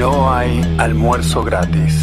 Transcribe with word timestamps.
no 0.00 0.32
hay 0.32 0.62
almuerzo 0.78 1.42
gratis. 1.44 1.94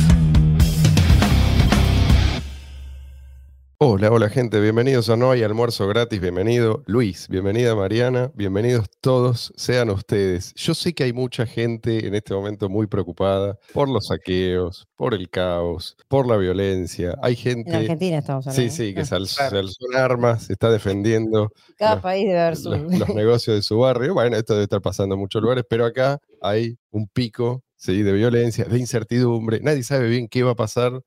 Hola, 3.80 4.12
hola 4.12 4.30
gente, 4.30 4.60
bienvenidos 4.60 5.08
a 5.10 5.16
No 5.18 5.30
hay 5.32 5.44
almuerzo 5.44 5.88
gratis, 5.88 6.20
bienvenido 6.20 6.84
Luis, 6.88 7.28
bienvenida 7.30 7.76
Mariana, 7.76 8.32
bienvenidos 8.36 8.86
todos, 9.02 9.52
sean 9.56 9.90
ustedes. 9.92 10.54
Yo 10.56 10.74
sé 10.76 10.94
que 10.94 11.04
hay 11.06 11.14
mucha 11.14 11.46
gente 11.48 12.08
en 12.08 12.14
este 12.16 12.34
momento 12.34 12.70
muy 12.70 12.88
preocupada 12.88 13.58
por 13.74 13.88
los 13.88 14.08
saqueos, 14.08 14.88
por 14.96 15.14
el 15.14 15.30
caos, 15.30 15.96
por 16.08 16.28
la 16.28 16.38
violencia. 16.38 17.16
Hay 17.22 17.36
gente... 17.36 17.70
En 17.70 17.76
Argentina 17.78 18.18
estamos 18.18 18.48
hablando. 18.48 18.72
Sí, 18.72 18.76
sí, 18.76 18.94
que 18.96 19.02
Ah. 19.02 19.06
se 19.06 19.16
alzó, 19.16 19.50
se 19.50 19.58
alzó 19.58 19.86
en 19.92 20.00
armas, 20.00 20.44
se 20.46 20.54
está 20.54 20.70
defendiendo 20.72 21.50
Cada 21.78 21.96
los- 21.96 22.04
país 22.04 22.28
debe 22.28 22.40
haber 22.40 22.58
su... 22.58 22.70
los, 22.72 22.82
los 23.00 23.10
negocios 23.10 23.56
de 23.56 23.62
su 23.64 23.78
barrio. 23.80 24.14
Bueno, 24.16 24.38
esto 24.38 24.54
debe 24.54 24.64
estar 24.64 24.82
pasando 24.82 25.14
en 25.16 25.22
muchos 25.22 25.42
lugares, 25.42 25.64
pero 25.70 25.86
acá 25.86 26.20
hay 26.42 26.78
un 26.90 27.08
pico 27.08 27.64
¿sí? 27.78 28.04
de 28.04 28.12
violencia, 28.12 28.66
de 28.66 28.78
incertidumbre. 28.80 29.60
Nadie 29.62 29.84
sabe 29.84 30.10
bien 30.10 30.28
qué 30.28 30.44
va 30.44 30.52
a 30.52 30.56
pasar, 30.56 31.02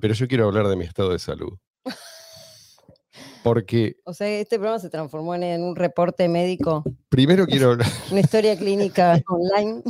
pero 0.00 0.14
yo 0.14 0.28
quiero 0.28 0.44
hablar 0.46 0.68
de 0.68 0.76
mi 0.76 0.84
estado 0.84 1.10
de 1.10 1.18
salud. 1.18 1.58
Porque 3.42 3.96
O 4.04 4.12
sea, 4.12 4.28
este 4.28 4.56
programa 4.56 4.80
se 4.80 4.90
transformó 4.90 5.34
en, 5.36 5.44
en 5.44 5.62
un 5.62 5.76
reporte 5.76 6.28
médico, 6.28 6.82
primero 7.08 7.46
quiero 7.46 7.70
hablar, 7.70 7.86
una 8.10 8.18
historia 8.20 8.56
clínica 8.58 9.22
online. 9.28 9.82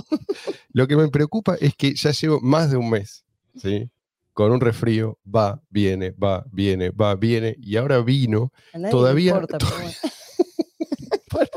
lo 0.72 0.86
que 0.86 0.94
me 0.96 1.08
preocupa 1.08 1.56
es 1.58 1.74
que 1.74 1.94
ya 1.94 2.10
llevo 2.10 2.38
más 2.42 2.70
de 2.70 2.76
un 2.76 2.90
mes, 2.90 3.24
¿sí? 3.56 3.90
Con 4.34 4.52
un 4.52 4.60
resfrío, 4.60 5.18
va, 5.26 5.62
viene, 5.70 6.10
va, 6.10 6.44
viene, 6.52 6.90
va, 6.90 7.14
viene, 7.14 7.56
y 7.58 7.76
ahora 7.76 8.00
vino, 8.02 8.52
A 8.74 8.78
nadie 8.78 8.90
Todavía- 8.90 9.32
le 9.32 9.40
importa, 9.40 9.58
pero 9.58 9.76
bueno. 9.80 11.48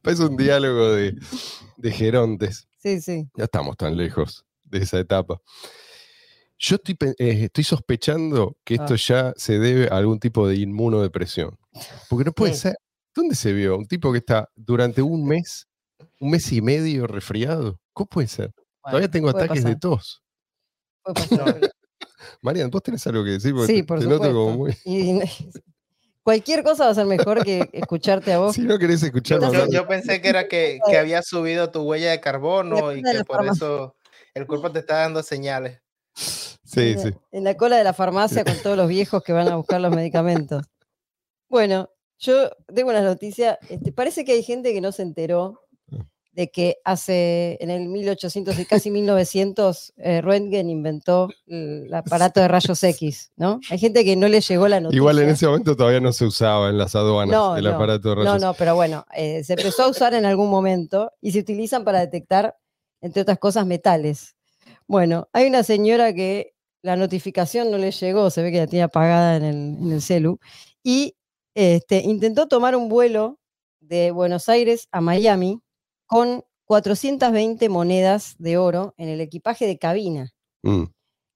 es 0.04 0.20
un 0.20 0.36
diálogo 0.38 0.92
de, 0.92 1.14
de 1.76 1.90
gerontes. 1.92 2.68
Sí, 2.78 3.00
sí. 3.00 3.28
Ya 3.36 3.44
estamos 3.44 3.76
tan 3.76 3.96
lejos 3.96 4.44
de 4.64 4.78
esa 4.78 4.98
etapa. 4.98 5.40
Yo 6.58 6.76
estoy, 6.76 6.96
eh, 7.18 7.44
estoy 7.44 7.64
sospechando 7.64 8.56
que 8.64 8.74
esto 8.74 8.94
Ah. 8.94 8.96
ya 8.96 9.34
se 9.36 9.58
debe 9.58 9.88
a 9.88 9.96
algún 9.98 10.18
tipo 10.18 10.48
de 10.48 10.56
inmunodepresión. 10.56 11.58
Porque 12.08 12.24
no 12.24 12.32
puede 12.32 12.54
Sí. 12.54 12.60
ser. 12.60 12.76
¿Dónde 13.14 13.34
se 13.34 13.52
vio? 13.52 13.76
Un 13.76 13.86
tipo 13.86 14.10
que 14.12 14.18
está 14.18 14.48
durante 14.54 15.02
un 15.02 15.26
mes, 15.26 15.66
un 16.20 16.30
mes 16.30 16.50
y 16.52 16.60
medio 16.62 17.06
resfriado. 17.06 17.80
¿Cómo 17.92 18.06
puede 18.08 18.28
ser? 18.28 18.52
Todavía 18.82 19.10
tengo 19.10 19.28
ataques 19.28 19.64
de 19.64 19.76
tos. 19.76 20.22
puede 21.02 21.14
pasar, 21.28 21.54
pero- 21.60 21.72
Marian, 22.42 22.70
¿vos 22.70 22.82
tenés 22.82 23.06
algo 23.06 23.22
que 23.24 23.30
decir? 23.32 23.52
Porque 23.54 23.72
Sí, 23.74 23.82
por 23.82 23.98
te 24.00 24.06
noto 24.06 24.32
como 24.32 24.52
supuesto. 24.52 24.82
muy- 24.90 24.96
Y- 24.96 25.20
cualquier 26.26 26.64
cosa 26.64 26.86
va 26.86 26.90
a 26.90 26.94
ser 26.94 27.06
mejor 27.06 27.44
que 27.44 27.70
escucharte 27.72 28.32
a 28.32 28.40
vos. 28.40 28.56
Si 28.56 28.62
no 28.62 28.80
querés 28.80 29.00
escucharme 29.00 29.46
Yo- 29.52 29.68
Yo, 29.70 29.86
pensé 29.86 30.20
que 30.20 30.28
era 30.28 30.48
que, 30.48 30.80
que 30.90 30.98
había 30.98 31.22
subido 31.22 31.70
tu 31.70 31.82
huella 31.82 32.10
de 32.10 32.20
carbono 32.20 32.92
y 32.92 33.00
que 33.00 33.22
por 33.24 33.36
farmacia. 33.36 33.52
eso 33.66 33.96
el 34.34 34.44
cuerpo 34.48 34.72
te 34.72 34.80
está 34.80 34.96
dando 34.96 35.22
señales. 35.22 35.80
Sí, 36.16 36.90
en, 36.94 36.98
sí. 36.98 37.10
la, 37.10 37.20
en 37.30 37.44
la 37.44 37.56
cola 37.56 37.76
de 37.76 37.84
la 37.84 37.92
farmacia 37.92 38.42
con 38.42 38.56
todos 38.60 38.76
los 38.76 38.88
viejos 38.88 39.22
que 39.22 39.32
van 39.32 39.46
a 39.46 39.54
buscar 39.54 39.80
los 39.80 39.94
medicamentos. 39.94 40.64
Bueno, 41.48 41.90
yo 42.18 42.50
tengo 42.74 42.90
una 42.90 43.02
noticia. 43.02 43.60
Este, 43.68 43.92
parece 43.92 44.24
que 44.24 44.32
hay 44.32 44.42
gente 44.42 44.72
que 44.72 44.80
no 44.80 44.90
se 44.90 45.02
enteró. 45.02 45.65
De 46.36 46.50
que 46.50 46.76
hace 46.84 47.56
en 47.60 47.70
el 47.70 47.88
1800 47.88 48.58
y 48.58 48.66
casi 48.66 48.90
1900 48.90 49.94
eh, 49.96 50.20
Röntgen 50.20 50.68
inventó 50.68 51.30
el 51.46 51.92
aparato 51.94 52.40
de 52.40 52.48
rayos 52.48 52.82
X, 52.84 53.32
¿no? 53.36 53.58
Hay 53.70 53.78
gente 53.78 54.04
que 54.04 54.16
no 54.16 54.28
le 54.28 54.42
llegó 54.42 54.68
la 54.68 54.78
noticia. 54.78 54.98
Igual 54.98 55.18
en 55.20 55.30
ese 55.30 55.46
momento 55.46 55.74
todavía 55.74 56.00
no 56.00 56.12
se 56.12 56.26
usaba 56.26 56.68
en 56.68 56.76
las 56.76 56.94
aduanas 56.94 57.34
No, 57.34 57.56
el 57.56 57.64
no, 57.64 57.70
aparato 57.70 58.10
de 58.10 58.16
No, 58.16 58.24
rayos. 58.24 58.42
no, 58.42 58.52
pero 58.52 58.74
bueno, 58.74 59.06
eh, 59.16 59.42
se 59.44 59.54
empezó 59.54 59.84
a 59.84 59.88
usar 59.88 60.12
en 60.12 60.26
algún 60.26 60.50
momento 60.50 61.10
y 61.22 61.32
se 61.32 61.38
utilizan 61.38 61.84
para 61.84 62.00
detectar, 62.00 62.54
entre 63.00 63.22
otras 63.22 63.38
cosas, 63.38 63.64
metales. 63.66 64.36
Bueno, 64.86 65.30
hay 65.32 65.46
una 65.46 65.62
señora 65.62 66.12
que 66.12 66.52
la 66.82 66.96
notificación 66.96 67.70
no 67.70 67.78
le 67.78 67.92
llegó, 67.92 68.28
se 68.28 68.42
ve 68.42 68.52
que 68.52 68.58
la 68.58 68.66
tenía 68.66 68.84
apagada 68.84 69.36
en 69.36 69.42
el, 69.44 69.56
en 69.80 69.90
el 69.92 70.02
celu, 70.02 70.38
y 70.82 71.16
este, 71.54 72.02
intentó 72.02 72.46
tomar 72.46 72.76
un 72.76 72.90
vuelo 72.90 73.38
de 73.80 74.10
Buenos 74.10 74.50
Aires 74.50 74.86
a 74.92 75.00
Miami 75.00 75.62
con 76.06 76.44
420 76.66 77.68
monedas 77.68 78.34
de 78.38 78.58
oro 78.58 78.94
en 78.96 79.08
el 79.08 79.20
equipaje 79.20 79.66
de 79.66 79.78
cabina. 79.78 80.32
Mm. 80.62 80.84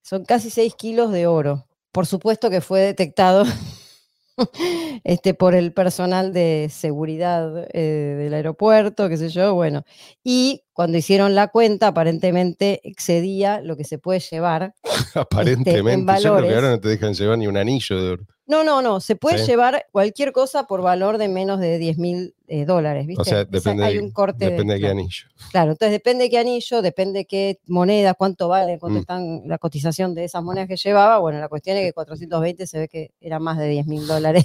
Son 0.03 0.25
casi 0.25 0.51
6 0.51 0.75
kilos 0.75 1.13
de 1.13 1.27
oro. 1.27 1.67
Por 1.93 2.07
supuesto 2.07 2.51
que 2.51 2.61
fue 2.61 2.81
detectado 2.81 3.45
este, 5.05 5.35
por 5.35 5.55
el 5.55 5.73
personal 5.73 6.33
de 6.33 6.69
seguridad 6.71 7.69
eh, 7.73 8.17
del 8.19 8.35
aeropuerto, 8.35 9.09
qué 9.09 9.17
sé 9.17 9.29
yo, 9.29 9.55
bueno. 9.55 9.85
Y 10.25 10.65
cuando 10.73 10.97
hicieron 10.99 11.35
la 11.35 11.49
cuenta, 11.49 11.89
aparentemente 11.89 12.81
excedía 12.85 13.61
lo 13.61 13.77
que 13.77 13.85
se 13.85 13.99
puede 13.99 14.21
llevar. 14.21 14.75
Aparentemente, 15.15 16.13
yo 16.23 16.35
creo 16.35 16.37
que 16.37 16.41
valores. 16.49 16.55
ahora 16.55 16.71
no 16.71 16.81
te 16.81 16.89
dejan 16.89 17.15
llevar 17.15 17.39
ni 17.39 17.47
un 17.47 17.57
anillo 17.57 18.03
de 18.03 18.11
oro. 18.13 18.25
No, 18.47 18.65
no, 18.65 18.83
no, 18.83 18.99
se 18.99 19.15
puede 19.15 19.39
Sí. 19.39 19.47
llevar 19.47 19.87
cualquier 19.93 20.33
cosa 20.33 20.65
por 20.65 20.83
valor 20.83 21.19
de 21.19 21.29
menos 21.29 21.61
de 21.61 21.79
10 21.79 21.99
mil 21.99 22.35
eh, 22.49 22.65
dólares, 22.65 23.07
¿viste? 23.07 23.23
O 23.23 23.25
sea, 23.25 23.45
depende, 23.45 23.85
hay 23.85 23.95
de, 23.95 24.03
un 24.03 24.11
corte 24.11 24.45
de- 24.47 24.51
depende 24.51 24.75
de 24.75 24.81
qué 24.81 24.87
claro. 24.87 24.99
anillo. 24.99 25.27
Claro, 25.53 25.71
entonces 25.71 25.93
depende 25.93 26.25
de 26.25 26.31
qué 26.31 26.39
anillo, 26.39 26.83
depende 26.83 27.25
qué 27.27 27.61
moneda, 27.69 28.15
cuánto 28.15 28.49
vale, 28.49 28.79
cuánto 28.81 28.99
Mm. 28.99 29.01
están 29.03 29.43
la 29.47 29.59
cotización 29.59 30.15
de 30.17 30.25
esas 30.25 30.43
monedas 30.43 30.67
que 30.67 30.77
llevaba. 30.77 31.19
Bueno, 31.19 31.39
la 31.39 31.49
cuestión 31.49 31.77
es 31.77 31.85
que 31.87 31.93
420 31.93 32.67
se 32.67 32.79
ve 32.81 32.89
que 32.89 33.13
era 33.21 33.39
más 33.39 33.57
de 33.57 33.69
10 33.69 33.87
mil 33.87 34.05
dólares. 34.09 34.45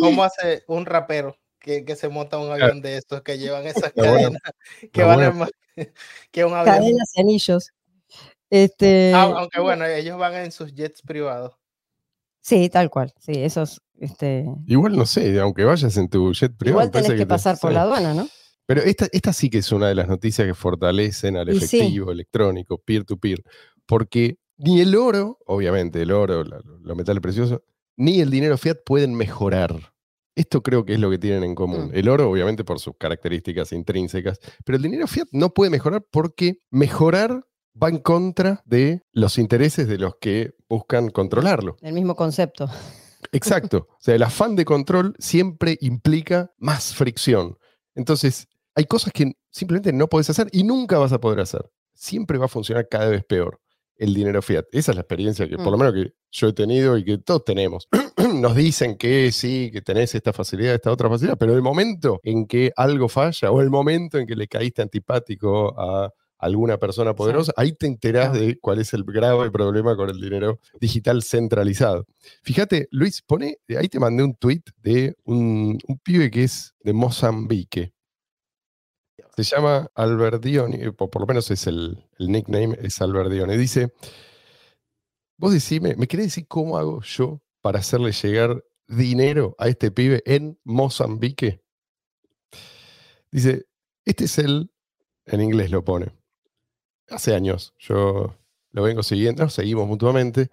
¿Cómo 0.00 0.24
hace 0.24 0.64
un 0.66 0.84
rapero 0.86 1.36
que, 1.60 1.84
que 1.84 1.96
se 1.96 2.08
monta 2.08 2.38
un 2.38 2.50
avión 2.50 2.80
de 2.80 2.96
estos 2.96 3.22
que 3.22 3.38
llevan 3.38 3.66
esas 3.66 3.84
Está 3.94 4.02
bueno. 4.10 4.38
cadenas 4.38 4.42
que 4.80 4.86
Está 5.02 5.06
valen 5.06 5.36
más 5.38 5.50
que 6.32 6.44
un 6.44 6.54
avión? 6.54 6.74
Cadenas 6.76 7.10
y 7.14 7.20
anillos. 7.20 7.70
Este, 8.50 9.12
Ah, 9.14 9.32
aunque 9.36 9.60
bueno, 9.60 9.84
ellos 9.86 10.18
van 10.18 10.34
en 10.34 10.50
sus 10.52 10.74
jets 10.74 11.02
privados. 11.02 11.54
sí, 12.40 12.68
tal 12.68 12.90
cual. 12.90 13.12
Sí, 13.20 13.32
esos. 13.36 13.80
Este, 13.98 14.46
Igual 14.66 14.96
no 14.96 15.04
sé, 15.06 15.38
aunque 15.40 15.62
vayas 15.64 15.96
en 15.98 16.08
tu 16.08 16.32
jet 16.32 16.56
privado. 16.56 16.82
igual 16.86 16.90
tenés 16.90 17.10
que 17.12 17.18
te- 17.18 17.26
pasar 17.26 17.58
por 17.58 17.70
sí. 17.70 17.74
la 17.74 17.82
aduana, 17.82 18.14
¿no? 18.14 18.26
Pero 18.66 18.82
esta, 18.82 19.08
esta 19.12 19.32
sí 19.32 19.50
que 19.50 19.58
es 19.58 19.70
una 19.72 19.88
de 19.88 19.94
las 19.94 20.08
noticias 20.08 20.46
que 20.46 20.54
fortalecen 20.54 21.36
al 21.36 21.48
Y 21.50 21.60
sí. 21.60 21.76
efectivo 21.78 22.10
electrónico, 22.12 22.78
peer-to-peer. 22.78 23.42
Porque 23.84 24.38
ni 24.56 24.80
el 24.80 24.94
oro, 24.96 25.38
obviamente 25.46 26.00
el 26.02 26.12
oro, 26.12 26.44
los 26.44 26.96
metales 26.96 27.20
preciosos, 27.20 27.60
ni 27.96 28.20
el 28.20 28.30
dinero 28.30 28.56
fiat 28.56 28.78
pueden 28.84 29.14
mejorar. 29.14 29.92
Esto 30.40 30.62
creo 30.62 30.86
que 30.86 30.94
es 30.94 30.98
lo 30.98 31.10
que 31.10 31.18
tienen 31.18 31.44
en 31.44 31.54
común. 31.54 31.88
Mm. 31.88 31.90
El 31.92 32.08
oro, 32.08 32.30
obviamente, 32.30 32.64
por 32.64 32.80
sus 32.80 32.94
características 32.96 33.72
intrínsecas, 33.72 34.40
pero 34.64 34.76
el 34.76 34.82
dinero 34.82 35.06
fiat 35.06 35.26
no 35.32 35.50
puede 35.50 35.70
mejorar 35.70 36.02
porque 36.10 36.60
mejorar 36.70 37.44
va 37.80 37.90
en 37.90 37.98
contra 37.98 38.62
de 38.64 39.02
los 39.12 39.36
intereses 39.36 39.86
de 39.86 39.98
los 39.98 40.14
que 40.18 40.54
buscan 40.66 41.10
controlarlo. 41.10 41.76
El 41.82 41.92
mismo 41.92 42.16
concepto. 42.16 42.70
Exacto. 43.32 43.86
O 44.00 44.02
sea, 44.02 44.14
el 44.14 44.22
afán 44.22 44.56
de 44.56 44.64
control 44.64 45.14
siempre 45.18 45.76
implica 45.82 46.50
más 46.56 46.94
fricción. 46.94 47.58
Entonces, 47.94 48.48
hay 48.74 48.86
cosas 48.86 49.12
que 49.12 49.34
simplemente 49.50 49.92
no 49.92 50.08
puedes 50.08 50.30
hacer 50.30 50.48
y 50.52 50.64
nunca 50.64 50.98
vas 50.98 51.12
a 51.12 51.20
poder 51.20 51.40
hacer. 51.40 51.70
Siempre 51.92 52.38
va 52.38 52.46
a 52.46 52.48
funcionar 52.48 52.88
cada 52.88 53.10
vez 53.10 53.22
peor 53.26 53.60
el 54.00 54.14
dinero 54.14 54.42
fiat. 54.42 54.64
Esa 54.72 54.90
es 54.92 54.96
la 54.96 55.02
experiencia 55.02 55.48
que, 55.48 55.56
por 55.56 55.66
lo 55.70 55.76
Mm. 55.76 55.80
menos, 55.80 55.94
que 55.94 56.14
yo 56.32 56.48
he 56.48 56.52
tenido 56.52 56.98
y 56.98 57.04
que 57.04 57.18
todos 57.18 57.44
tenemos. 57.44 57.86
Nos 58.34 58.56
dicen 58.56 58.96
que 58.96 59.30
sí, 59.30 59.70
que 59.72 59.82
tenés 59.82 60.14
esta 60.14 60.32
facilidad, 60.32 60.74
esta 60.74 60.90
otra 60.90 61.08
facilidad, 61.08 61.38
pero 61.38 61.54
el 61.54 61.62
momento 61.62 62.20
en 62.24 62.46
que 62.46 62.72
algo 62.76 63.08
falla 63.08 63.50
o 63.52 63.60
el 63.60 63.70
momento 63.70 64.18
en 64.18 64.26
que 64.26 64.34
le 64.34 64.48
caíste 64.48 64.82
antipático 64.82 65.78
a 65.78 66.10
alguna 66.38 66.78
persona 66.78 67.14
poderosa, 67.14 67.52
ahí 67.54 67.72
te 67.72 67.86
enterás 67.86 68.32
de 68.32 68.58
cuál 68.58 68.78
es 68.80 68.94
el 68.94 69.04
grave 69.04 69.50
problema 69.50 69.94
con 69.94 70.08
el 70.08 70.18
dinero 70.18 70.58
digital 70.80 71.22
centralizado. 71.22 72.06
Fíjate, 72.42 72.88
Luis, 72.92 73.20
pone, 73.20 73.58
ahí 73.78 73.88
te 73.88 73.98
mandé 74.00 74.22
un 74.24 74.34
tweet 74.34 74.62
de 74.82 75.14
un, 75.24 75.78
un 75.86 75.98
pibe 75.98 76.30
que 76.30 76.44
es 76.44 76.74
de 76.82 76.94
Mozambique. 76.94 77.92
Se 79.36 79.44
llama 79.44 79.90
Alberdioni, 79.94 80.86
o 80.86 80.92
por 80.94 81.20
lo 81.22 81.26
menos 81.26 81.50
es 81.50 81.66
el, 81.66 82.04
nickname, 82.18 82.76
es 82.82 83.00
Alberdioni. 83.00 83.56
Dice, 83.56 83.92
vos 85.38 85.52
decime, 85.52 85.96
¿me 85.96 86.06
querés 86.06 86.26
decir 86.26 86.46
cómo 86.48 86.76
hago 86.76 87.00
yo 87.02 87.40
para 87.62 87.78
hacerle 87.78 88.12
llegar 88.12 88.62
dinero 88.86 89.54
a 89.58 89.68
este 89.68 89.90
pibe 89.90 90.22
en 90.26 90.58
Mozambique? 90.64 91.62
Dice, 93.30 93.66
este 94.04 94.24
es 94.24 94.38
el, 94.38 94.70
en 95.26 95.40
inglés 95.40 95.70
lo 95.70 95.84
pone, 95.84 96.12
hace 97.08 97.34
años, 97.34 97.74
yo 97.78 98.34
lo 98.72 98.82
vengo 98.82 99.02
siguiendo, 99.02 99.44
nos 99.44 99.54
seguimos 99.54 99.86
mutuamente. 99.86 100.50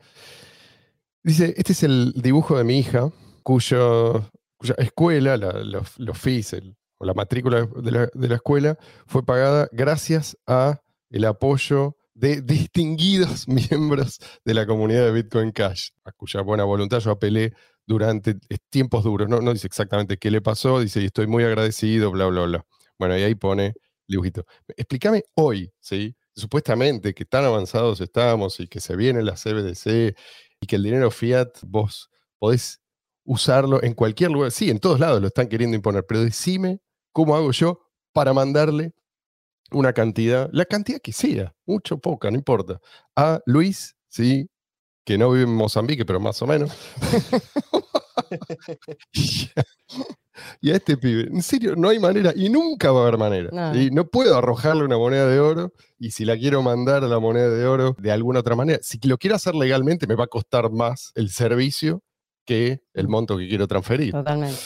Dice, 1.24 1.54
este 1.58 1.74
es 1.74 1.84
el 1.84 2.14
dibujo 2.14 2.58
de 2.58 2.64
mi 2.64 2.78
hija, 2.80 3.12
cuya 3.44 4.30
escuela, 4.78 5.36
la- 5.38 5.64
los, 5.64 5.98
los 6.00 6.26
el- 6.54 6.77
o 6.98 7.06
la 7.06 7.14
matrícula 7.14 7.66
de 7.66 7.92
la, 7.92 8.10
de 8.14 8.28
la 8.28 8.36
escuela, 8.36 8.78
fue 9.06 9.26
pagada 9.26 9.70
gracias 9.72 10.38
a 10.48 10.82
el 11.10 11.26
apoyo 11.26 11.96
de 12.14 12.42
distinguidos 12.42 13.48
miembros 13.48 14.20
de 14.44 14.54
la 14.54 14.66
comunidad 14.66 15.06
de 15.06 15.12
Bitcoin 15.12 15.52
Cash, 15.52 15.90
a 16.04 16.12
cuya 16.12 16.42
buena 16.42 16.64
voluntad 16.64 17.00
yo 17.00 17.12
apelé 17.12 17.54
durante 17.86 18.36
tiempos 18.70 19.04
duros. 19.04 19.30
No, 19.30 19.40
no 19.40 19.54
dice 19.54 19.68
exactamente 19.68 20.18
qué 20.18 20.30
le 20.32 20.42
pasó, 20.42 20.80
dice, 20.80 21.02
y 21.02 21.06
estoy 21.06 21.28
muy 21.28 21.44
agradecido, 21.44 22.12
bla, 22.12 22.26
bla, 22.26 22.44
bla. 22.46 22.66
Bueno, 23.00 23.18
y 23.18 23.24
ahí 23.24 23.36
pone 23.36 23.74
dibujito. 24.08 24.46
Explícame 24.76 25.24
hoy, 25.36 25.72
¿sí? 25.80 26.16
Supuestamente 26.36 27.14
que 27.14 27.26
tan 27.26 27.46
avanzados 27.46 28.02
estamos 28.02 28.60
y 28.60 28.68
que 28.68 28.80
se 28.80 28.96
viene 28.96 29.24
la 29.24 29.34
CBDC 29.34 30.16
y 30.60 30.68
que 30.68 30.76
el 30.76 30.84
dinero 30.84 31.12
fiat 31.12 31.50
vos 31.64 32.10
podés 32.40 32.82
usarlo 33.24 33.82
en 33.84 33.94
cualquier 33.94 34.32
lugar. 34.32 34.52
Sí, 34.52 34.70
en 34.70 34.80
todos 34.80 35.00
lados 35.00 35.22
lo 35.22 35.28
están 35.28 35.48
queriendo 35.48 35.76
imponer, 35.76 36.06
pero 36.06 36.22
decime 36.24 36.80
cómo 37.18 37.36
hago 37.36 37.52
yo 37.52 37.82
para 38.14 38.32
mandarle 38.32 38.94
una 39.72 39.92
cantidad, 39.92 40.52
la 40.54 40.66
cantidad 40.66 41.02
que 41.02 41.12
sea, 41.12 41.56
mucho, 41.66 41.98
poca, 41.98 42.30
no 42.30 42.38
importa, 42.38 42.80
a 43.16 43.42
Luis, 43.48 43.96
¿sí? 44.08 44.48
que 45.04 45.18
no 45.18 45.32
vive 45.32 45.46
en 45.46 45.56
Mozambique, 45.56 46.06
pero 46.06 46.20
más 46.20 46.40
o 46.44 46.46
menos. 46.46 46.72
y 50.62 50.70
a 50.70 50.76
este 50.76 50.96
pibe, 50.96 51.24
en 51.24 51.42
serio, 51.42 51.76
no 51.76 51.90
hay 51.90 51.98
manera 51.98 52.34
y 52.36 52.50
nunca 52.50 52.92
va 52.92 53.00
a 53.00 53.08
haber 53.08 53.18
manera. 53.18 53.50
No. 53.52 53.74
¿sí? 53.74 53.90
No 53.92 54.06
puedo 54.06 54.38
arrojarle 54.38 54.84
una 54.84 55.00
moneda 55.00 55.28
de 55.28 55.40
oro 55.40 55.74
y 55.98 56.12
si 56.12 56.24
la 56.24 56.38
quiero 56.38 56.62
mandar 56.62 57.04
a 57.04 57.08
la 57.08 57.18
moneda 57.18 57.50
de 57.50 57.66
oro 57.66 57.96
de 57.98 58.12
alguna 58.12 58.42
otra 58.42 58.56
manera, 58.56 58.78
si 58.84 59.00
lo 59.08 59.18
quiero 59.18 59.38
hacer 59.38 59.56
legalmente 59.56 60.06
me 60.06 60.14
va 60.14 60.26
a 60.26 60.28
costar 60.28 60.70
más 60.70 61.14
el 61.16 61.32
servicio 61.32 62.04
que 62.46 62.84
el 62.94 63.08
monto 63.08 63.40
que 63.40 63.48
quiero 63.48 63.68
transferir. 63.68 64.12
Totalmente. 64.12 64.60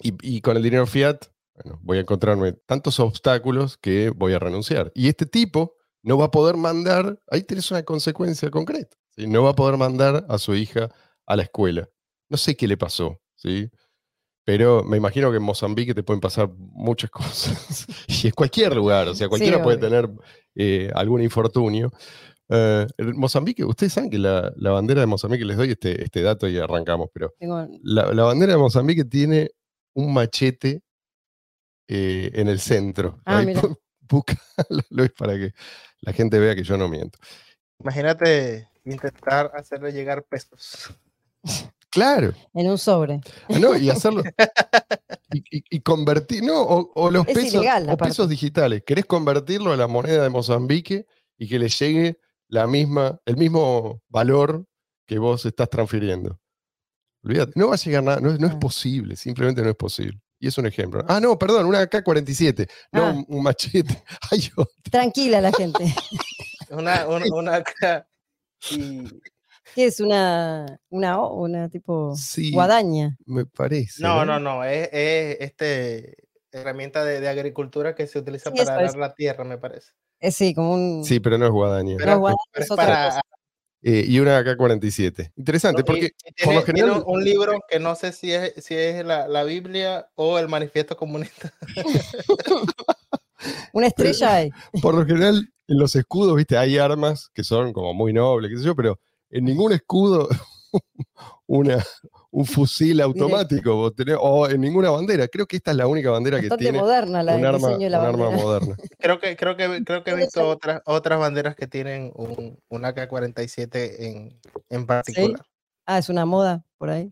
Y, 0.00 0.36
y 0.36 0.40
con 0.40 0.56
el 0.56 0.64
dinero 0.64 0.88
fiat, 0.88 1.26
bueno, 1.62 1.78
voy 1.82 1.98
a 1.98 2.00
encontrarme 2.00 2.52
tantos 2.52 3.00
obstáculos 3.00 3.76
que 3.76 4.10
voy 4.10 4.32
a 4.32 4.38
renunciar. 4.38 4.92
Y 4.94 5.08
este 5.08 5.26
tipo 5.26 5.76
no 6.02 6.18
va 6.18 6.26
a 6.26 6.30
poder 6.30 6.56
mandar, 6.56 7.20
ahí 7.30 7.42
tenés 7.42 7.70
una 7.70 7.82
consecuencia 7.82 8.50
concreta, 8.50 8.96
¿sí? 9.10 9.26
no 9.26 9.42
va 9.42 9.50
a 9.50 9.54
poder 9.54 9.76
mandar 9.76 10.24
a 10.28 10.38
su 10.38 10.54
hija 10.54 10.88
a 11.26 11.36
la 11.36 11.42
escuela. 11.42 11.88
No 12.28 12.36
sé 12.36 12.56
qué 12.56 12.66
le 12.66 12.76
pasó, 12.76 13.20
¿sí? 13.34 13.70
Pero 14.44 14.82
me 14.84 14.96
imagino 14.96 15.30
que 15.30 15.36
en 15.36 15.42
Mozambique 15.42 15.94
te 15.94 16.02
pueden 16.02 16.20
pasar 16.20 16.50
muchas 16.56 17.10
cosas. 17.10 17.86
y 18.08 18.28
en 18.28 18.32
cualquier 18.32 18.74
lugar, 18.74 19.08
o 19.08 19.14
sea, 19.14 19.28
cualquiera 19.28 19.62
puede 19.62 19.78
tener 19.78 20.08
eh, 20.54 20.90
algún 20.94 21.22
infortunio. 21.22 21.92
En 22.48 23.16
Mozambique, 23.16 23.64
ustedes 23.64 23.92
saben 23.92 24.10
que 24.10 24.18
la, 24.18 24.52
la 24.56 24.72
bandera 24.72 25.00
de 25.00 25.06
Mozambique, 25.06 25.44
les 25.44 25.56
doy 25.56 25.70
este, 25.70 26.02
este 26.02 26.20
dato 26.22 26.48
y 26.48 26.58
arrancamos, 26.58 27.08
pero 27.12 27.32
la, 27.82 28.12
la 28.12 28.24
bandera 28.24 28.54
de 28.54 28.58
Mozambique 28.58 29.04
tiene 29.04 29.50
un 29.94 30.12
machete 30.12 30.82
eh, 31.92 32.30
en 32.34 32.46
el 32.48 32.60
centro. 32.60 33.18
Ah, 33.24 33.38
Ahí 33.38 33.46
mira. 33.46 33.60
bu- 33.62 33.76
búscalo, 34.08 34.82
Luis, 34.90 35.10
para 35.18 35.34
que 35.34 35.52
la 36.02 36.12
gente 36.12 36.38
vea 36.38 36.54
que 36.54 36.62
yo 36.62 36.76
no 36.76 36.88
miento. 36.88 37.18
Imagínate 37.80 38.68
intentar 38.84 39.50
hacerle 39.54 39.92
llegar 39.92 40.22
pesos. 40.24 40.94
Claro, 41.92 42.32
en 42.54 42.70
un 42.70 42.78
sobre. 42.78 43.20
ah, 43.48 43.58
¿no? 43.58 43.76
y 43.76 43.90
hacerlo. 43.90 44.22
Y, 45.32 45.38
y- 45.58 45.64
y 45.70 45.80
convertir, 45.80 46.42
no, 46.44 46.60
o, 46.62 46.90
o 46.94 47.10
los 47.10 47.26
Es 47.28 47.34
pesos, 47.34 47.54
ilegal, 47.54 47.88
o 47.90 47.96
pesos 47.96 48.28
digitales. 48.28 48.82
¿Querés 48.86 49.06
convertirlo 49.06 49.72
a 49.72 49.76
la 49.76 49.86
moneda 49.88 50.22
de 50.24 50.28
Mozambique 50.28 51.06
y 51.38 51.48
que 51.48 51.58
le 51.58 51.68
llegue 51.68 52.18
la 52.48 52.66
misma, 52.68 53.20
el 53.26 53.36
mismo 53.36 54.02
valor 54.08 54.66
que 55.06 55.18
vos 55.18 55.44
estás 55.46 55.68
transfiriendo? 55.70 56.40
Olvídate, 57.24 57.52
no 57.56 57.68
va 57.68 57.74
a 57.74 57.78
llegar 57.78 58.02
nada, 58.04 58.20
no, 58.20 58.30
es- 58.32 58.38
no 58.40 58.46
es 58.48 58.54
Ah. 58.54 58.58
posible, 58.60 59.14
simplemente 59.16 59.62
no 59.62 59.70
es 59.70 59.76
posible. 59.76 60.20
Y 60.40 60.48
es 60.48 60.56
un 60.58 60.66
ejemplo. 60.66 61.04
Ah, 61.06 61.20
no, 61.20 61.38
perdón, 61.38 61.66
una 61.66 61.82
AK-47, 61.82 62.66
no 62.92 63.04
Ah. 63.04 63.10
un, 63.12 63.24
un 63.28 63.42
machete. 63.42 64.02
Ay, 64.32 64.40
yo- 64.40 64.66
Tranquila 64.90 65.40
la 65.40 65.52
gente. 65.52 65.84
Una, 66.70 67.06
una, 67.08 67.26
una. 67.34 67.64
Y 68.70 69.02
¿Qué 69.74 69.86
es 69.86 69.98
una, 70.00 70.78
una, 70.88 71.20
o- 71.20 71.42
una 71.42 71.68
tipo 71.68 72.14
sí, 72.16 72.52
guadaña? 72.52 73.16
me 73.26 73.44
parece. 73.44 74.00
no, 74.00 74.24
no, 74.24 74.38
no, 74.38 74.62
es, 74.64 74.88
es 74.92 75.36
este 75.40 76.14
herramienta 76.52 77.04
de, 77.04 77.20
de 77.20 77.28
agricultura 77.28 77.94
que 77.96 78.06
se 78.06 78.20
utiliza 78.20 78.50
Sí, 78.50 78.56
para 78.58 78.74
arar 78.76 78.96
la 78.96 79.12
tierra, 79.14 79.42
me 79.42 79.58
parece. 79.58 79.90
Es 80.20 80.36
sí, 80.36 80.54
como 80.54 80.72
un. 80.74 81.04
Sí, 81.04 81.18
pero 81.18 81.38
no 81.38 81.46
es 81.46 81.50
guadaña. 81.52 81.96
Pero- 81.98 82.18
guadaña 82.20 82.38
pero 82.52 82.62
es 82.62 82.66
es 82.66 82.70
otra 82.70 82.84
para- 82.86 83.06
cosa. 83.08 83.20
Eh, 83.82 84.04
y 84.06 84.18
una 84.20 84.38
AK-47. 84.38 85.32
Interesante, 85.36 85.82
porque 85.84 86.12
y 86.36 86.44
por 86.44 86.54
lo 86.54 86.62
general- 86.62 87.02
un 87.06 87.24
libro 87.24 87.60
que 87.68 87.78
no 87.80 87.94
sé 87.94 88.12
si 88.12 88.32
es, 88.32 88.52
si 88.62 88.74
es 88.74 89.04
la, 89.04 89.26
la 89.26 89.42
Biblia 89.44 90.08
o 90.16 90.38
el 90.38 90.48
manifiesto 90.48 90.96
comunista. 90.96 91.52
Una 93.72 93.86
estrella 93.86 94.34
hay. 94.34 94.50
por 94.82 94.94
lo 94.94 95.06
general 95.06 95.48
en 95.68 95.78
los 95.78 95.94
escudos, 95.96 96.36
viste, 96.36 96.58
hay 96.58 96.78
armas 96.78 97.30
que 97.32 97.44
son 97.44 97.72
como 97.72 97.94
muy 97.94 98.12
nobles, 98.12 98.50
qué 98.50 98.58
sé 98.58 98.64
yo, 98.64 98.74
pero 98.74 98.98
en 99.30 99.44
ningún 99.44 99.72
escudo 99.72 100.28
una, 101.46 101.84
un 102.32 102.44
fusil 102.46 103.00
automático 103.00 103.74
vos 103.76 103.94
tenés, 103.94 104.16
o 104.20 104.48
en 104.48 104.60
ninguna 104.60 104.90
bandera. 104.90 105.26
Creo 105.28 105.46
que 105.46 105.56
esta 105.56 105.70
es 105.72 105.76
la 105.76 105.86
única 105.86 106.10
bandera 106.10 106.40
que 106.40 106.48
tiene 106.50 106.78
moderna 106.78 107.22
la 107.22 107.36
un 107.36 107.44
arma, 107.44 107.76
de 107.76 107.90
la 107.90 108.00
un 108.00 108.06
arma 108.06 108.24
bandera. 108.26 108.44
moderna. 108.44 108.76
Creo 108.98 109.18
que, 109.18 109.36
creo 109.36 109.56
que, 109.56 109.82
creo 109.84 110.04
que 110.04 110.10
he 110.10 110.14
visto 110.14 110.46
otras, 110.48 110.82
otras 110.84 111.18
banderas 111.18 111.56
que 111.56 111.66
tienen 111.66 112.12
un, 112.14 112.58
un 112.68 112.84
AK-47 112.84 113.94
en, 113.98 114.40
en 114.68 114.86
particular. 114.86 115.42
Ah, 115.86 115.98
es 115.98 116.08
una 116.08 116.24
moda 116.26 116.64
por 116.78 116.90
ahí. 116.90 117.10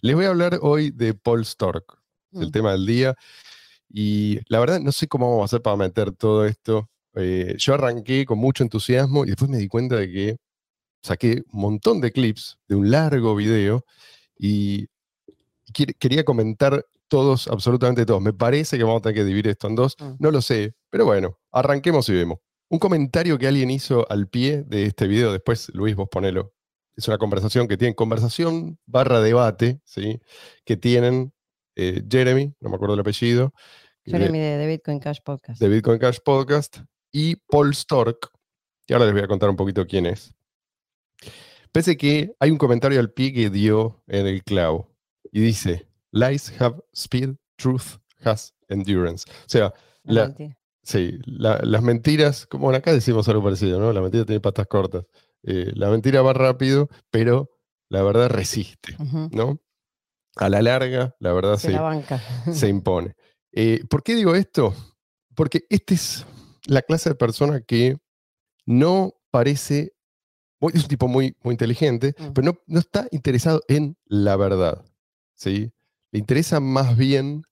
Les 0.00 0.14
voy 0.16 0.24
a 0.24 0.28
hablar 0.28 0.58
hoy 0.62 0.90
de 0.90 1.14
Paul 1.14 1.44
Stork, 1.44 1.98
el 2.32 2.48
Mm. 2.48 2.50
tema 2.52 2.72
del 2.72 2.86
día. 2.86 3.14
Y 3.90 4.40
la 4.48 4.60
verdad, 4.60 4.80
no 4.80 4.92
sé 4.92 5.08
cómo 5.08 5.28
vamos 5.30 5.42
a 5.42 5.44
hacer 5.46 5.62
para 5.62 5.76
meter 5.76 6.12
todo 6.12 6.44
esto. 6.44 6.88
Eh, 7.14 7.54
yo 7.58 7.74
arranqué 7.74 8.24
con 8.26 8.38
mucho 8.38 8.62
entusiasmo 8.62 9.24
y 9.24 9.28
después 9.28 9.50
me 9.50 9.56
di 9.58 9.66
cuenta 9.68 9.96
de 9.96 10.10
que 10.10 10.36
saqué 11.02 11.44
un 11.52 11.60
montón 11.60 12.00
de 12.00 12.12
clips 12.12 12.58
de 12.68 12.76
un 12.76 12.90
largo 12.90 13.34
video 13.34 13.84
y 14.38 14.88
quería 15.98 16.24
comentar 16.24 16.84
todos, 17.08 17.48
absolutamente 17.48 18.06
todos. 18.06 18.20
Me 18.20 18.32
parece 18.32 18.76
que 18.76 18.84
vamos 18.84 19.00
a 19.00 19.02
tener 19.02 19.16
que 19.16 19.24
dividir 19.24 19.48
esto 19.48 19.66
en 19.66 19.74
dos. 19.74 19.96
Mm. 19.98 20.12
No 20.18 20.30
lo 20.30 20.42
sé, 20.42 20.74
pero 20.90 21.04
bueno, 21.04 21.38
arranquemos 21.52 22.08
y 22.08 22.14
vemos. 22.14 22.38
Un 22.68 22.78
comentario 22.78 23.38
que 23.38 23.46
alguien 23.46 23.70
hizo 23.70 24.06
al 24.10 24.28
pie 24.28 24.62
de 24.62 24.84
este 24.84 25.06
video, 25.06 25.32
después 25.32 25.70
Luis, 25.74 25.96
vos 25.96 26.08
ponelo. 26.10 26.52
Es 26.94 27.08
una 27.08 27.16
conversación 27.16 27.68
que 27.68 27.76
tienen, 27.76 27.94
conversación 27.94 28.78
barra 28.84 29.20
debate, 29.20 29.80
¿sí? 29.84 30.20
Que 30.64 30.76
tienen 30.76 31.32
eh, 31.76 32.02
Jeremy, 32.10 32.52
no 32.60 32.70
me 32.70 32.76
acuerdo 32.76 32.94
el 32.94 33.00
apellido, 33.00 33.54
Jeremy 34.04 34.38
de, 34.38 34.58
de 34.58 34.66
Bitcoin 34.66 34.98
Cash 34.98 35.20
Podcast. 35.24 35.60
de 35.60 35.68
Bitcoin 35.68 35.98
Cash 35.98 36.18
Podcast, 36.24 36.78
y 37.12 37.36
Paul 37.36 37.74
Stork, 37.74 38.30
que 38.86 38.94
ahora 38.94 39.06
les 39.06 39.14
voy 39.14 39.22
a 39.22 39.28
contar 39.28 39.48
un 39.48 39.56
poquito 39.56 39.86
quién 39.86 40.06
es. 40.06 40.34
Pese 41.72 41.96
que 41.96 42.32
hay 42.40 42.50
un 42.50 42.58
comentario 42.58 42.98
al 43.00 43.10
pie 43.12 43.32
que 43.32 43.50
dio 43.50 44.02
en 44.06 44.26
el 44.26 44.42
clavo 44.42 44.88
y 45.30 45.40
dice: 45.40 45.86
Lies 46.12 46.52
have 46.60 46.76
speed, 46.92 47.36
truth 47.56 47.98
has 48.24 48.54
endurance. 48.68 49.30
O 49.30 49.48
sea, 49.48 49.72
No, 50.04 50.14
la- 50.14 50.26
mentira. 50.28 50.58
sí, 50.82 51.18
la- 51.26 51.60
las 51.62 51.82
mentiras, 51.82 52.46
como 52.46 52.70
acá 52.70 52.92
decimos 52.92 53.28
algo 53.28 53.42
parecido, 53.44 53.78
¿no? 53.78 53.92
La 53.92 54.00
mentira 54.00 54.24
tiene 54.24 54.40
patas 54.40 54.66
cortas. 54.66 55.04
Eh, 55.42 55.70
la 55.74 55.90
mentira 55.90 56.22
va 56.22 56.32
rápido, 56.32 56.88
pero 57.10 57.50
la 57.90 58.02
verdad 58.02 58.28
resiste. 58.30 58.96
¿no? 59.30 59.60
A 60.36 60.48
la 60.48 60.62
larga, 60.62 61.14
la 61.20 61.32
verdad 61.32 61.56
Se 61.56 61.68
se, 61.68 61.72
la 61.72 61.82
banca. 61.82 62.20
se 62.52 62.68
impone. 62.68 63.14
Eh, 63.52 63.82
¿Por 63.88 64.02
qué 64.02 64.14
digo 64.14 64.34
esto? 64.34 64.74
Porque 65.34 65.64
esta 65.68 65.94
es 65.94 66.26
la 66.66 66.82
clase 66.82 67.10
de 67.10 67.14
persona 67.14 67.60
que 67.60 67.96
no 68.66 69.14
parece, 69.30 69.94
muy- 70.60 70.72
es 70.74 70.82
un 70.82 70.88
tipo 70.88 71.08
muy, 71.08 71.36
muy 71.42 71.52
inteligente, 71.54 72.14
pero 72.34 72.42
no, 72.52 72.58
no 72.66 72.80
está 72.80 73.06
interesado 73.10 73.62
en 73.68 73.96
la 74.06 74.36
verdad. 74.36 74.84
¿sí? 75.34 75.70
Le 76.10 76.18
interesa 76.18 76.60
más 76.60 76.96
bien 76.96 77.42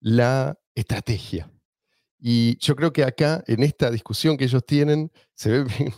la 0.00 0.58
estrategia. 0.74 1.50
Y 2.18 2.58
yo 2.58 2.74
creo 2.74 2.92
que 2.92 3.04
acá, 3.04 3.44
en 3.46 3.62
esta 3.62 3.90
discusión 3.90 4.36
que 4.36 4.44
ellos 4.44 4.64
tienen, 4.66 5.10
se 5.34 5.50
ve 5.50 5.64
bien, 5.78 5.92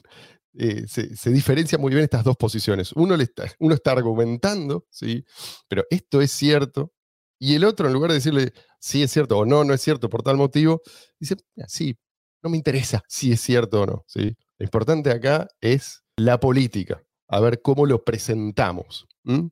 eh, 0.55 0.85
se, 0.87 1.17
se 1.17 1.31
diferencia 1.31 1.79
muy 1.79 1.91
bien 1.93 2.05
estas 2.05 2.25
dos 2.25 2.37
posiciones. 2.37 2.93
Uno, 2.93 3.17
le 3.17 3.25
está, 3.25 3.45
uno 3.59 3.75
está 3.75 3.93
argumentando, 3.93 4.87
¿sí? 4.91 5.25
pero 5.69 5.85
esto 5.91 6.21
es 6.21 6.31
cierto, 6.33 6.93
y 7.39 7.55
el 7.55 7.65
otro, 7.65 7.87
en 7.87 7.95
lugar 7.95 8.11
de 8.11 8.17
decirle 8.17 8.53
sí 8.79 9.03
es 9.03 9.11
cierto 9.11 9.39
o 9.39 9.47
no, 9.47 9.65
no 9.65 9.73
es 9.73 9.81
cierto 9.81 10.11
por 10.11 10.23
tal 10.23 10.37
motivo, 10.37 10.83
dice, 11.19 11.37
"Mira, 11.57 11.69
sí, 11.69 11.97
no 12.43 12.51
me 12.51 12.57
interesa 12.59 13.03
si 13.09 13.33
es 13.33 13.41
cierto 13.41 13.83
o 13.83 13.87
no. 13.87 14.05
¿sí? 14.07 14.37
Lo 14.59 14.65
importante 14.65 15.11
acá 15.11 15.49
es 15.61 16.00
la 16.25 16.39
política, 16.41 17.03
a 17.29 17.41
ver 17.41 17.63
cómo 17.63 17.87
lo 17.87 18.05
presentamos. 18.05 19.07
Bueno, 19.25 19.51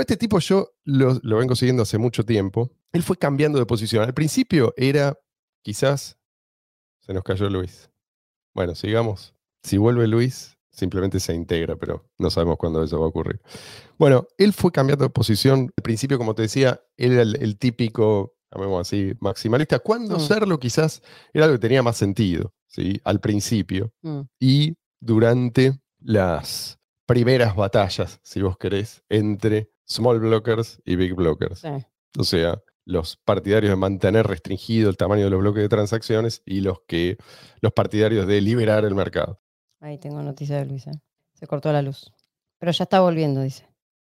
este 0.00 0.16
tipo 0.16 0.38
yo 0.38 0.68
lo, 0.84 1.18
lo 1.22 1.36
vengo 1.38 1.54
siguiendo 1.54 1.82
hace 1.82 1.98
mucho 1.98 2.24
tiempo. 2.24 2.70
Él 2.92 3.02
fue 3.02 3.16
cambiando 3.16 3.58
de 3.58 3.66
posición. 3.66 4.04
Al 4.04 4.14
principio 4.14 4.74
era, 4.76 5.18
quizás, 5.62 6.18
se 7.00 7.12
nos 7.14 7.24
cayó 7.24 7.48
Luis. 7.48 7.90
Bueno, 8.54 8.74
sigamos. 8.74 9.34
Si 9.62 9.78
vuelve 9.78 10.06
Luis, 10.06 10.56
simplemente 10.70 11.20
se 11.20 11.34
integra, 11.34 11.76
pero 11.76 12.08
no 12.18 12.30
sabemos 12.30 12.56
cuándo 12.58 12.82
eso 12.82 12.98
va 13.00 13.06
a 13.06 13.08
ocurrir. 13.08 13.40
Bueno, 13.98 14.26
él 14.38 14.52
fue 14.52 14.70
cambiando 14.72 15.04
de 15.04 15.10
posición. 15.10 15.72
Al 15.76 15.82
principio, 15.82 16.18
como 16.18 16.34
te 16.34 16.42
decía, 16.42 16.80
él 16.96 17.12
era 17.12 17.22
el, 17.22 17.36
el 17.42 17.58
típico, 17.58 18.34
llamemos 18.54 18.80
así, 18.86 19.14
maximalista. 19.20 19.78
Cuando 19.78 20.16
Mm. 20.18 20.20
serlo 20.20 20.58
quizás 20.58 21.02
era 21.32 21.46
algo 21.46 21.56
que 21.56 21.62
tenía 21.62 21.82
más 21.82 21.96
sentido, 21.96 22.52
¿sí? 22.66 23.00
Al 23.04 23.20
principio 23.20 23.92
Mm. 24.02 24.20
y 24.38 24.74
durante 25.02 25.80
las 25.98 26.78
primeras 27.06 27.56
batallas, 27.56 28.20
si 28.22 28.40
vos 28.40 28.56
querés, 28.56 29.02
entre 29.08 29.70
small 29.84 30.20
blockers 30.20 30.80
y 30.84 30.94
big 30.96 31.14
blockers. 31.14 31.58
Sí. 31.60 31.68
O 32.18 32.24
sea, 32.24 32.62
los 32.84 33.16
partidarios 33.16 33.70
de 33.70 33.76
mantener 33.76 34.26
restringido 34.26 34.88
el 34.88 34.96
tamaño 34.96 35.24
de 35.24 35.30
los 35.30 35.40
bloques 35.40 35.62
de 35.62 35.68
transacciones 35.68 36.42
y 36.46 36.60
los 36.60 36.78
que 36.86 37.16
los 37.60 37.72
partidarios 37.72 38.26
de 38.26 38.40
liberar 38.40 38.84
el 38.84 38.94
mercado. 38.94 39.40
Ahí 39.80 39.98
tengo 39.98 40.22
noticia 40.22 40.56
de 40.56 40.66
Luisa. 40.66 40.92
Se 41.34 41.46
cortó 41.48 41.72
la 41.72 41.82
luz. 41.82 42.12
Pero 42.58 42.70
ya 42.70 42.84
está 42.84 43.00
volviendo, 43.00 43.42
dice. 43.42 43.68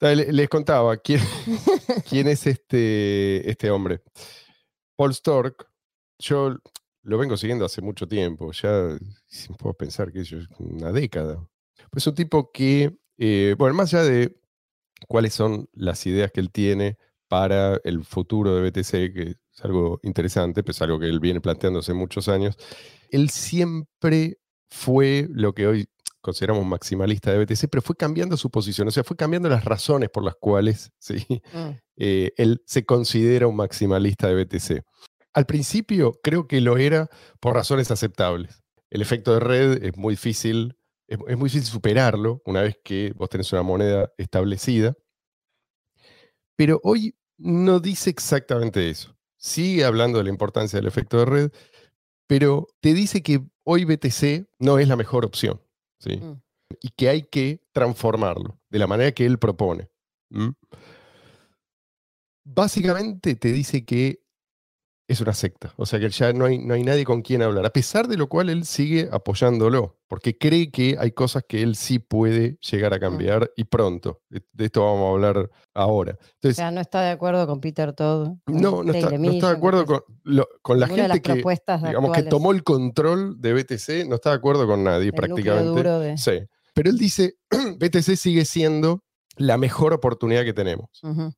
Le- 0.01 0.33
Les 0.33 0.49
contaba 0.49 0.97
quién, 0.97 1.21
quién 2.09 2.27
es 2.27 2.47
este, 2.49 3.49
este 3.49 3.71
hombre. 3.71 4.03
Paul 4.97 5.15
Stork, 5.15 5.69
yo 6.19 6.57
lo 7.03 7.19
vengo 7.19 7.37
siguiendo 7.37 7.65
hace 7.65 7.83
mucho 7.83 8.07
tiempo, 8.07 8.53
ya 8.53 8.97
si 9.27 9.53
puedo 9.55 9.75
pensar 9.75 10.13
que 10.13 10.21
es 10.21 10.33
una 10.59 10.93
década. 10.93 11.47
Pues 11.91 12.05
es 12.05 12.07
un 12.07 12.15
tipo 12.15 12.51
que, 12.53 12.97
eh, 13.19 13.55
bueno, 13.59 13.75
más 13.75 13.93
allá 13.93 14.05
de 14.05 14.37
cuáles 15.09 15.35
son 15.35 15.69
las 15.73 16.07
ideas 16.07 16.31
que 16.31 16.41
él 16.41 16.51
tiene 16.51 16.97
para 17.29 17.81
el 17.85 18.05
futuro 18.05 18.55
de 18.55 18.71
BTC, 18.71 18.91
que 19.13 19.37
es 19.53 19.65
algo 19.65 20.01
interesante, 20.03 20.63
pues 20.63 20.81
algo 20.83 20.99
que 20.99 21.07
él 21.07 21.21
viene 21.21 21.41
planteando 21.41 21.81
hace 21.81 21.95
muchos 21.95 22.29
años, 22.29 22.57
él 23.11 23.31
siempre 23.31 24.39
fue 24.71 25.27
lo 25.31 25.55
que 25.55 25.67
hoy 25.67 25.89
consideramos 26.21 26.65
maximalista 26.65 27.33
de 27.33 27.45
BTC, 27.45 27.69
pero 27.69 27.83
fue 27.83 27.97
cambiando 27.97 28.37
su 28.37 28.49
posición, 28.49 28.89
o 28.89 28.91
sea, 28.91 29.05
fue 29.05 29.17
cambiando 29.17 29.49
las 29.49 29.65
razones 29.65 30.09
por 30.09 30.25
las 30.25 30.37
cuales 30.37 30.93
¿sí? 30.99 31.27
Mm, 31.53 31.71
eh, 31.97 32.33
él 32.37 32.63
se 32.65 32.87
considera 32.87 33.47
un 33.47 33.57
maximalista 33.57 34.29
de 34.29 34.45
BTC. 34.45 34.85
Al 35.35 35.47
principio 35.47 36.13
creo 36.23 36.47
que 36.47 36.61
lo 36.61 36.77
era 36.77 37.09
por 37.41 37.55
razones 37.55 37.91
aceptables. 37.91 38.63
El 38.91 39.01
efecto 39.03 39.33
de 39.35 39.41
red 39.41 39.85
es 39.85 39.97
muy 39.97 40.15
difícil, 40.15 40.77
es, 41.07 41.19
es 41.27 41.37
muy 41.37 41.49
difícil 41.49 41.71
superarlo 41.71 42.43
una 42.45 42.63
vez 42.63 42.79
que 42.85 43.13
vos 43.17 43.29
tenés 43.31 43.53
una 43.53 43.63
moneda 43.63 44.13
establecida. 44.19 44.95
Pero 46.57 46.81
hoy 46.85 47.17
no 47.39 47.81
dice 47.81 48.11
exactamente 48.11 48.91
eso. 48.91 49.17
Sigue 49.37 49.85
hablando 49.85 50.19
de 50.19 50.25
la 50.25 50.31
importancia 50.31 50.79
del 50.79 50.87
efecto 50.87 51.19
de 51.19 51.25
red, 51.25 51.53
pero 52.27 52.69
te 52.81 52.95
dice 52.95 53.23
que 53.23 53.43
hoy 53.65 53.85
BTC 53.85 54.49
no 54.59 54.79
es 54.79 54.89
la 54.89 54.97
mejor 54.97 55.25
opción. 55.25 55.61
¿sí? 55.99 56.17
Mm. 56.17 56.41
Y 56.81 56.91
que 56.91 57.09
hay 57.09 57.23
que 57.23 57.61
transformarlo 57.73 58.61
de 58.71 58.79
la 58.79 58.87
manera 58.87 59.13
que 59.13 59.27
él 59.27 59.39
propone. 59.39 59.91
Básicamente 62.45 63.35
te 63.35 63.53
dice 63.53 63.85
que 63.85 64.22
es 65.13 65.21
una 65.21 65.33
secta, 65.33 65.73
o 65.77 65.87
sea 65.87 65.99
que 66.01 66.09
ya 66.09 66.33
no 66.33 66.45
hay, 66.47 66.59
no 66.59 66.75
hay 66.75 66.83
nadie 66.83 67.05
con 67.05 67.23
quien 67.23 67.43
hablar, 67.43 67.65
a 67.67 67.71
pesar 67.71 68.09
de 68.09 68.17
lo 68.17 68.29
cual 68.29 68.49
él 68.51 68.65
sigue 68.65 69.09
apoyándolo, 69.13 69.99
porque 70.09 70.37
cree 70.37 70.71
que 70.71 70.97
hay 70.99 71.13
cosas 71.13 71.45
que 71.49 71.63
él 71.63 71.77
sí 71.77 71.99
puede 71.99 72.59
llegar 72.71 72.93
a 72.95 73.01
cambiar 73.01 73.51
y 73.57 73.65
pronto. 73.65 74.21
De, 74.29 74.43
esto 74.65 74.85
vamos 74.85 75.09
a 75.09 75.13
hablar 75.13 75.51
ahora. 75.75 76.19
O 76.45 76.51
sea, 76.53 76.71
no 76.71 76.81
está 76.81 77.01
de 77.03 77.11
acuerdo 77.11 77.47
con 77.47 77.61
Peter 77.61 77.93
Todd. 77.93 78.29
no, 78.47 78.83
no 78.85 78.93
está, 78.93 79.09
Taylor 79.09 79.21
no 79.21 79.31
está 79.31 79.49
de 79.51 79.57
acuerdo 79.57 79.87
con 79.87 79.93
con, 80.01 80.05
lo- 80.25 80.49
con 80.63 80.81
la 80.81 80.87
gente 80.89 81.21
que, 81.23 81.43
digamos, 81.89 82.13
que 82.13 82.23
tomó 82.31 82.53
el 82.53 82.63
control 82.63 83.41
de 83.41 83.53
BTC, 83.55 84.07
no 84.09 84.17
está 84.17 84.31
de 84.31 84.37
acuerdo 84.37 84.67
con 84.67 84.83
nadie 84.85 85.07
el 85.07 85.13
prácticamente. 85.15 85.69
duro 85.69 85.99
de- 86.01 86.17
Sí. 86.19 86.41
Pero 86.75 86.91
él 86.91 86.97
dice, 86.99 87.35
BTC 87.79 88.17
sigue 88.17 88.45
siendo 88.45 89.03
la 89.37 89.57
mejor 89.59 89.93
oportunidad 89.95 90.45
que 90.45 90.53
tenemos. 90.53 90.89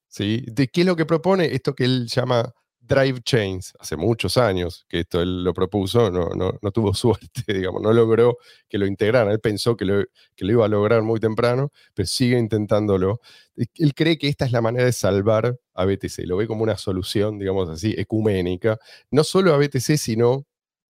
¿sí? 0.09 0.45
¿De 0.53 0.67
qué 0.69 0.81
es 0.81 0.87
lo 0.87 0.97
que 0.97 1.07
propone? 1.07 1.55
Esto 1.55 1.75
que 1.75 1.85
él 1.85 2.07
llama 2.09 2.53
drive 2.87 3.21
chains, 3.23 3.73
hace 3.79 3.97
muchos 3.97 4.37
años 4.37 4.85
que 4.89 5.01
esto 5.01 5.23
él 5.23 5.43
lo 5.43 5.55
propuso, 5.55 6.11
no, 6.11 6.29
no, 6.31 6.59
no 6.61 6.71
tuvo 6.71 6.95
suerte, 6.95 7.43
digamos, 7.53 7.83
no 7.83 7.93
logró 7.93 8.39
que 8.69 8.79
lo 8.79 8.87
integraran, 8.87 9.33
él 9.33 9.41
pensó 9.41 9.77
que 9.77 9.85
lo, 9.85 10.05
que 10.35 10.45
lo 10.45 10.53
iba 10.53 10.65
a 10.65 10.69
lograr 10.69 11.03
muy 11.03 11.21
temprano, 11.21 11.73
pero 11.95 12.07
sigue 12.07 12.39
intentándolo. 12.39 13.21
Él 13.57 13.95
cree 13.95 14.19
que 14.19 14.29
esta 14.29 14.45
es 14.45 14.53
la 14.53 14.61
manera 14.61 14.85
de 14.85 14.93
salvar 14.93 15.59
a 15.75 15.85
BTC, 15.85 16.25
lo 16.27 16.37
ve 16.37 16.47
como 16.47 16.63
una 16.63 16.77
solución, 16.77 17.39
digamos 17.39 17.69
así, 17.69 17.95
ecuménica, 17.97 18.79
no 19.11 19.25
solo 19.25 19.55
a 19.55 19.59
BTC, 19.59 19.97
sino 19.97 20.47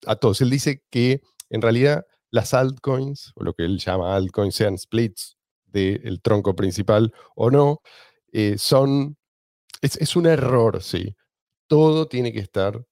a 0.07 0.17
todos. 0.17 0.41
Él 0.41 0.51
dice 0.51 0.83
que 0.91 1.23
en 1.51 1.63
realidad 1.63 2.07
las 2.31 2.55
altcoins, 2.55 3.33
o 3.37 3.45
lo 3.45 3.55
que 3.55 3.65
él 3.65 3.79
llama 3.79 4.17
altcoins, 4.17 4.55
sean 4.55 4.79
splits 4.79 5.37
del 5.67 6.21
tronco 6.23 6.55
principal 6.55 7.13
o 7.35 7.51
no, 7.51 7.81
eh, 8.33 8.57
son, 8.59 9.17
es, 9.81 9.97
es 9.97 10.17
un 10.17 10.27
error, 10.27 10.83
sí. 10.83 11.15
Todo 11.69 12.09
tiene 12.09 12.33
que 12.33 12.41
estar 12.41 12.85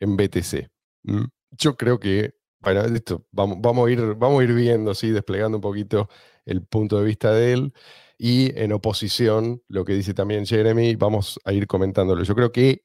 en 0.00 0.16
BTC. 0.16 0.70
¿m? 1.04 1.28
Yo 1.52 1.76
creo 1.76 1.98
que, 1.98 2.34
bueno, 2.60 2.82
esto 2.82 3.26
vamos, 3.30 3.58
vamos, 3.60 3.88
a 3.88 3.92
ir, 3.92 4.00
vamos 4.16 4.40
a 4.40 4.44
ir 4.44 4.54
viendo, 4.54 4.94
¿sí? 4.94 5.10
desplegando 5.10 5.58
un 5.58 5.62
poquito 5.62 6.08
el 6.44 6.64
punto 6.66 6.98
de 6.98 7.04
vista 7.04 7.32
de 7.32 7.52
él. 7.52 7.74
Y 8.18 8.58
en 8.58 8.72
oposición, 8.72 9.62
lo 9.68 9.84
que 9.84 9.94
dice 9.94 10.14
también 10.14 10.46
Jeremy, 10.46 10.96
vamos 10.96 11.40
a 11.44 11.52
ir 11.52 11.66
comentándolo. 11.66 12.22
Yo 12.24 12.34
creo 12.34 12.52
que, 12.52 12.84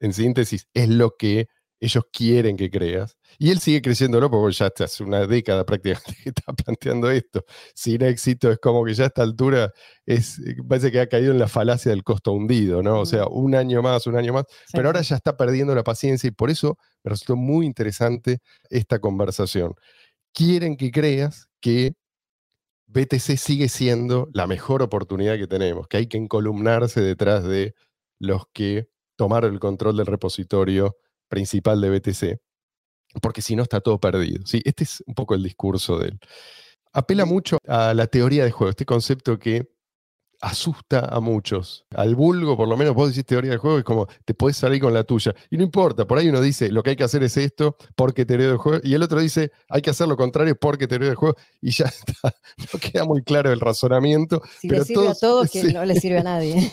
en 0.00 0.12
síntesis, 0.12 0.68
es 0.74 0.88
lo 0.88 1.16
que 1.16 1.48
ellos 1.80 2.04
quieren 2.12 2.56
que 2.56 2.70
creas. 2.70 3.16
Y 3.38 3.50
él 3.50 3.60
sigue 3.60 3.80
creciéndolo 3.82 4.30
porque 4.30 4.54
ya 4.54 4.70
hace 4.78 5.04
una 5.04 5.26
década 5.26 5.64
prácticamente 5.64 6.14
que 6.22 6.30
está 6.30 6.52
planteando 6.52 7.10
esto. 7.10 7.44
Sin 7.74 8.02
éxito, 8.02 8.50
es 8.50 8.58
como 8.58 8.84
que 8.84 8.94
ya 8.94 9.04
a 9.04 9.06
esta 9.08 9.22
altura 9.22 9.72
es, 10.04 10.38
eh, 10.40 10.56
parece 10.68 10.90
que 10.90 11.00
ha 11.00 11.08
caído 11.08 11.32
en 11.32 11.38
la 11.38 11.48
falacia 11.48 11.90
del 11.90 12.02
costo 12.02 12.32
hundido, 12.32 12.82
¿no? 12.82 13.00
O 13.00 13.06
sea, 13.06 13.26
un 13.26 13.54
año 13.54 13.82
más, 13.82 14.06
un 14.06 14.16
año 14.16 14.32
más. 14.32 14.44
Sí, 14.48 14.72
Pero 14.72 14.88
ahora 14.88 15.02
ya 15.02 15.16
está 15.16 15.36
perdiendo 15.36 15.74
la 15.74 15.84
paciencia 15.84 16.28
y 16.28 16.32
por 16.32 16.50
eso 16.50 16.78
me 17.04 17.10
resultó 17.10 17.36
muy 17.36 17.66
interesante 17.66 18.38
esta 18.70 18.98
conversación. 18.98 19.74
Quieren 20.32 20.76
que 20.76 20.90
creas 20.90 21.48
que 21.60 21.94
BTC 22.86 23.36
sigue 23.36 23.68
siendo 23.68 24.28
la 24.32 24.46
mejor 24.46 24.82
oportunidad 24.82 25.36
que 25.36 25.46
tenemos, 25.46 25.86
que 25.88 25.98
hay 25.98 26.06
que 26.06 26.16
encolumnarse 26.16 27.00
detrás 27.02 27.44
de 27.44 27.74
los 28.18 28.44
que 28.52 28.88
tomaron 29.16 29.52
el 29.52 29.60
control 29.60 29.96
del 29.96 30.06
repositorio 30.06 30.96
principal 31.28 31.80
de 31.80 31.90
BTC, 31.90 32.38
porque 33.22 33.42
si 33.42 33.56
no 33.56 33.62
está 33.62 33.80
todo 33.80 33.98
perdido. 33.98 34.44
¿sí? 34.46 34.60
Este 34.64 34.84
es 34.84 35.02
un 35.06 35.14
poco 35.14 35.34
el 35.34 35.42
discurso 35.42 35.98
de 35.98 36.08
él. 36.08 36.18
Apela 36.92 37.24
mucho 37.26 37.58
a 37.66 37.92
la 37.94 38.06
teoría 38.06 38.44
de 38.44 38.50
juego, 38.50 38.70
este 38.70 38.84
concepto 38.86 39.38
que 39.38 39.68
asusta 40.40 41.00
a 41.00 41.18
muchos. 41.18 41.84
Al 41.94 42.14
vulgo, 42.14 42.56
por 42.56 42.68
lo 42.68 42.76
menos, 42.76 42.94
vos 42.94 43.08
decís 43.08 43.26
teoría 43.26 43.50
de 43.50 43.56
juego, 43.56 43.78
es 43.78 43.84
como 43.84 44.06
te 44.24 44.34
puedes 44.34 44.56
salir 44.56 44.80
con 44.80 44.94
la 44.94 45.02
tuya. 45.02 45.34
Y 45.50 45.56
no 45.56 45.64
importa, 45.64 46.06
por 46.06 46.16
ahí 46.16 46.28
uno 46.28 46.40
dice 46.40 46.70
lo 46.70 46.82
que 46.84 46.90
hay 46.90 46.96
que 46.96 47.02
hacer 47.04 47.24
es 47.24 47.36
esto 47.36 47.76
porque 47.96 48.24
teoría 48.24 48.46
del 48.46 48.56
juego, 48.56 48.80
y 48.84 48.94
el 48.94 49.02
otro 49.02 49.20
dice 49.20 49.50
hay 49.68 49.82
que 49.82 49.90
hacer 49.90 50.06
lo 50.06 50.16
contrario 50.16 50.54
porque 50.56 50.86
teoría 50.86 51.08
del 51.08 51.16
juego, 51.16 51.36
y 51.60 51.72
ya 51.72 51.86
está. 52.16 52.32
No 52.72 52.78
queda 52.80 53.04
muy 53.04 53.22
claro 53.22 53.52
el 53.52 53.58
razonamiento. 53.60 54.40
Si 54.60 54.68
pero 54.68 54.80
le 54.82 54.86
sirve 54.86 55.02
todos- 55.02 55.16
a 55.16 55.20
todos, 55.20 55.50
que 55.52 55.62
sí. 55.62 55.72
no 55.72 55.84
le 55.84 55.98
sirve 56.00 56.18
a 56.18 56.22
nadie. 56.22 56.70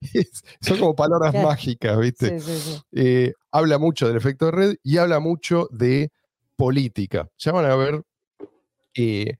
Son 0.60 0.78
como 0.78 0.94
palabras 0.94 1.32
Claro. 1.32 1.48
mágicas, 1.48 1.98
¿viste? 1.98 2.40
sí, 2.40 2.46
sí, 2.46 2.60
sí. 2.60 2.80
eh, 2.92 3.32
habla 3.50 3.78
mucho 3.78 4.06
del 4.08 4.16
efecto 4.16 4.46
de 4.46 4.52
red 4.52 4.76
y 4.82 4.98
habla 4.98 5.20
mucho 5.20 5.68
de 5.70 6.10
política. 6.56 7.28
Ya 7.38 7.52
van 7.52 7.66
a 7.66 7.76
ver, 7.76 8.02
eh, 8.94 9.36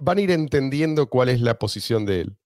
van 0.00 0.18
a 0.18 0.20
ir 0.20 0.30
entendiendo 0.30 1.08
cuál 1.08 1.28
es 1.28 1.40
la 1.40 1.58
posición 1.58 2.06
de 2.06 2.22
él. 2.22 2.36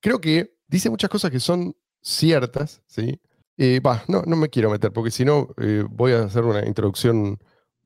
Creo 0.00 0.20
que 0.20 0.54
dice 0.68 0.90
muchas 0.90 1.10
cosas 1.10 1.30
que 1.30 1.40
son 1.40 1.74
ciertas, 2.00 2.82
¿sí? 2.86 3.20
Eh, 3.58 3.80
no, 4.08 4.22
no 4.22 4.36
me 4.36 4.48
quiero 4.50 4.70
meter, 4.70 4.92
porque 4.92 5.10
si 5.10 5.24
no 5.24 5.48
voy 5.90 6.12
a 6.12 6.24
hacer 6.24 6.44
una 6.44 6.66
introducción 6.66 7.38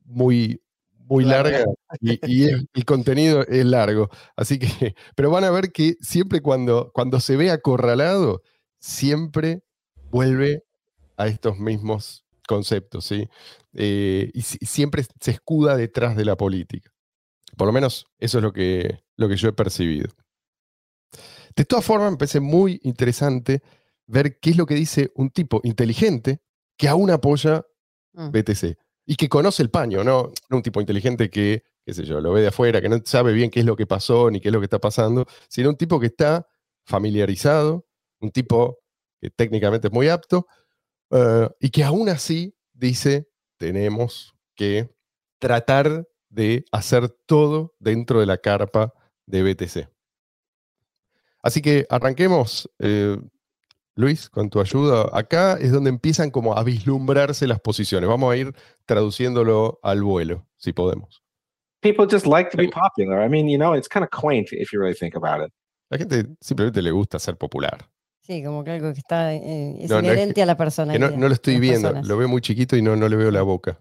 muy, 0.04 0.60
muy 1.06 1.24
Larga. 1.24 1.64
y, 2.00 2.18
y 2.26 2.44
es- 2.50 2.64
el 2.74 2.84
contenido 2.84 3.42
es 3.46 3.64
largo. 3.64 4.10
Así 4.36 4.58
que, 4.58 4.66
pero 5.14 5.30
van 5.30 5.44
a 5.44 5.50
ver 5.50 5.70
que 5.72 5.94
siempre 6.00 6.40
cuando, 6.40 6.90
cuando 6.92 7.20
se 7.20 7.36
ve 7.36 7.50
acorralado, 7.50 8.42
siempre 8.80 9.62
vuelve 10.10 10.64
a 11.16 11.28
estos 11.28 11.58
mismos 11.58 12.24
conceptos, 12.48 13.04
¿sí? 13.04 13.28
Eh, 13.74 14.30
y 14.34 14.42
si- 14.42 14.58
siempre 14.66 15.04
se 15.20 15.30
escuda 15.30 15.76
detrás 15.76 16.16
de 16.16 16.24
la 16.24 16.36
política. 16.36 16.90
Por 17.56 17.66
lo 17.66 17.72
menos 17.72 18.06
eso 18.18 18.38
es 18.38 18.42
lo 18.42 18.52
que, 18.52 18.98
lo 19.16 19.28
que 19.28 19.36
yo 19.36 19.48
he 19.48 19.52
percibido. 19.52 20.08
De 21.54 21.64
todas 21.64 21.84
formas, 21.84 22.10
me 22.12 22.16
parece 22.16 22.40
muy 22.40 22.80
interesante 22.82 23.62
ver 24.06 24.38
qué 24.40 24.50
es 24.50 24.56
lo 24.56 24.66
que 24.66 24.74
dice 24.74 25.10
un 25.14 25.30
tipo 25.30 25.60
inteligente 25.64 26.40
que 26.76 26.88
aún 26.88 27.10
apoya 27.10 27.64
Mm. 28.12 28.30
BTC 28.32 28.76
y 29.06 29.14
que 29.14 29.28
conoce 29.28 29.62
el 29.62 29.70
paño, 29.70 30.02
¿no? 30.02 30.32
No 30.48 30.56
un 30.56 30.62
tipo 30.64 30.80
inteligente 30.80 31.30
que, 31.30 31.62
qué 31.86 31.94
sé 31.94 32.04
yo, 32.04 32.20
lo 32.20 32.32
ve 32.32 32.40
de 32.40 32.48
afuera, 32.48 32.80
que 32.80 32.88
no 32.88 32.98
sabe 33.04 33.32
bien 33.32 33.50
qué 33.50 33.60
es 33.60 33.66
lo 33.66 33.76
que 33.76 33.86
pasó 33.86 34.32
ni 34.32 34.40
qué 34.40 34.48
es 34.48 34.52
lo 34.52 34.58
que 34.58 34.64
está 34.64 34.80
pasando, 34.80 35.26
sino 35.48 35.68
un 35.70 35.76
tipo 35.76 36.00
que 36.00 36.06
está 36.06 36.48
familiarizado, 36.84 37.86
un 38.20 38.30
tipo 38.30 38.78
que 39.20 39.30
técnicamente 39.30 39.88
es 39.88 39.92
muy 39.92 40.08
apto 40.08 40.46
eh, 41.10 41.48
y 41.60 41.70
que 41.70 41.84
aún 41.84 42.08
así 42.08 42.54
dice, 42.72 43.28
tenemos 43.56 44.34
que 44.54 44.90
tratar 45.38 46.06
de 46.28 46.64
hacer 46.72 47.08
todo 47.26 47.74
dentro 47.78 48.20
de 48.20 48.26
la 48.26 48.38
carpa 48.38 48.92
de 49.26 49.42
BTC. 49.42 49.88
Así 51.42 51.62
que 51.62 51.86
arranquemos, 51.88 52.70
eh, 52.78 53.16
Luis, 53.96 54.28
con 54.28 54.50
tu 54.50 54.60
ayuda. 54.60 55.08
Acá 55.12 55.54
es 55.54 55.72
donde 55.72 55.90
empiezan 55.90 56.30
como 56.30 56.56
a 56.56 56.62
vislumbrarse 56.62 57.46
las 57.46 57.60
posiciones. 57.60 58.08
Vamos 58.08 58.32
a 58.32 58.36
ir 58.36 58.54
traduciéndolo 58.84 59.80
al 59.82 60.02
vuelo, 60.02 60.46
si 60.56 60.72
podemos. 60.72 61.22
People 61.80 62.06
just 62.10 62.26
like 62.26 62.50
to 62.50 62.58
be 62.58 62.68
popular. 62.68 63.24
I 63.24 63.28
mean, 63.28 63.48
you 63.48 63.56
know, 63.56 63.74
it's 63.74 63.88
kind 63.88 64.04
of 64.04 64.10
quaint 64.10 64.52
if 64.52 64.70
you 64.72 64.78
really 64.78 64.94
think 64.94 65.16
about 65.16 65.46
it. 65.46 65.52
La 65.88 65.98
gente 65.98 66.26
simplemente 66.40 66.82
le 66.82 66.90
gusta 66.90 67.18
ser 67.18 67.36
popular. 67.36 67.78
Sí, 68.30 68.44
como 68.44 68.62
que 68.62 68.70
algo 68.70 68.92
que 68.92 69.00
está 69.00 69.34
eh, 69.34 69.74
es 69.80 69.90
No, 69.90 69.96
no, 69.96 70.02
es 70.02 70.14
inherente 70.14 70.40
a 70.40 70.46
la 70.46 70.54
Que 70.54 70.58
personalidad. 70.58 71.10
no, 71.10 71.16
no 71.16 71.26
lo 71.26 71.34
estoy 71.34 71.58
viendo, 71.58 71.88
personas. 71.88 72.06
lo 72.06 72.16
veo 72.16 72.28
muy 72.28 72.40
chiquito 72.40 72.76
y 72.76 72.82
no, 72.82 72.94
no 72.94 73.08
le 73.08 73.16
veo 73.16 73.32
la 73.32 73.42
boca. 73.42 73.76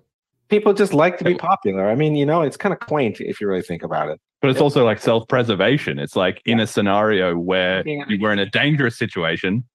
People 0.48 0.74
just 0.76 0.92
like 0.92 1.20
to 1.20 1.24
be 1.24 1.36
popular. 1.36 1.92
I 1.92 1.96
mean, 1.96 2.16
you 2.16 2.26
know, 2.26 2.44
it's 2.44 2.58
kind 2.58 2.74
of 2.74 2.80
quaint 2.80 3.22
if 3.22 3.40
you 3.40 3.48
really 3.48 3.62
think 3.62 3.84
about 3.84 4.10
it. 4.12 4.20
But 4.42 4.50
it's 4.50 4.60
also 4.60 4.84
like 4.84 5.00
self 5.00 5.28
preservation. 5.28 6.00
It's 6.00 6.16
like 6.16 6.42
in 6.46 6.60
a 6.60 6.66
scenario 6.66 7.38
where 7.38 7.84
you 7.86 8.20
were 8.20 8.34
in 8.34 8.40
a 8.40 8.50
dangerous 8.50 8.98
situation, 8.98 9.66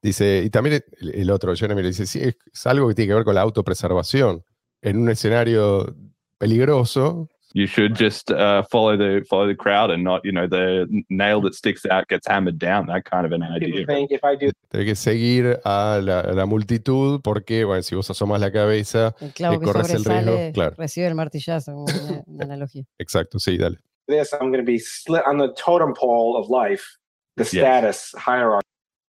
Dice, 0.00 0.42
y 0.42 0.48
también 0.48 0.82
el, 1.00 1.30
otro, 1.30 1.54
Jeremy, 1.54 1.82
le 1.82 1.88
dice, 1.88 2.06
sí, 2.06 2.22
es 2.22 2.66
algo 2.66 2.88
que 2.88 2.94
tiene 2.94 3.08
que 3.08 3.14
ver 3.16 3.24
con 3.24 3.34
la 3.34 3.42
autopreservación. 3.42 4.42
En 4.80 4.96
un 4.96 5.10
escenario 5.10 5.94
peligroso, 6.38 7.28
you 7.52 7.66
should 7.66 7.94
just 7.94 8.30
uh, 8.30 8.62
follow 8.70 8.96
the 8.96 9.24
follow 9.28 9.46
the 9.46 9.54
crowd 9.54 9.90
and 9.90 10.02
not, 10.04 10.24
you 10.24 10.32
know, 10.32 10.46
the 10.46 10.86
nail 11.08 11.40
that 11.42 11.54
sticks 11.54 11.86
out 11.86 12.08
gets 12.08 12.26
hammered 12.26 12.58
down. 12.58 12.86
That 12.86 13.04
kind 13.04 13.24
of 13.26 13.32
an 13.32 13.42
idea. 13.42 13.86
think 13.86 14.10
if 14.10 14.24
I 14.24 14.36
do 14.36 14.50
tenés 14.70 14.84
que 14.86 14.94
seguir 14.96 15.60
a 15.64 16.00
la, 16.02 16.20
a 16.20 16.32
la 16.32 16.46
multitud 16.46 17.20
porque, 17.22 17.64
bueno, 17.64 17.82
si 17.82 17.94
vos 17.94 18.10
asomas 18.10 18.40
la 18.40 18.50
cabeza, 18.50 19.14
El 19.20 19.32
clavo 19.32 19.58
que 19.58 19.66
que 19.66 19.72
corres 19.72 19.90
el 19.90 20.04
riesgo, 20.04 20.52
claro. 20.52 20.74
recibe 20.76 21.06
el 21.06 21.14
martillazo, 21.14 21.72
como 21.72 21.84
una, 21.84 22.22
una 22.26 22.44
analogía. 22.44 22.84
exacto, 22.98 23.38
sí, 23.38 23.56
dale. 23.56 23.78
this, 24.08 24.32
I'm 24.32 24.52
going 24.52 24.58
to 24.58 24.62
be 24.62 24.78
split 24.78 25.22
on 25.26 25.38
the 25.38 25.52
totem 25.54 25.94
pole 25.94 26.36
of 26.36 26.48
life, 26.48 26.96
the 27.36 27.44
status 27.44 28.14
hierarchy. 28.18 28.66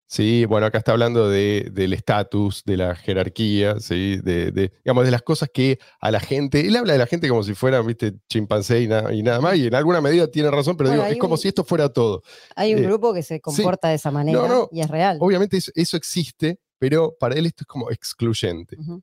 Sí, 0.08 0.46
bueno, 0.46 0.68
acá 0.68 0.78
está 0.78 0.92
hablando 0.92 1.28
de, 1.30 1.70
del 1.74 1.92
estatus, 1.94 2.64
de 2.64 2.78
la 2.78 2.96
jerarquía, 2.96 3.80
¿sí? 3.80 4.18
de, 4.24 4.52
de, 4.52 4.72
digamos, 4.84 5.04
de 5.04 5.12
las 5.12 5.24
cosas 5.24 5.50
que 5.52 5.80
a 6.00 6.12
la 6.12 6.20
gente, 6.20 6.62
él 6.62 6.76
habla 6.76 6.94
de 6.94 7.00
la 7.00 7.08
gente 7.08 7.28
como 7.28 7.42
si 7.42 7.56
fueran, 7.56 7.86
viste, 7.88 8.14
chimpancé 8.30 8.82
y, 8.84 8.88
na- 8.88 9.12
y 9.12 9.24
nada 9.24 9.42
más, 9.42 9.56
y 9.58 9.66
en 9.68 9.74
alguna 9.76 10.02
medida 10.02 10.28
tiene 10.30 10.52
razón, 10.52 10.78
pero 10.78 10.90
Bueno, 10.92 11.04
digo, 11.06 11.14
es 11.14 11.20
como 11.20 11.38
si 11.38 11.48
esto 11.48 11.64
fuera 11.64 11.90
todo. 11.90 12.22
Hay 12.56 12.76
un 12.76 12.82
Eh, 12.82 12.84
grupo 12.88 13.14
que 13.16 13.24
se 13.24 13.42
comporta 13.42 13.90
de 13.90 13.96
esa 13.96 14.12
manera 14.12 14.48
no. 14.48 14.70
y 14.72 14.82
es 14.82 14.90
real. 14.90 15.18
Obviamente 15.20 15.58
eso, 15.58 15.72
eso 15.74 15.98
existe, 15.98 16.60
pero 16.78 17.16
para 17.20 17.34
él 17.36 17.48
esto 17.48 17.64
es 17.64 17.68
como 17.68 17.90
excluyente. 17.90 18.76
Ujú. 18.80 19.02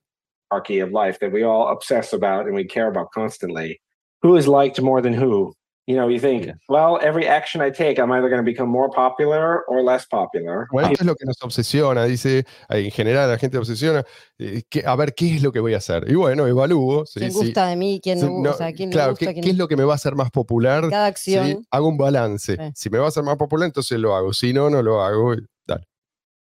hierarchy 0.53 0.83
of 0.83 0.91
life 0.93 1.19
that 1.19 1.33
we 1.33 1.43
all 1.45 1.67
obsess 1.73 2.13
about 2.13 2.47
and 2.47 2.55
we 2.55 2.65
care 2.67 2.87
about 2.87 3.09
constantly. 3.13 3.81
Who 4.23 4.37
is 4.37 4.47
liked 4.47 4.81
more 4.81 5.03
than 5.03 5.15
who? 5.15 5.55
You 5.89 5.97
know, 5.97 6.09
you 6.09 6.21
think, 6.21 6.45
Yeah. 6.47 6.55
well, 6.69 7.01
every 7.03 7.27
action 7.27 7.61
I 7.61 7.73
take, 7.73 7.99
I'm 7.99 8.13
either 8.13 8.29
going 8.29 8.39
to 8.39 8.45
become 8.49 8.69
more 8.71 8.89
popular 8.89 9.65
or 9.67 9.83
less 9.83 10.07
popular. 10.07 10.69
Bueno, 10.71 10.89
esto 10.93 11.03
es 11.03 11.07
lo 11.07 11.17
que 11.17 11.27
nos 11.27 11.43
obsesiona, 11.43 12.05
dice, 12.05 12.39
eh, 12.69 12.85
en 12.85 12.91
general 12.93 13.29
la 13.29 13.37
gente 13.37 13.59
obsesiona, 13.59 14.05
eh, 14.39 14.63
que- 14.71 14.85
a 14.87 14.95
ver 14.95 15.13
qué 15.13 15.35
es 15.35 15.43
lo 15.43 15.51
que 15.51 15.59
voy 15.59 15.75
a 15.75 15.79
hacer. 15.79 16.09
Y 16.09 16.15
bueno, 16.15 16.47
evalúo. 16.47 17.05
sí, 17.05 17.19
¿Quién 17.19 17.33
sí, 17.33 17.39
gusta 17.47 17.67
de 17.67 17.75
mí? 17.75 18.01
¿Quién 18.01 18.21
sí, 18.21 18.27
no, 18.27 18.43
no, 18.43 18.51
o 18.51 18.55
sea, 18.55 18.73
¿quién 18.73 18.91
me 18.91 18.95
claro, 18.95 19.11
gusta? 19.13 19.27
¿qué, 19.27 19.33
quién 19.33 19.45
qué 19.45 19.51
es 19.51 19.57
lo 19.59 19.67
que 19.67 19.77
me 19.77 19.83
va 19.83 19.95
a 19.95 19.97
hacer 19.97 20.15
más 20.15 20.31
popular? 20.31 20.89
Cada 20.89 21.13
Sí, 21.17 21.35
acción. 21.37 21.67
hago 21.73 21.89
un 21.89 21.99
balance. 21.99 22.55
Sí. 22.57 22.63
Si 22.77 22.89
me 22.91 22.99
va 22.99 23.07
a 23.07 23.09
hacer 23.09 23.25
más 23.25 23.37
popular, 23.37 23.67
entonces 23.67 23.99
lo 23.99 24.15
hago. 24.15 24.33
Si 24.33 24.53
no, 24.53 24.71
no 24.71 24.83
lo 24.83 25.03
hago. 25.03 25.35
dale. 25.67 25.85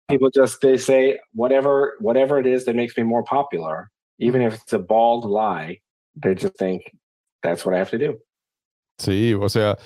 People 0.08 0.30
just 0.34 0.60
they 0.60 0.76
say 0.78 1.20
whatever 1.32 1.92
whatever 2.00 2.40
it 2.40 2.46
is 2.46 2.64
that 2.64 2.74
makes 2.74 2.94
me 2.96 3.04
more 3.04 3.22
popular, 3.22 3.88
even 4.18 4.42
if 4.42 4.54
it's 4.54 4.72
a 4.72 4.78
bald 4.78 5.24
lie, 5.24 5.80
they 6.20 6.34
just 6.34 6.56
think 6.58 6.82
that's 7.42 7.64
what 7.64 7.76
I 7.76 7.78
have 7.78 7.90
to 7.90 7.98
do. 7.98 8.18
Sí, 8.98 9.32
o 9.32 9.48
sea, 9.48 9.78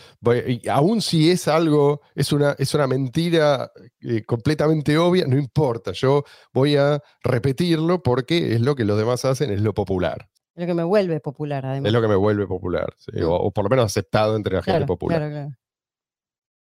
aún 0.70 1.02
si 1.02 1.30
es 1.30 1.46
algo, 1.46 2.00
es 2.14 2.32
una, 2.32 2.56
es 2.58 2.72
una 2.74 2.86
mentira 2.86 3.70
eh, 4.00 4.22
completamente 4.24 4.96
obvia, 4.96 5.26
no 5.26 5.36
importa, 5.36 5.92
yo 5.92 6.24
voy 6.52 6.76
a 6.76 6.98
repetirlo 7.22 8.02
porque 8.02 8.54
es 8.54 8.62
lo 8.62 8.74
que 8.74 8.84
los 8.86 8.96
demás 8.96 9.26
hacen, 9.26 9.50
es 9.50 9.60
lo 9.60 9.74
popular, 9.74 10.30
Lo 10.54 10.64
que 10.64 10.72
me 10.72 10.82
vuelve 10.82 11.20
popular, 11.20 11.66
además. 11.66 11.88
es 11.88 11.92
lo 11.92 12.00
que 12.00 12.08
me 12.08 12.16
vuelve 12.16 12.46
popular, 12.46 12.94
sí, 12.96 13.20
o, 13.20 13.34
o 13.34 13.50
por 13.50 13.64
lo 13.64 13.68
menos 13.70 13.84
aceptado 13.84 14.34
entre 14.34 14.54
la 14.54 14.62
gente 14.62 14.78
claro, 14.78 14.86
popular. 14.86 15.18
claro, 15.18 15.32
claro. 15.32 15.50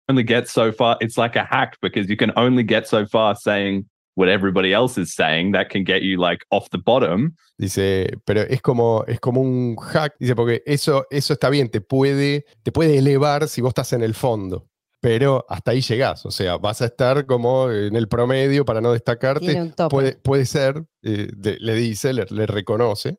Only 0.10 0.25
get 0.27 0.48
so 0.48 0.74
far. 0.74 0.98
It's 1.00 1.17
like 1.17 1.38
a 1.39 1.46
hack 1.46 1.77
because 1.81 2.10
you 2.10 2.17
can 2.17 2.34
only 2.36 2.65
get 2.67 2.86
so 2.86 3.05
far 3.08 3.34
saying 3.34 3.86
what 4.15 4.30
everybody 4.30 4.74
else 4.74 4.98
is 4.98 5.13
saying. 5.13 5.51
That 5.53 5.70
can 5.70 5.84
get 5.84 6.01
you 6.01 6.18
like 6.20 6.46
off 6.51 6.70
the 6.72 6.77
bottom. 6.77 7.36
Dice, 7.58 8.18
pero 8.25 8.41
es 8.41 8.62
como, 8.62 9.03
es 9.08 9.20
como 9.20 9.41
un 9.41 9.75
hack, 9.77 10.15
dice, 10.20 10.36
porque 10.36 10.63
eso, 10.65 11.06
eso 11.12 11.34
está 11.34 11.50
bien, 11.50 11.70
te 11.70 11.80
puede, 11.82 12.45
te 12.63 12.71
puede 12.71 12.97
elevar 12.97 13.47
si 13.47 13.62
vos 13.62 13.69
estás 13.69 13.93
en 13.93 14.02
el 14.04 14.13
fondo. 14.15 14.67
Pero 15.00 15.45
hasta 15.50 15.71
ahí 15.71 15.82
llegás, 15.82 16.26
o 16.26 16.32
sea, 16.32 16.58
vas 16.58 16.82
a 16.82 16.86
estar 16.86 17.26
como 17.26 17.71
en 17.71 17.95
el 17.95 18.08
promedio 18.08 18.65
para 18.65 18.82
no 18.82 18.91
destacarte. 18.93 19.45
Tiene 19.45 19.62
un 19.63 19.71
tope. 19.71 19.89
Puede, 19.89 20.12
puede 20.13 20.45
ser, 20.45 20.84
eh, 21.02 21.28
de- 21.36 21.58
le 21.60 21.74
dice, 21.74 22.13
le, 22.13 22.26
le 22.30 22.45
reconoce. 22.45 23.17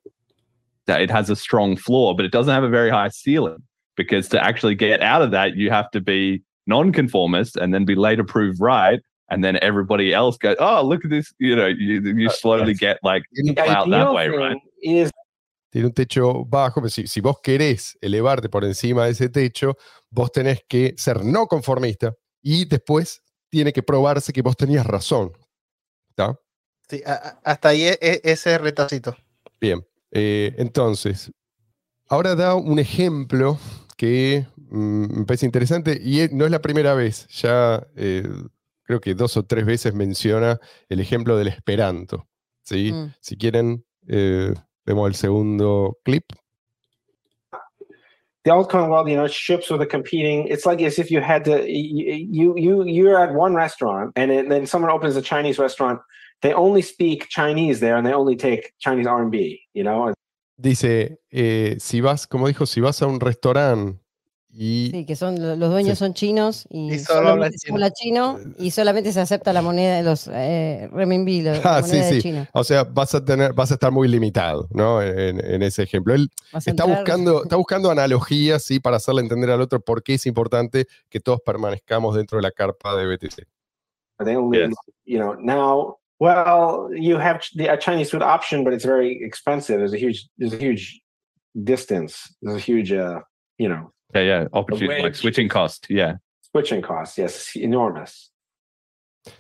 That 0.87 1.01
it 1.01 1.11
has 1.11 1.29
a 1.31 1.37
strong 1.37 1.77
floor, 1.77 2.15
but 2.17 2.25
it 2.25 2.33
doesn't 2.33 2.53
have 2.53 2.65
a 2.65 2.69
very 2.71 2.91
high 2.91 3.11
ceiling 3.11 3.63
because 3.97 4.29
to 4.31 4.41
actually 4.41 4.75
get 4.77 5.01
out 5.03 5.23
of 5.23 5.31
that, 5.33 5.55
you 5.57 5.71
have 5.71 5.91
to 5.93 6.01
be 6.01 6.43
non-conformist 6.67 7.57
and 7.57 7.73
then 7.73 7.85
be 7.85 7.95
later 7.95 8.25
proved 8.25 8.61
right. 8.61 9.01
And 9.33 9.43
then 9.43 9.59
everybody 9.63 10.13
else 10.13 10.37
goes, 10.37 10.57
oh, 10.59 10.83
look 10.87 11.05
at 11.05 11.11
this. 11.11 11.33
You 11.39 11.57
know, 11.57 11.67
you, 11.67 12.01
you 12.03 12.29
slowly 12.31 12.75
get 12.75 12.99
like 13.03 13.23
out 13.59 13.89
that 13.91 14.13
way, 14.13 14.29
right? 14.29 14.59
is 14.83 15.11
Tiene 15.71 15.87
un 15.87 15.95
techo 15.95 16.45
bajo, 16.45 16.81
pero 16.83 16.91
si, 16.91 17.07
si 17.07 17.21
vos 17.23 17.41
querés 17.43 17.97
elevarte 18.03 18.51
por 18.51 18.63
encima 18.63 19.07
de 19.07 19.13
ese 19.13 19.31
techo, 19.31 19.75
vos 20.11 20.31
tenés 20.31 20.61
que 20.69 20.95
ser 20.99 21.25
no 21.25 21.47
conformista 21.47 22.13
y 22.43 22.67
después 22.67 23.23
tiene 23.49 23.73
que 23.73 23.83
probarse 23.83 24.35
que 24.35 24.43
vos 24.43 24.55
tenías 24.55 24.85
razón. 24.87 25.33
¿Está? 26.11 26.39
Sí, 26.91 27.03
a- 27.07 27.39
hasta 27.43 27.71
ahí 27.71 27.85
e- 27.85 27.99
e- 28.03 28.21
ese 28.23 28.59
retacito. 28.59 29.17
Bien. 29.59 29.83
Eh, 30.11 30.55
entonces, 30.59 31.33
ahora 32.09 32.35
da 32.35 32.55
un 32.55 32.79
ejemplo 32.79 33.59
que 33.97 34.47
mm, 34.69 35.21
me 35.21 35.25
parece 35.25 35.47
interesante 35.47 35.99
y 36.03 36.29
no 36.33 36.45
es 36.45 36.51
la 36.51 36.61
primera 36.61 36.93
vez. 36.93 37.27
Ya 37.29 37.87
eh, 37.97 38.29
creo 38.85 39.01
que 39.01 39.15
dos 39.15 39.37
o 39.37 39.45
tres 39.45 39.65
veces 39.65 39.95
menciona 39.95 40.59
el 40.89 41.01
ejemplo 41.01 41.37
del 41.37 41.49
Esperanto. 41.49 42.27
¿sí? 42.63 42.93
Mm. 42.93 43.15
Si 43.21 43.37
quieren, 43.37 43.85
eh, 44.09 44.53
vemos 44.85 45.09
el 45.09 45.15
segundo 45.15 45.99
clip. 46.05 46.25
the 48.45 48.51
old 48.51 48.69
Commonwealth, 48.69 49.09
you 49.09 49.15
know, 49.15 49.29
ships 49.29 49.71
with 49.71 49.81
a 49.83 49.87
competing. 49.87 50.49
It's 50.49 50.67
like 50.67 50.83
as 50.83 50.99
if 50.99 51.11
you 51.13 51.21
had 51.21 51.45
to 51.45 51.65
you 51.65 52.57
you 52.57 52.85
you're 52.85 53.17
at 53.17 53.33
one 53.33 53.55
restaurant 53.55 54.13
and 54.17 54.31
then- 54.31 54.49
then 54.49 54.67
someone 54.67 54.91
opens 54.91 55.17
a 55.17 55.23
Chinese 55.23 55.61
restaurant. 55.61 56.01
They 56.41 56.53
only 56.53 56.83
speak 56.83 57.29
Chinese 57.29 57.79
there 57.79 57.97
and 57.97 58.05
they 58.05 58.13
only 58.13 58.35
take 58.35 58.73
Chinese 58.81 59.07
R 59.07 59.23
and 59.23 59.31
B. 59.31 59.61
You 59.75 59.85
know, 59.85 60.13
Dice, 60.59 61.19
eh, 61.31 61.77
si 61.79 62.01
vas, 62.01 62.27
como 62.27 62.47
dijo, 62.49 62.67
si 62.67 62.81
vas 62.81 63.01
a 63.03 63.07
un 63.07 63.21
restaurante 63.21 64.01
y 64.53 64.91
Sí, 64.93 65.07
que 65.07 65.17
son 65.17 65.41
lo- 65.41 65.57
los 65.57 65.71
dueños 65.71 65.99
Sí. 65.99 66.05
son 66.05 66.15
chinos 66.15 66.67
y, 66.69 66.93
Y 66.93 66.99
solo 66.99 67.21
hablan 67.31 67.33
solamente 67.53 67.59
se 67.59 67.73
habla 67.73 67.91
chino 67.91 68.39
y 68.59 68.71
solamente 68.71 69.13
se 69.13 69.21
acepta 69.21 69.53
la 69.53 69.63
moneda 69.63 69.97
de 69.97 70.03
los 70.03 70.29
eh, 70.33 70.89
renminbi, 70.93 71.41
la 71.43 71.53
Ah, 71.65 71.81
moneda 71.81 71.87
sí, 71.87 71.97
de 71.97 72.09
sí. 72.11 72.23
China. 72.23 72.51
O 72.53 72.63
sea, 72.63 72.85
vas 72.85 73.15
a 73.15 73.25
tener, 73.25 73.53
vas 73.55 73.71
a 73.71 73.75
estar 73.75 73.91
muy 73.91 74.09
limitado, 74.09 74.69
¿no? 74.73 75.01
En, 75.03 75.45
en 75.45 75.63
ese 75.63 75.83
ejemplo. 75.85 76.15
Él 76.15 76.29
Vas 76.53 76.67
está 76.67 76.85
entrar- 76.85 76.99
buscando, 76.99 77.43
está 77.45 77.57
buscando 77.57 77.91
analogías, 77.91 78.63
sí, 78.63 78.79
para 78.79 78.97
hacerle 78.99 79.23
entender 79.23 79.51
al 79.51 79.61
otro 79.63 79.81
por 79.81 80.03
qué 80.03 80.15
es 80.15 80.27
importante 80.27 80.87
que 81.09 81.21
todos 81.21 81.41
permanezcamos 81.41 82.15
dentro 82.15 82.37
de 82.37 82.43
la 82.43 82.51
carpa 82.51 82.95
de 82.97 83.07
BTC. 83.07 83.47
they 84.25 84.37
only 84.37 84.59
Yes. 84.59 84.75
you 85.07 85.19
know 85.19 85.35
now. 85.41 85.97
Well, 86.21 86.91
you 86.95 87.19
have 87.19 87.41
the, 87.57 87.69
a 87.69 87.77
Chinese 87.77 88.11
food 88.11 88.23
option, 88.23 88.63
but 88.63 88.73
it's 88.73 88.85
very 88.85 89.19
expensive. 89.25 89.79
There's 89.79 89.93
a 89.93 89.97
huge 89.97 90.29
there's 90.39 90.53
a 90.55 90.59
huge 90.59 91.03
distance. 91.55 92.35
There's 92.41 92.57
a 92.57 92.61
huge 92.61 92.93
uh 92.93 93.21
you 93.59 93.69
know 93.69 93.93
Yeah, 94.15 94.23
yeah. 94.23 94.49
Opportunity 94.53 95.03
like 95.03 95.15
switching 95.15 95.49
cost. 95.49 95.87
Yeah. 95.89 96.17
switching 96.53 96.83
cost. 96.83 97.19
Yes, 97.19 97.57
enormous. 97.57 98.33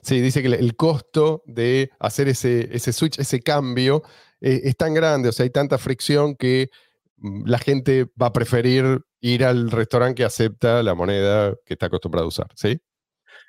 Sí, 0.01 0.21
dice 0.21 0.43
que 0.43 0.49
el- 0.49 0.77
costo 0.77 1.43
de 1.47 1.91
hacer 1.99 2.29
ese, 2.29 2.69
ese 2.73 2.93
switch, 2.93 3.19
ese 3.19 3.41
cambio, 3.41 4.03
eh, 4.41 4.61
es 4.65 4.77
tan 4.77 4.95
grande, 4.95 5.29
o 5.29 5.33
sea, 5.33 5.45
hay 5.45 5.51
tanta 5.51 5.77
fricción 5.77 6.37
que 6.37 6.71
mm, 7.17 7.47
la 7.47 7.59
gente 7.59 8.07
va 8.21 8.27
a 8.27 8.33
preferir 8.33 9.01
ir 9.21 9.45
al 9.45 9.71
restaurante 9.71 10.15
que 10.15 10.25
acepta 10.25 10.83
la 10.83 10.95
moneda 10.95 11.55
que 11.65 11.75
está 11.75 11.87
acostumbrado 11.87 12.27
a 12.27 12.29
usar, 12.29 12.47
¿sí? 12.55 12.81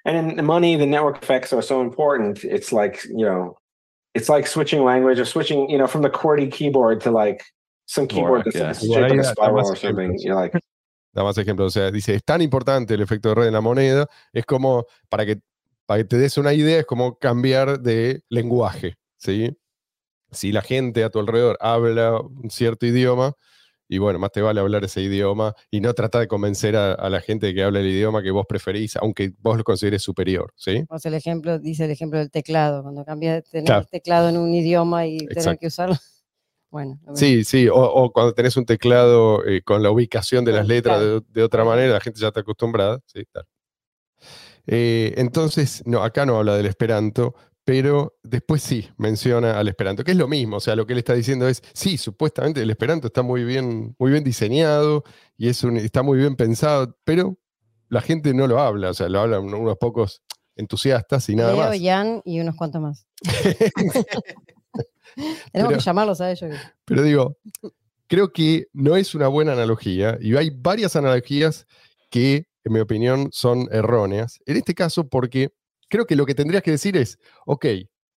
And 0.05 0.17
in 0.17 0.35
the 0.35 0.43
money, 0.43 0.75
the 0.75 0.85
network 0.85 1.21
effects 1.23 1.53
are 1.53 1.61
so 1.61 1.81
important. 1.81 2.43
It's 2.43 2.73
like, 2.73 2.99
you 3.05 3.25
know, 3.25 3.57
it's 4.13 4.27
like 4.27 4.47
switching 4.47 4.83
language 4.83 5.19
or 5.19 5.25
switching, 5.25 5.69
you 5.69 5.77
know, 5.77 5.87
from 5.87 6.01
the 6.01 6.09
QWERTY 6.09 6.51
keyboard 6.51 6.99
to 7.01 7.11
like 7.11 7.43
some 7.85 8.07
keyboard 8.07 8.45
Dvorak, 8.45 8.53
that's 8.53 8.83
yeah. 8.83 8.99
like 8.99 9.11
a 9.11 9.15
Dvorak, 9.15 9.31
spiral 9.31 9.67
or 9.67 9.75
something. 9.75 10.17
You're 10.19 10.35
like, 10.35 10.53
Da 11.13 11.23
más 11.23 11.37
ejemplos. 11.37 11.67
O 11.67 11.79
sea, 11.79 11.91
dice, 11.91 12.15
es 12.15 12.23
tan 12.23 12.41
importante 12.41 12.95
el 12.95 13.01
efecto 13.01 13.29
de 13.29 13.35
red 13.35 13.47
en 13.47 13.53
la 13.53 13.61
moneda, 13.61 14.07
es 14.31 14.45
como, 14.45 14.85
para 15.09 15.25
que, 15.25 15.39
para 15.85 15.99
que 15.99 16.05
te 16.05 16.17
des 16.17 16.37
una 16.37 16.53
idea, 16.53 16.79
es 16.79 16.85
como 16.85 17.17
cambiar 17.19 17.79
de 17.79 18.23
lenguaje, 18.29 18.95
¿sí? 19.17 19.55
Si 20.31 20.51
la 20.51 20.61
gente 20.63 21.03
a 21.03 21.09
tu 21.11 21.19
alrededor 21.19 21.57
habla 21.61 22.19
un 22.19 22.49
cierto 22.49 22.85
idioma, 22.87 23.33
y 23.87 23.99
bueno, 23.99 24.17
más 24.17 24.31
te 24.31 24.41
vale 24.41 24.59
hablar 24.59 24.83
ese 24.85 25.01
idioma 25.01 25.53
y 25.69 25.79
no 25.81 25.93
tratar 25.93 26.21
de 26.21 26.27
convencer 26.27 26.75
a, 26.75 26.93
a 26.93 27.09
la 27.11 27.21
gente 27.21 27.53
que 27.53 27.61
habla 27.63 27.79
el 27.81 27.87
idioma 27.87 28.23
que 28.23 28.31
vos 28.31 28.45
preferís, 28.49 28.95
aunque 28.95 29.33
vos 29.39 29.55
lo 29.57 29.63
consideres 29.63 30.01
superior, 30.01 30.51
¿sí? 30.55 30.83
O 30.89 30.97
sea, 30.97 31.09
el 31.09 31.15
ejemplo, 31.15 31.59
dice 31.59 31.85
el 31.85 31.91
ejemplo 31.91 32.17
del 32.17 32.31
teclado, 32.31 32.81
cuando 32.81 33.05
cambia 33.05 33.33
de 33.35 33.41
tener 33.43 33.65
Claro. 33.65 33.81
el 33.81 33.87
teclado 33.89 34.29
en 34.29 34.37
un 34.37 34.51
idioma 34.55 35.05
y 35.05 35.17
tener 35.27 35.59
que 35.59 35.67
usarlo. 35.67 35.95
Bueno. 36.73 36.99
Sí, 37.13 37.43
sí, 37.43 37.67
o, 37.67 37.75
o 37.75 38.11
cuando 38.11 38.33
tenés 38.33 38.57
un 38.57 38.65
teclado 38.65 39.45
eh, 39.45 39.61
con 39.61 39.83
la 39.83 39.91
ubicación 39.91 40.43
de 40.43 40.53
las 40.53 40.67
letras 40.67 40.99
de, 40.99 41.21
de 41.29 41.43
otra 41.43 41.63
manera, 41.63 41.93
la 41.93 41.99
gente 41.99 42.19
ya 42.19 42.29
está 42.29 42.39
acostumbrada. 42.39 42.99
Sí, 43.05 43.23
tal. 43.31 43.45
Eh, 44.65 45.13
entonces, 45.17 45.83
no, 45.85 46.01
acá 46.01 46.25
no 46.25 46.35
habla 46.37 46.57
del 46.57 46.65
Esperanto, 46.65 47.35
pero 47.63 48.17
después 48.23 48.63
sí 48.63 48.89
menciona 48.97 49.59
al 49.59 49.67
Esperanto, 49.67 50.03
que 50.03 50.11
es 50.13 50.17
lo 50.17 50.27
mismo, 50.27 50.57
o 50.57 50.59
sea, 50.59 50.75
lo 50.75 50.87
que 50.87 50.93
él 50.93 50.99
está 50.99 51.13
diciendo 51.13 51.47
es, 51.47 51.61
sí, 51.75 51.99
supuestamente 51.99 52.63
el 52.63 52.71
Esperanto 52.71 53.05
está 53.05 53.21
muy 53.21 53.43
bien, 53.43 53.95
muy 53.99 54.09
bien 54.11 54.23
diseñado 54.23 55.03
y 55.37 55.49
es 55.49 55.63
un- 55.63 55.77
está 55.77 56.01
muy 56.01 56.17
bien 56.17 56.35
pensado, 56.35 56.97
pero 57.03 57.37
la 57.87 58.01
gente 58.01 58.33
no 58.33 58.47
lo 58.47 58.59
habla, 58.59 58.89
o 58.89 58.93
sea, 58.95 59.09
lo 59.09 59.19
hablan 59.19 59.43
unos 59.53 59.77
pocos 59.77 60.23
entusiastas 60.55 61.29
y 61.29 61.35
nada 61.35 61.53
Leo, 61.53 61.69
más. 61.69 61.79
Jan 61.79 62.21
y 62.25 62.39
unos 62.39 62.55
cuantos 62.55 62.81
más. 62.81 63.05
Tenemos 65.15 65.43
Pero- 65.51 65.69
que 65.69 65.79
llamarlos 65.79 66.21
a 66.21 66.31
ellos. 66.31 66.55
Pero 66.85 67.03
digo, 67.03 67.37
creo 68.07 68.31
que 68.31 68.67
no 68.73 68.95
es 68.95 69.15
una 69.15 69.27
buena 69.27 69.53
analogía 69.53 70.17
y 70.19 70.35
hay 70.35 70.49
varias 70.49 70.95
analogías 70.95 71.65
que, 72.09 72.45
en 72.63 72.73
mi 72.73 72.79
opinión, 72.79 73.29
son 73.31 73.67
erróneas. 73.71 74.39
En 74.45 74.57
este 74.57 74.73
caso, 74.73 75.07
porque 75.07 75.49
creo 75.89 76.05
que 76.05 76.15
lo 76.15 76.25
que 76.25 76.35
tendrías 76.35 76.63
que 76.63 76.71
decir 76.71 76.97
es, 76.97 77.17
ok, 77.45 77.65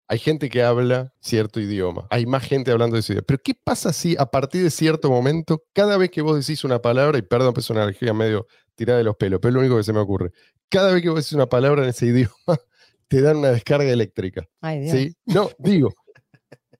hay 0.09 0.19
gente 0.19 0.49
que 0.49 0.62
habla 0.62 1.12
cierto 1.21 1.61
idioma, 1.61 2.07
hay 2.11 2.27
más 2.27 2.45
gente 2.45 2.71
hablando 2.71 2.95
de 2.95 3.01
ese 3.01 3.12
idioma, 3.14 3.25
pero 3.27 3.42
¿qué 3.42 3.55
pasa 3.55 3.92
si 3.92 4.16
a 4.19 4.27
partir 4.27 4.62
de 4.62 4.71
cierto 4.71 5.11
momento, 5.11 5.64
cada 5.73 5.97
vez 5.97 6.11
que 6.11 6.23
vos 6.23 6.38
decís 6.38 6.62
una 6.62 6.81
palabra, 6.81 7.19
y 7.19 7.23
perdón, 7.23 7.53
pues 7.55 7.66
es 7.66 7.71
una 7.71 7.81
analogía 7.83 8.14
medio 8.14 8.47
tirada 8.77 8.99
de 8.99 9.05
los 9.05 9.16
pelos, 9.16 9.40
pero 9.40 9.51
es 9.51 9.55
lo 9.55 9.61
único 9.61 9.77
que 9.77 9.83
se 9.83 9.92
me 9.92 9.99
ocurre, 9.99 10.31
cada 10.69 10.92
vez 10.92 11.03
que 11.03 11.09
vos 11.09 11.19
decís 11.19 11.33
una 11.33 11.47
palabra 11.49 11.83
en 11.83 11.88
ese 11.88 12.07
idioma, 12.07 12.61
te 13.09 13.21
dan 13.21 13.38
una 13.38 13.51
descarga 13.51 13.90
eléctrica. 13.90 14.47
Ay, 14.61 14.81
Dios. 14.81 14.92
¿sí? 14.92 15.16
No, 15.27 15.51
digo, 15.59 15.92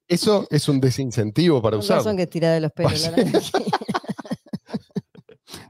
eso 0.09 0.47
es 0.51 0.69
un 0.69 0.81
desincentivo 0.81 1.61
para 1.63 1.77
usarlo. 1.79 2.03
razón 2.03 2.17
que 2.17 2.23
es 2.25 2.31
tirada 2.31 2.55
de 2.55 2.61
los 2.61 2.73
pelos. 2.73 3.11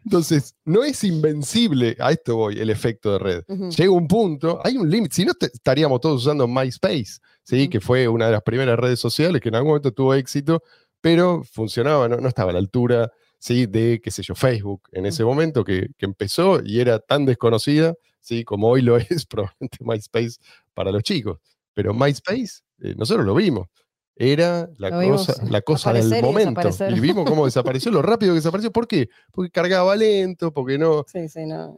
Entonces, 0.04 0.54
no 0.64 0.84
es 0.84 1.02
invencible, 1.04 1.96
a 1.98 2.12
esto 2.12 2.36
voy, 2.36 2.58
el 2.60 2.70
efecto 2.70 3.12
de 3.12 3.18
red. 3.18 3.44
Llega 3.76 3.90
un 3.90 4.06
punto, 4.06 4.60
hay 4.64 4.76
un 4.76 4.88
límite, 4.88 5.14
si 5.14 5.24
no 5.24 5.34
te- 5.34 5.46
estaríamos 5.46 6.00
todos 6.00 6.22
usando 6.22 6.46
MySpace, 6.46 7.18
¿sí? 7.42 7.68
Que 7.68 7.80
fue 7.80 8.06
una 8.06 8.26
de 8.26 8.32
las 8.32 8.42
primeras 8.42 8.78
redes 8.78 9.00
sociales 9.00 9.40
que 9.40 9.48
en 9.48 9.56
algún 9.56 9.70
momento 9.70 9.90
tuvo 9.92 10.14
éxito, 10.14 10.62
pero 11.00 11.42
funcionaba, 11.44 12.08
no, 12.08 12.18
no 12.18 12.28
estaba 12.28 12.50
a 12.50 12.52
la 12.54 12.60
altura 12.60 13.10
¿sí? 13.38 13.66
de, 13.66 14.00
qué 14.02 14.10
sé 14.10 14.22
yo, 14.22 14.34
Facebook 14.34 14.82
en 14.92 15.06
ese 15.06 15.24
momento 15.24 15.64
que, 15.64 15.88
que 15.98 16.06
empezó 16.06 16.60
y 16.64 16.80
era 16.80 16.98
tan 17.00 17.26
desconocida 17.26 17.94
¿sí? 18.20 18.44
como 18.44 18.68
hoy 18.68 18.82
lo 18.82 18.96
es 18.96 19.26
probablemente 19.26 19.78
MySpace 19.80 20.36
para 20.72 20.90
los 20.92 21.02
chicos. 21.02 21.38
Pero 21.74 21.92
MySpace, 21.92 22.60
eh, 22.80 22.94
nosotros 22.96 23.26
lo 23.26 23.34
vimos. 23.34 23.66
Era 24.18 24.70
la 24.78 24.88
Lo 24.90 24.98
vimos 25.00 25.26
cosa, 25.26 25.44
la 25.44 25.60
cosa 25.60 25.92
del 25.92 26.06
aparecer 26.06 26.24
momento. 26.24 26.70
Y 26.88 27.00
vimos 27.00 27.28
cómo 27.28 27.44
desapareció, 27.44 27.90
lo 27.92 28.00
rápido 28.00 28.32
que 28.32 28.36
desapareció. 28.36 28.72
¿Por 28.72 28.88
qué? 28.88 29.10
Porque 29.30 29.50
cargaba 29.50 29.94
lento, 29.94 30.52
porque 30.52 30.78
no, 30.78 31.04
Sí, 31.06 31.28
sí, 31.28 31.44
no. 31.44 31.76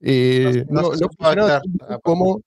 eh, 0.00 0.64
No- 0.68 0.82
no 0.82 0.90
no, 1.36 1.44
adaptar, 1.44 1.62
como, 2.02 2.40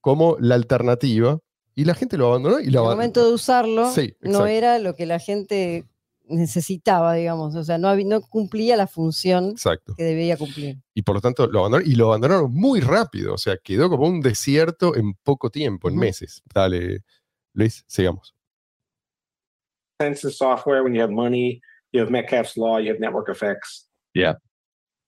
como 0.00 0.36
la 0.38 0.54
alternativa 0.54 1.38
y 1.74 1.84
la 1.84 1.94
gente 1.94 2.16
lo 2.16 2.28
abandonó 2.28 2.60
y 2.60 2.66
El 2.68 2.74
lo 2.74 2.80
aban- 2.82 2.96
momento 2.96 3.26
de 3.26 3.32
usarlo 3.34 3.90
Sí, 3.90 4.14
no 4.20 4.46
era 4.46 4.78
lo 4.78 4.94
que 4.94 5.04
la 5.04 5.18
gente 5.18 5.84
necesitaba, 6.28 7.14
digamos. 7.14 7.54
O 7.56 7.64
sea, 7.64 7.78
no, 7.78 7.90
cumplía 8.30 8.76
la 8.76 8.86
función 8.86 9.50
Exacto. 9.50 9.94
que 9.96 10.04
debía 10.04 10.36
cumplir. 10.36 10.78
Y 10.94 11.02
por 11.02 11.16
lo 11.16 11.20
tanto 11.20 11.48
lo 11.48 11.58
abandonaron 11.60 11.90
y 11.90 11.96
lo 11.96 12.06
abandonaron 12.06 12.52
muy 12.52 12.80
rápido. 12.80 13.34
O 13.34 13.38
sea, 13.38 13.56
quedó 13.56 13.90
como 13.90 14.06
un 14.06 14.20
desierto 14.20 14.94
en 14.96 15.14
poco 15.24 15.50
tiempo, 15.50 15.88
en 15.88 15.96
meses. 15.96 16.42
Dale, 16.54 17.02
Luis, 17.52 17.84
sigamos. 17.88 18.34
Census 20.00 20.38
software, 20.38 20.82
when 20.84 20.94
you 20.94 21.00
have 21.00 21.10
money, 21.10 21.60
you 21.92 22.00
have 22.00 22.10
Metcalfe's 22.10 22.56
law, 22.56 22.78
you 22.78 22.90
have 22.90 23.00
network 23.00 23.28
effects. 23.28 23.86
Yeah. 24.14 24.34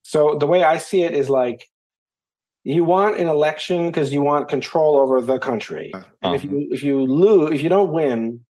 So 0.03 0.35
the 0.35 0.47
way 0.47 0.63
I 0.63 0.77
see 0.79 1.03
it 1.03 1.13
is 1.13 1.29
like 1.29 1.67
you 2.63 2.83
want 2.83 3.17
an 3.17 3.27
election 3.27 3.87
because 3.87 4.11
you 4.11 4.21
want 4.21 4.47
control 4.49 4.97
over 4.97 5.21
the 5.21 5.39
country. 5.39 5.91
And 6.21 6.35
if 6.35 6.43
Uh-huh. 6.43 6.55
you 6.55 6.67
if 6.71 6.83
you 6.83 6.99
lose, 7.01 7.53
if 7.53 7.61
you 7.61 7.69
don't 7.69 7.91
win, 7.91 8.45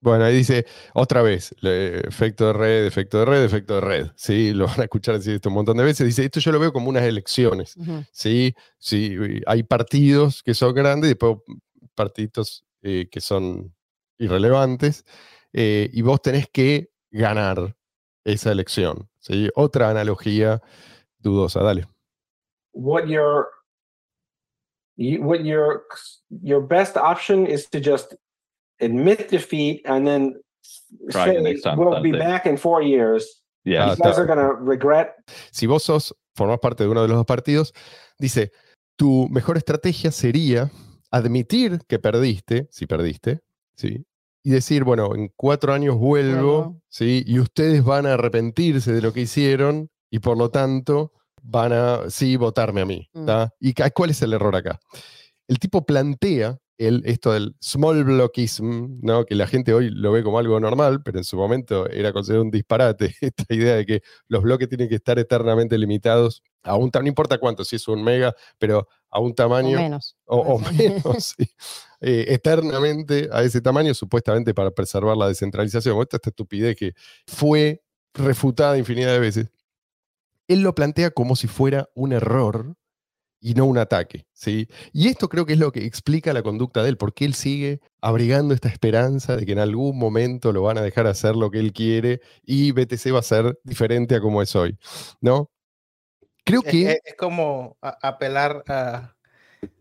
Bueno, 0.00 0.24
ahí 0.26 0.32
dice 0.36 0.64
otra 0.94 1.22
vez, 1.22 1.52
efecto 1.60 2.46
de 2.46 2.52
red, 2.52 2.86
efecto 2.86 3.18
de 3.18 3.24
red, 3.24 3.42
efecto 3.44 3.74
de 3.74 3.80
red. 3.80 4.06
Sí, 4.14 4.52
lo 4.54 4.66
van 4.66 4.78
a 4.80 4.84
escuchar 4.84 5.16
decir 5.16 5.34
esto 5.34 5.48
un 5.48 5.56
montón 5.56 5.76
de 5.76 5.82
veces. 5.82 6.06
Dice, 6.06 6.24
esto 6.24 6.38
yo 6.38 6.52
lo 6.52 6.60
veo 6.60 6.72
como 6.72 6.88
unas 6.88 7.02
elecciones. 7.02 7.76
Ujú. 7.76 8.04
¿sí? 8.12 8.54
Sí, 8.78 9.16
hay 9.44 9.64
partidos 9.64 10.44
que 10.44 10.54
son 10.54 10.72
grandes 10.72 11.08
y 11.08 11.14
después 11.14 11.38
partidos 11.96 12.64
eh, 12.82 13.08
que 13.10 13.20
son 13.20 13.74
irrelevantes 14.18 15.04
eh, 15.52 15.88
y 15.92 16.02
vos 16.02 16.20
tenés 16.22 16.48
que 16.48 16.90
ganar 17.10 17.76
esa 18.24 18.52
elección. 18.52 19.08
¿sí? 19.18 19.48
Otra 19.54 19.90
analogía 19.90 20.60
dudosa, 21.18 21.62
dale. 21.62 21.86
what 22.78 23.08
your 23.08 23.48
you, 24.96 25.22
what 25.22 25.44
your 25.44 25.82
your 26.30 26.60
best 26.60 26.96
option 26.96 27.46
is 27.46 27.68
to 27.70 27.80
just 27.80 28.14
admit 28.80 29.28
defeat 29.28 29.82
and 29.84 30.06
then 30.06 30.40
Try 31.10 31.34
say 31.34 31.60
time, 31.60 31.78
we'll 31.78 32.00
be 32.02 32.12
back 32.12 32.46
in 32.46 32.56
four 32.56 32.82
years. 32.82 33.42
Yeah. 33.64 33.84
Ah, 33.84 33.90
you 33.90 33.96
guys 33.96 34.18
are 34.18 34.26
gonna 34.26 34.52
regret 34.52 35.14
Si 35.50 35.66
vos 35.66 35.82
sos, 35.82 36.14
formás 36.34 36.60
parte 36.60 36.84
de 36.84 36.90
uno 36.90 37.02
de 37.02 37.08
los 37.08 37.16
dos 37.16 37.26
partidos, 37.26 37.74
dice, 38.18 38.52
tu 38.96 39.28
mejor 39.28 39.56
estrategia 39.56 40.12
sería 40.12 40.70
admitir 41.10 41.80
que 41.88 41.98
perdiste, 41.98 42.68
si 42.70 42.86
perdiste, 42.86 43.40
¿sí? 43.74 44.04
Y 44.42 44.50
decir, 44.50 44.84
bueno, 44.84 45.14
en 45.14 45.32
cuatro 45.36 45.72
años 45.72 45.96
vuelvo. 45.96 46.80
¿sí? 46.88 47.22
Y 47.26 47.38
ustedes 47.40 47.84
van 47.84 48.06
a 48.06 48.14
arrepentirse 48.14 48.92
de 48.92 49.02
lo 49.02 49.12
que 49.12 49.22
hicieron 49.22 49.90
y 50.10 50.20
por 50.20 50.38
lo 50.38 50.50
tanto 50.50 51.12
van 51.42 51.72
a, 51.72 52.10
sí, 52.10 52.36
votarme 52.36 52.80
a 52.82 52.86
mí. 52.86 53.08
Mm. 53.12 53.28
¿Y 53.60 53.74
cuál 53.94 54.10
es 54.10 54.22
el 54.22 54.32
error 54.32 54.54
acá? 54.56 54.78
El 55.46 55.58
tipo 55.58 55.84
plantea 55.84 56.58
el, 56.78 57.02
esto 57.06 57.32
del 57.32 57.56
small 57.60 58.04
blockism, 58.04 59.00
¿no? 59.02 59.24
que 59.24 59.34
la 59.34 59.46
gente 59.48 59.74
hoy 59.74 59.90
lo 59.90 60.12
ve 60.12 60.22
como 60.22 60.38
algo 60.38 60.58
normal, 60.60 61.02
pero 61.02 61.18
en 61.18 61.24
su 61.24 61.36
momento 61.36 61.88
era 61.90 62.12
considerado 62.12 62.44
un 62.44 62.50
disparate, 62.50 63.14
esta 63.20 63.52
idea 63.52 63.74
de 63.74 63.84
que 63.84 64.02
los 64.28 64.42
bloques 64.42 64.68
tienen 64.68 64.88
que 64.88 64.94
estar 64.94 65.18
eternamente 65.18 65.76
limitados 65.76 66.42
a 66.62 66.76
un 66.76 66.90
tamaño, 66.90 67.06
no 67.06 67.08
importa 67.08 67.38
cuánto, 67.38 67.64
si 67.64 67.76
es 67.76 67.88
un 67.88 68.02
mega, 68.02 68.34
pero 68.58 68.88
a 69.10 69.20
un 69.20 69.32
O 69.32 69.34
tamaño 69.34 69.76
menos. 69.76 70.16
o, 70.24 70.38
o 70.38 70.58
puede 70.60 70.76
ser. 70.76 70.90
menos, 71.04 71.34
sí, 71.38 71.50
eh, 72.00 72.26
eternamente 72.28 73.28
a 73.32 73.42
ese 73.42 73.60
tamaño, 73.60 73.94
supuestamente 73.94 74.54
para 74.54 74.70
preservar 74.70 75.16
la 75.16 75.28
descentralización. 75.28 76.00
Esta, 76.00 76.16
esta 76.16 76.30
estupidez 76.30 76.76
que 76.76 76.92
fue 77.26 77.82
refutada 78.14 78.78
infinidad 78.78 79.12
de 79.12 79.18
veces. 79.20 79.50
Él 80.48 80.62
lo 80.62 80.74
plantea 80.74 81.10
como 81.10 81.36
si 81.36 81.46
fuera 81.46 81.88
un 81.94 82.12
error 82.12 82.74
y 83.40 83.54
no 83.54 83.66
un 83.66 83.78
ataque. 83.78 84.26
¿sí? 84.32 84.66
Y 84.92 85.08
esto 85.08 85.28
creo 85.28 85.44
que 85.46 85.52
es 85.52 85.58
lo 85.58 85.70
que 85.72 85.84
explica 85.84 86.32
la 86.32 86.42
conducta 86.42 86.82
de 86.82 86.88
él, 86.88 86.96
porque 86.96 87.24
él 87.24 87.34
sigue 87.34 87.80
abrigando 88.00 88.54
esta 88.54 88.68
esperanza 88.68 89.36
de 89.36 89.44
que 89.46 89.52
en 89.52 89.58
algún 89.60 89.98
momento 89.98 90.52
lo 90.52 90.62
van 90.62 90.78
a 90.78 90.82
dejar 90.82 91.06
hacer 91.06 91.36
lo 91.36 91.50
que 91.50 91.58
él 91.60 91.72
quiere 91.72 92.20
y 92.42 92.72
BTC 92.72 93.12
va 93.14 93.20
a 93.20 93.22
ser 93.22 93.58
diferente 93.62 94.14
a 94.16 94.20
como 94.20 94.42
es 94.42 94.56
hoy. 94.56 94.76
¿no? 95.20 95.50
Creo 96.44 96.62
que... 96.62 96.92
es- 96.92 96.98
es 97.04 97.14
como 97.16 97.76
apelar 97.80 98.64
a, 98.68 99.14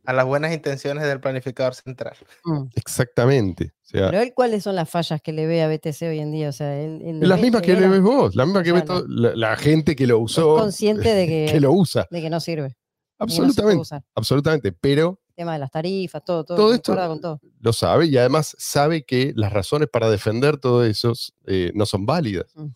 a 0.05 0.13
las 0.13 0.25
buenas 0.25 0.53
intenciones 0.53 1.03
del 1.03 1.19
planificador 1.19 1.75
central. 1.75 2.15
Mm. 2.45 2.63
Exactamente. 2.75 3.73
O 3.83 3.85
sea, 3.89 4.09
Pero 4.09 4.21
él, 4.23 4.33
¿cuáles 4.35 4.63
son 4.63 4.75
las 4.75 4.89
fallas 4.89 5.21
que 5.21 5.31
le 5.33 5.45
ve 5.45 5.61
a 5.63 5.67
BTC 5.67 6.01
hoy 6.03 6.19
en 6.19 6.31
día? 6.31 6.49
O 6.49 6.51
sea, 6.51 6.79
él, 6.79 7.01
él 7.03 7.19
le 7.19 7.27
Las 7.27 7.39
mismas 7.39 7.61
que 7.61 7.73
le 7.73 7.87
ves 7.87 8.01
vos, 8.01 8.35
las 8.35 8.47
mismas 8.47 8.63
que 8.63 8.71
ve 8.73 8.83
no. 8.85 9.03
la, 9.07 9.35
la 9.35 9.55
gente 9.57 9.95
que 9.95 10.07
lo 10.07 10.17
es 10.17 10.23
usó, 10.23 10.57
consciente 10.57 11.13
de 11.13 11.27
que, 11.27 11.49
que 11.51 11.59
lo 11.59 11.71
usa. 11.71 12.07
de 12.11 12.21
que 12.21 12.29
no 12.29 12.39
sirve. 12.39 12.69
no 12.69 12.75
Absolutamente, 13.19 13.89
absolutamente. 14.15 14.71
Pero 14.73 15.19
El 15.29 15.35
tema 15.35 15.53
de 15.53 15.59
las 15.59 15.71
tarifas, 15.71 16.23
todo, 16.25 16.43
todo. 16.43 16.57
Todo 16.57 16.73
esto- 16.73 16.91
concuerda 16.93 17.07
con 17.09 17.21
todo. 17.21 17.39
lo 17.59 17.73
sabe 17.73 18.05
y 18.07 18.17
además 18.17 18.55
sabe 18.59 19.03
que 19.05 19.31
las 19.35 19.51
razones 19.53 19.87
para 19.91 20.09
defender 20.09 20.57
todo 20.57 20.83
eso 20.85 21.13
eh, 21.45 21.71
no 21.75 21.85
son 21.85 22.05
válidas. 22.05 22.45
Mm. 22.55 22.67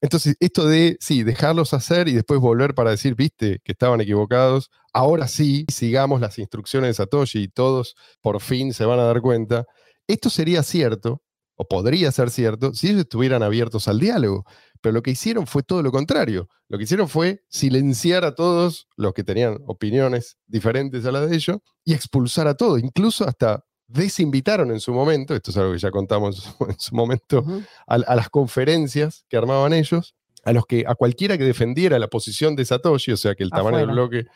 Entonces, 0.00 0.36
esto 0.40 0.66
de, 0.66 0.96
sí, 1.00 1.22
dejarlos 1.22 1.72
hacer 1.74 2.08
y 2.08 2.12
después 2.12 2.40
volver 2.40 2.74
para 2.74 2.90
decir, 2.90 3.14
viste, 3.14 3.60
que 3.64 3.72
estaban 3.72 4.00
equivocados, 4.00 4.70
ahora 4.92 5.26
sí, 5.28 5.64
sigamos 5.72 6.20
las 6.20 6.38
instrucciones 6.38 6.88
de 6.88 6.94
Satoshi 6.94 7.44
y 7.44 7.48
todos 7.48 7.96
por 8.20 8.40
fin 8.40 8.72
se 8.74 8.84
van 8.84 8.98
a 9.00 9.04
dar 9.04 9.20
cuenta. 9.22 9.64
Esto 10.06 10.30
sería 10.30 10.62
cierto, 10.62 11.22
o 11.56 11.66
podría 11.66 12.12
ser 12.12 12.30
cierto, 12.30 12.74
si 12.74 12.88
ellos 12.88 13.00
estuvieran 13.00 13.42
abiertos 13.42 13.88
al 13.88 13.98
diálogo. 13.98 14.44
Pero 14.82 14.92
lo 14.92 15.02
que 15.02 15.12
hicieron 15.12 15.46
fue 15.46 15.62
todo 15.62 15.82
lo 15.82 15.90
contrario. 15.90 16.48
Lo 16.68 16.78
que 16.78 16.84
hicieron 16.84 17.08
fue 17.08 17.42
silenciar 17.48 18.24
a 18.24 18.34
todos 18.34 18.88
los 18.96 19.14
que 19.14 19.24
tenían 19.24 19.58
opiniones 19.66 20.36
diferentes 20.46 21.04
a 21.06 21.12
las 21.12 21.28
de 21.28 21.36
ellos 21.36 21.58
y 21.84 21.94
expulsar 21.94 22.46
a 22.46 22.54
todos. 22.54 22.80
Incluso 22.80 23.26
hasta 23.26 23.64
desinvitaron 23.88 24.70
en 24.70 24.80
su 24.80 24.92
momento, 24.92 25.34
esto 25.34 25.50
es 25.50 25.56
algo 25.56 25.72
que 25.72 25.78
ya 25.78 25.90
contamos 25.90 26.56
en 26.68 26.78
su 26.78 26.94
momento, 26.94 27.44
a, 27.86 27.94
a 27.94 28.14
las 28.16 28.28
conferencias 28.30 29.24
que 29.28 29.36
armaban 29.36 29.72
ellos, 29.72 30.14
a 30.44 30.52
los 30.52 30.66
que 30.66 30.84
a 30.86 30.94
cualquiera 30.94 31.36
que 31.38 31.44
defendiera 31.44 31.98
la 31.98 32.08
posición 32.08 32.54
de 32.56 32.64
Satoshi, 32.64 33.12
o 33.12 33.16
sea 33.16 33.34
que 33.34 33.42
el 33.44 33.50
tamaño 33.50 33.78
del 33.78 33.88
bloque 33.90 34.26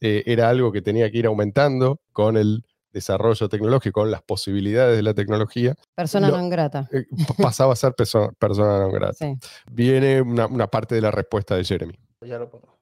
eh, 0.00 0.22
era 0.26 0.48
algo 0.48 0.70
que 0.72 0.82
tenía 0.82 1.10
que 1.10 1.18
ir 1.18 1.26
aumentando 1.26 2.00
con 2.12 2.36
el 2.36 2.64
desarrollo 2.92 3.48
tecnológico, 3.48 4.00
con 4.00 4.10
las 4.10 4.22
posibilidades 4.22 4.96
de 4.96 5.02
la 5.02 5.12
tecnología, 5.12 5.74
Persona 5.94 6.28
no 6.30 6.48
grata. 6.48 6.88
eh, 6.92 7.04
pasaba 7.42 7.72
a 7.74 7.76
ser 7.76 7.92
perso- 7.92 8.32
persona 8.38 8.78
non 8.78 8.90
grata. 8.92 9.12
Sí. 9.14 9.34
Viene 9.70 10.22
una, 10.22 10.46
una 10.46 10.66
parte 10.66 10.94
de 10.94 11.00
la 11.02 11.10
respuesta 11.10 11.56
de 11.56 11.64
Jeremy. 11.64 11.94
Ya 12.22 12.38
lo 12.38 12.48
pongo. 12.48 12.74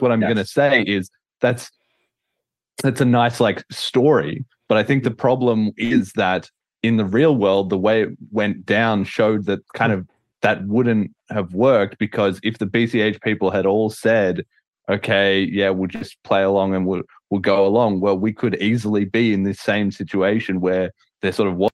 what 0.00 0.10
I'm 0.10 0.20
Yes. 0.20 0.28
going 0.28 0.38
to 0.38 0.44
say 0.46 0.82
is 0.86 1.10
that's 1.40 1.70
it's 2.84 3.00
a 3.00 3.04
nice 3.04 3.38
like 3.40 3.62
story. 3.70 4.44
But 4.70 4.78
I 4.78 4.84
think 4.84 5.02
the 5.02 5.10
problem 5.10 5.72
is 5.76 6.12
that 6.12 6.48
in 6.84 6.96
the 6.96 7.04
real 7.04 7.34
world, 7.34 7.70
the 7.70 7.76
way 7.76 8.02
it 8.02 8.10
went 8.30 8.64
down 8.64 9.02
showed 9.02 9.46
that 9.46 9.66
kind 9.74 9.92
of 9.92 10.06
that 10.42 10.64
wouldn't 10.64 11.10
have 11.28 11.52
worked 11.52 11.98
because 11.98 12.38
if 12.44 12.58
the 12.58 12.66
BCH 12.66 13.20
people 13.20 13.50
had 13.50 13.66
all 13.66 13.90
said, 13.90 14.46
okay, 14.88 15.40
yeah, 15.40 15.70
we'll 15.70 15.88
just 15.88 16.22
play 16.22 16.44
along 16.44 16.76
and 16.76 16.86
we'll 16.86 17.02
we'll 17.30 17.40
go 17.40 17.66
along, 17.66 17.98
well, 17.98 18.16
we 18.16 18.32
could 18.32 18.62
easily 18.62 19.04
be 19.04 19.32
in 19.32 19.42
this 19.42 19.58
same 19.58 19.90
situation 19.90 20.60
where 20.60 20.92
there 21.20 21.32
sort 21.32 21.48
of 21.48 21.56
was 21.56 21.70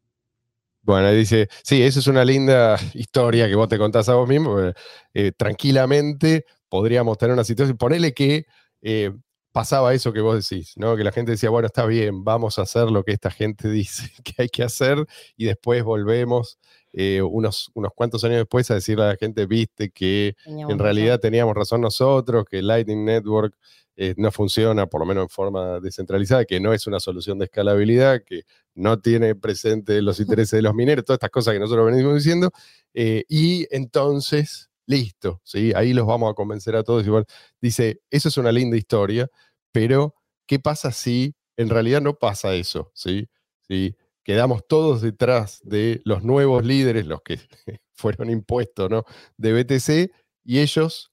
Bueno, 0.82 1.12
dice, 1.12 1.48
sí, 1.64 1.82
eso 1.82 2.00
es 2.00 2.06
una 2.06 2.24
linda 2.24 2.78
historia 2.94 3.46
que 3.46 3.56
vos 3.56 3.68
te 3.68 3.76
contás 3.76 4.08
a 4.08 4.14
vos 4.14 4.26
mismo. 4.26 4.72
eh, 5.12 5.32
tranquilamente 5.36 6.46
podríamos 6.70 7.18
tener 7.18 7.34
una 7.34 7.44
situación, 7.44 7.76
ponele 7.76 8.14
que 8.14 8.46
eh, 8.80 9.12
pasaba 9.56 9.94
eso 9.94 10.12
que 10.12 10.20
vos 10.20 10.46
decís, 10.46 10.74
¿no? 10.76 10.98
Que 10.98 11.02
la 11.02 11.12
gente 11.12 11.30
decía, 11.30 11.48
bueno, 11.48 11.64
está 11.64 11.86
bien, 11.86 12.24
vamos 12.24 12.58
a 12.58 12.62
hacer 12.62 12.90
lo 12.90 13.02
que 13.04 13.12
esta 13.12 13.30
gente 13.30 13.70
dice 13.70 14.10
que 14.22 14.34
hay 14.36 14.48
que 14.50 14.62
hacer 14.62 15.06
y 15.34 15.46
después 15.46 15.82
volvemos 15.82 16.58
eh, 16.92 17.22
unos, 17.22 17.70
unos 17.72 17.92
cuantos 17.94 18.22
años 18.24 18.36
después 18.36 18.70
a 18.70 18.74
decirle 18.74 19.04
a 19.04 19.08
la 19.08 19.16
gente, 19.16 19.46
viste 19.46 19.88
que 19.88 20.36
Teníamos 20.44 20.72
en 20.72 20.78
razón. 20.78 20.84
realidad 20.84 21.20
teníamos 21.20 21.54
razón 21.54 21.80
nosotros, 21.80 22.44
que 22.44 22.60
Lightning 22.60 23.06
Network 23.06 23.56
eh, 23.96 24.12
no 24.18 24.30
funciona, 24.30 24.88
por 24.88 25.00
lo 25.00 25.06
menos 25.06 25.22
en 25.22 25.30
forma 25.30 25.80
descentralizada, 25.80 26.44
que 26.44 26.60
no 26.60 26.74
es 26.74 26.86
una 26.86 27.00
solución 27.00 27.38
de 27.38 27.46
escalabilidad, 27.46 28.24
que 28.26 28.42
no 28.74 28.98
tiene 28.98 29.36
presente 29.36 30.02
los 30.02 30.20
intereses 30.20 30.58
de 30.58 30.62
los 30.62 30.74
mineros, 30.74 31.06
todas 31.06 31.16
estas 31.16 31.30
cosas 31.30 31.54
que 31.54 31.60
nosotros 31.60 31.86
venimos 31.86 32.14
diciendo, 32.14 32.50
eh, 32.92 33.24
y 33.26 33.66
entonces, 33.74 34.68
listo, 34.86 35.40
¿sí? 35.44 35.72
ahí 35.74 35.92
los 35.92 36.06
vamos 36.06 36.30
a 36.30 36.34
convencer 36.34 36.76
a 36.76 36.82
todos. 36.82 37.06
bueno, 37.06 37.26
dice, 37.60 38.00
eso 38.10 38.28
es 38.28 38.36
una 38.36 38.52
linda 38.52 38.76
historia, 38.76 39.28
pero 39.72 40.14
¿qué 40.46 40.58
pasa 40.58 40.92
si 40.92 41.34
en 41.56 41.68
realidad 41.68 42.00
no 42.00 42.14
pasa 42.14 42.54
eso? 42.54 42.90
¿sí? 42.94 43.28
Si 43.60 43.96
quedamos 44.22 44.66
todos 44.66 45.02
detrás 45.02 45.60
de 45.62 46.00
los 46.04 46.24
nuevos 46.24 46.64
líderes, 46.64 47.06
los 47.06 47.22
que 47.22 47.38
fueron 47.94 48.30
impuestos 48.30 48.90
¿no? 48.90 49.04
de 49.36 49.52
BTC, 49.52 50.12
y 50.44 50.60
ellos 50.60 51.12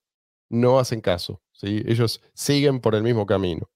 no 0.49 0.79
hacen 0.79 1.01
caso. 1.01 1.41
¿sí? 1.51 1.83
Ellos 1.85 2.21
siguen 2.33 2.79
por 2.79 2.95
el 2.95 3.03
mismo 3.03 3.25
camino. 3.25 3.69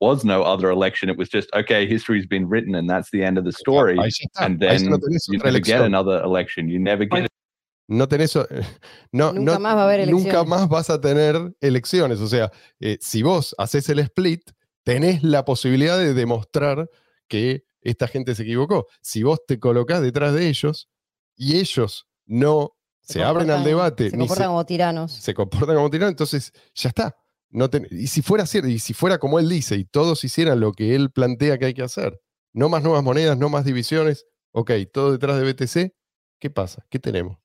was 0.00 0.24
no 0.24 0.42
other 0.42 0.70
election. 0.70 1.08
It 1.08 1.18
was 1.18 1.28
just 1.28 1.52
okay, 1.54 1.86
history's 1.86 2.26
been 2.26 2.48
written 2.48 2.74
and 2.74 2.88
that's 2.88 3.10
the 3.10 3.22
end 3.22 3.38
of 3.38 3.44
the 3.44 3.52
story. 3.52 3.98
And 4.38 4.58
then 4.58 4.90
you 5.28 5.38
never 5.38 5.60
get 5.60 5.82
another 5.82 6.22
election. 6.22 6.68
You 6.68 6.78
never 6.78 7.04
get 7.04 7.29
No 7.90 8.06
tenés, 8.06 8.36
no, 9.12 9.32
Nunca 9.32 9.54
no- 9.54 9.60
más 9.60 9.76
va 9.76 9.80
a 9.80 9.84
haber 9.84 10.08
nunca 10.08 10.44
más 10.44 10.68
vas 10.68 10.90
a 10.90 11.00
tener 11.00 11.54
elecciones. 11.60 12.20
O 12.20 12.28
sea, 12.28 12.52
eh, 12.78 12.98
si 13.00 13.22
vos 13.22 13.54
haces 13.58 13.88
el 13.88 13.98
split, 13.98 14.48
tenés 14.84 15.24
la 15.24 15.44
posibilidad 15.44 15.98
de 15.98 16.14
demostrar 16.14 16.88
que 17.28 17.64
esta 17.80 18.06
gente 18.06 18.34
se 18.36 18.44
equivocó. 18.44 18.86
Si 19.02 19.24
vos 19.24 19.40
te 19.44 19.58
colocás 19.58 20.02
detrás 20.02 20.34
de 20.34 20.48
ellos 20.48 20.88
y 21.36 21.58
ellos 21.58 22.06
no 22.26 22.76
se, 23.00 23.24
abren 23.24 23.50
al 23.50 23.64
debate 23.64 24.10
Se 24.10 24.16
comportan 24.16 24.44
se, 24.44 24.46
como 24.48 24.66
tiranos. 24.66 25.12
se 25.12 25.34
comportan 25.34 25.74
como 25.76 25.90
tiranos, 25.90 26.12
entonces 26.12 26.52
ya 26.74 26.90
está. 26.90 27.16
No 27.48 27.68
ten- 27.70 27.88
y 27.90 28.06
si 28.06 28.22
fuera 28.22 28.46
cierto, 28.46 28.68
y 28.68 28.78
si 28.78 28.94
fuera 28.94 29.18
como 29.18 29.40
él 29.40 29.48
dice, 29.48 29.74
y 29.74 29.84
todos 29.84 30.22
hicieran 30.22 30.60
lo 30.60 30.72
que 30.72 30.94
él 30.94 31.10
plantea 31.10 31.58
que 31.58 31.64
hay 31.66 31.74
que 31.74 31.82
hacer, 31.82 32.20
no 32.52 32.68
más 32.68 32.84
nuevas 32.84 33.02
monedas, 33.02 33.36
no 33.36 33.48
más 33.48 33.64
divisiones, 33.64 34.26
ok, 34.52 34.70
todo 34.92 35.10
detrás 35.10 35.40
de 35.40 35.52
BTC, 35.52 35.92
¿qué 36.38 36.50
pasa? 36.50 36.86
¿Qué 36.88 37.00
tenemos? 37.00 37.36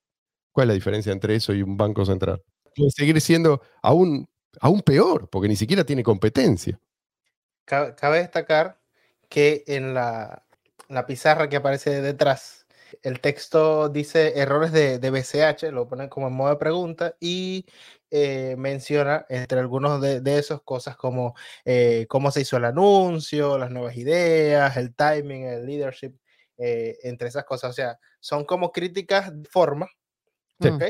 ¿Cuál 0.56 0.68
es 0.68 0.70
la 0.70 0.74
diferencia 0.76 1.12
entre 1.12 1.36
eso 1.36 1.54
y 1.54 1.62
un 1.62 1.76
banco 1.76 2.06
central? 2.06 2.42
Puede 2.78 2.90
seguir 2.90 3.20
siendo 3.20 3.62
aún, 3.82 4.26
aún 4.62 4.80
peor, 4.84 5.30
porque 5.30 5.50
ni 5.50 5.58
siquiera 5.58 5.84
tiene 5.84 6.02
competencia. 6.02 6.80
Ca- 7.66 7.94
Cabe 7.94 8.20
destacar 8.20 8.80
que 9.28 9.66
en 9.68 9.94
la, 9.94 10.46
la 10.88 11.06
pizarra 11.06 11.50
que 11.50 11.58
aparece 11.58 12.02
detrás, 12.02 12.68
el 13.04 13.20
texto 13.20 13.90
dice 13.90 14.40
errores 14.40 14.72
de, 14.72 14.98
BCH, 14.98 15.74
lo 15.74 15.90
ponen 15.90 16.08
como 16.08 16.28
en 16.30 16.34
modo 16.34 16.52
de 16.52 16.56
pregunta 16.56 17.18
y 17.20 17.66
eh, 18.10 18.56
menciona 18.58 19.26
entre 19.28 19.60
algunos 19.60 20.00
de, 20.00 20.22
de 20.22 20.40
esos 20.40 20.62
cosas 20.62 20.96
como 20.96 21.36
eh, 21.66 22.06
cómo 22.08 22.32
se 22.32 22.40
hizo 22.40 22.56
el 22.56 22.64
anuncio, 22.64 23.58
las 23.58 23.72
nuevas 23.72 23.98
ideas, 23.98 24.78
el 24.78 24.96
timing, 24.96 25.44
el 25.48 25.66
leadership, 25.66 26.14
eh, 26.58 26.98
entre 27.04 27.28
esas 27.28 27.44
cosas. 27.44 27.72
O 27.72 27.74
sea, 27.74 28.00
son 28.22 28.46
como 28.46 28.72
críticas 28.72 29.34
de 29.34 29.50
Mm. 30.60 30.68
¿ok? 30.68 30.84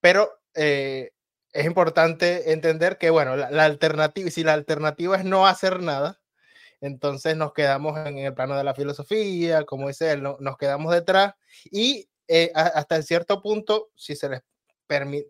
Pero 0.00 0.30
eh, 0.54 1.12
es 1.52 1.64
importante 1.66 2.52
entender 2.52 2.98
que, 2.98 3.10
bueno, 3.10 3.36
la, 3.36 3.50
la 3.50 3.64
alternativa, 3.64 4.30
si 4.30 4.44
la 4.44 4.52
alternativa 4.54 5.16
es 5.16 5.24
no 5.24 5.46
hacer 5.46 5.80
nada, 5.80 6.20
entonces 6.80 7.36
nos 7.36 7.52
quedamos 7.54 7.98
en 8.06 8.18
el 8.18 8.34
plano 8.34 8.56
de 8.56 8.64
la 8.64 8.74
filosofía, 8.74 9.64
como 9.64 9.88
dice 9.88 10.12
él, 10.12 10.22
no- 10.22 10.36
nos 10.40 10.56
quedamos 10.58 10.92
detrás 10.92 11.34
y 11.64 12.08
eh, 12.28 12.50
hasta 12.54 13.00
cierto 13.02 13.40
punto, 13.40 13.90
si 13.94 14.16
se, 14.16 14.28
les 14.28 14.42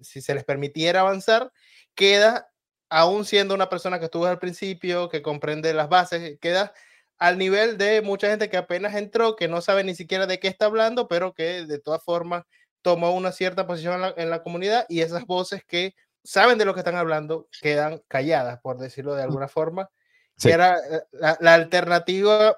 si 0.03 0.21
se 0.21 0.35
les 0.35 0.45
permitiera 0.45 1.01
avanzar, 1.01 1.53
queda, 1.95 2.51
aún 2.91 3.25
siendo 3.25 3.55
una 3.55 3.69
persona 3.69 3.99
que 3.99 4.07
estuvo 4.07 4.27
al 4.27 4.39
principio, 4.39 5.09
que 5.09 5.23
comprende 5.23 5.73
las 5.75 5.89
bases, 5.89 6.39
queda 6.41 6.73
al 7.19 7.39
nivel 7.39 7.79
de 7.79 8.03
mucha 8.03 8.29
gente 8.29 8.51
que 8.51 8.57
apenas 8.59 8.95
entró, 8.95 9.37
que 9.37 9.49
no 9.49 9.61
sabe 9.63 9.85
ni 9.85 9.95
siquiera 9.95 10.27
de 10.27 10.39
qué 10.41 10.49
está 10.49 10.67
hablando, 10.67 11.09
pero 11.09 11.33
que 11.35 11.65
de 11.65 11.79
todas 11.79 12.03
formas 12.03 12.45
tomó 12.87 13.11
una 13.17 13.33
cierta 13.33 13.67
posición 13.67 13.95
en 13.95 14.01
la, 14.03 14.15
en 14.17 14.31
la 14.31 14.45
comunidad 14.45 14.87
y 14.89 15.01
esas 15.01 15.27
voces 15.27 15.65
que 15.65 15.97
saben 16.23 16.57
de 16.57 16.65
lo 16.65 16.73
que 16.73 16.79
están 16.79 16.95
hablando 16.95 17.49
quedan 17.61 18.01
calladas, 18.07 18.61
por 18.61 18.79
decirlo 18.79 19.17
de 19.17 19.25
alguna 19.25 19.49
forma, 19.49 19.91
Sí. 20.37 20.49
que 20.49 20.55
era 20.55 20.77
eh, 20.79 21.03
la, 21.11 21.37
la 21.41 21.55
alternativa 21.55 22.57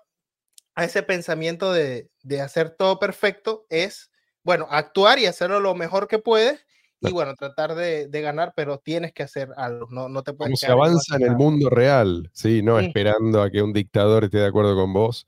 a 0.75 0.85
ese 0.85 1.03
pensamiento 1.03 1.73
de, 1.73 2.11
de 2.23 2.43
hacer 2.43 2.69
todo 2.77 2.99
perfecto 2.99 3.65
es, 3.71 4.11
bueno, 4.43 4.67
actuar 4.71 5.19
y 5.19 5.25
hacerlo 5.25 5.61
lo 5.61 5.75
mejor 5.75 6.09
que 6.09 6.19
puedes 6.19 6.61
y 7.01 7.11
bueno, 7.11 7.35
tratar 7.35 7.75
de, 7.75 8.09
de 8.09 8.21
ganar, 8.21 8.53
pero 8.55 8.81
tienes 8.81 9.15
que 9.15 9.23
hacer 9.23 9.49
algo, 9.57 9.87
no, 9.91 10.11
no 10.11 10.23
te 10.23 10.35
puedes 10.35 10.51
Cómo 10.51 10.57
se 10.59 10.67
avanza 10.67 11.17
en 11.17 11.23
el 11.23 11.37
mundo 11.37 11.71
real, 11.71 12.29
¿sí? 12.35 12.61
No 12.63 12.79
Sí. 12.79 12.87
esperando 12.87 13.41
a 13.41 13.51
que 13.51 13.63
un 13.63 13.73
dictador 13.73 14.25
esté 14.25 14.39
de 14.39 14.47
acuerdo 14.49 14.75
con 14.77 14.93
vos 14.93 15.27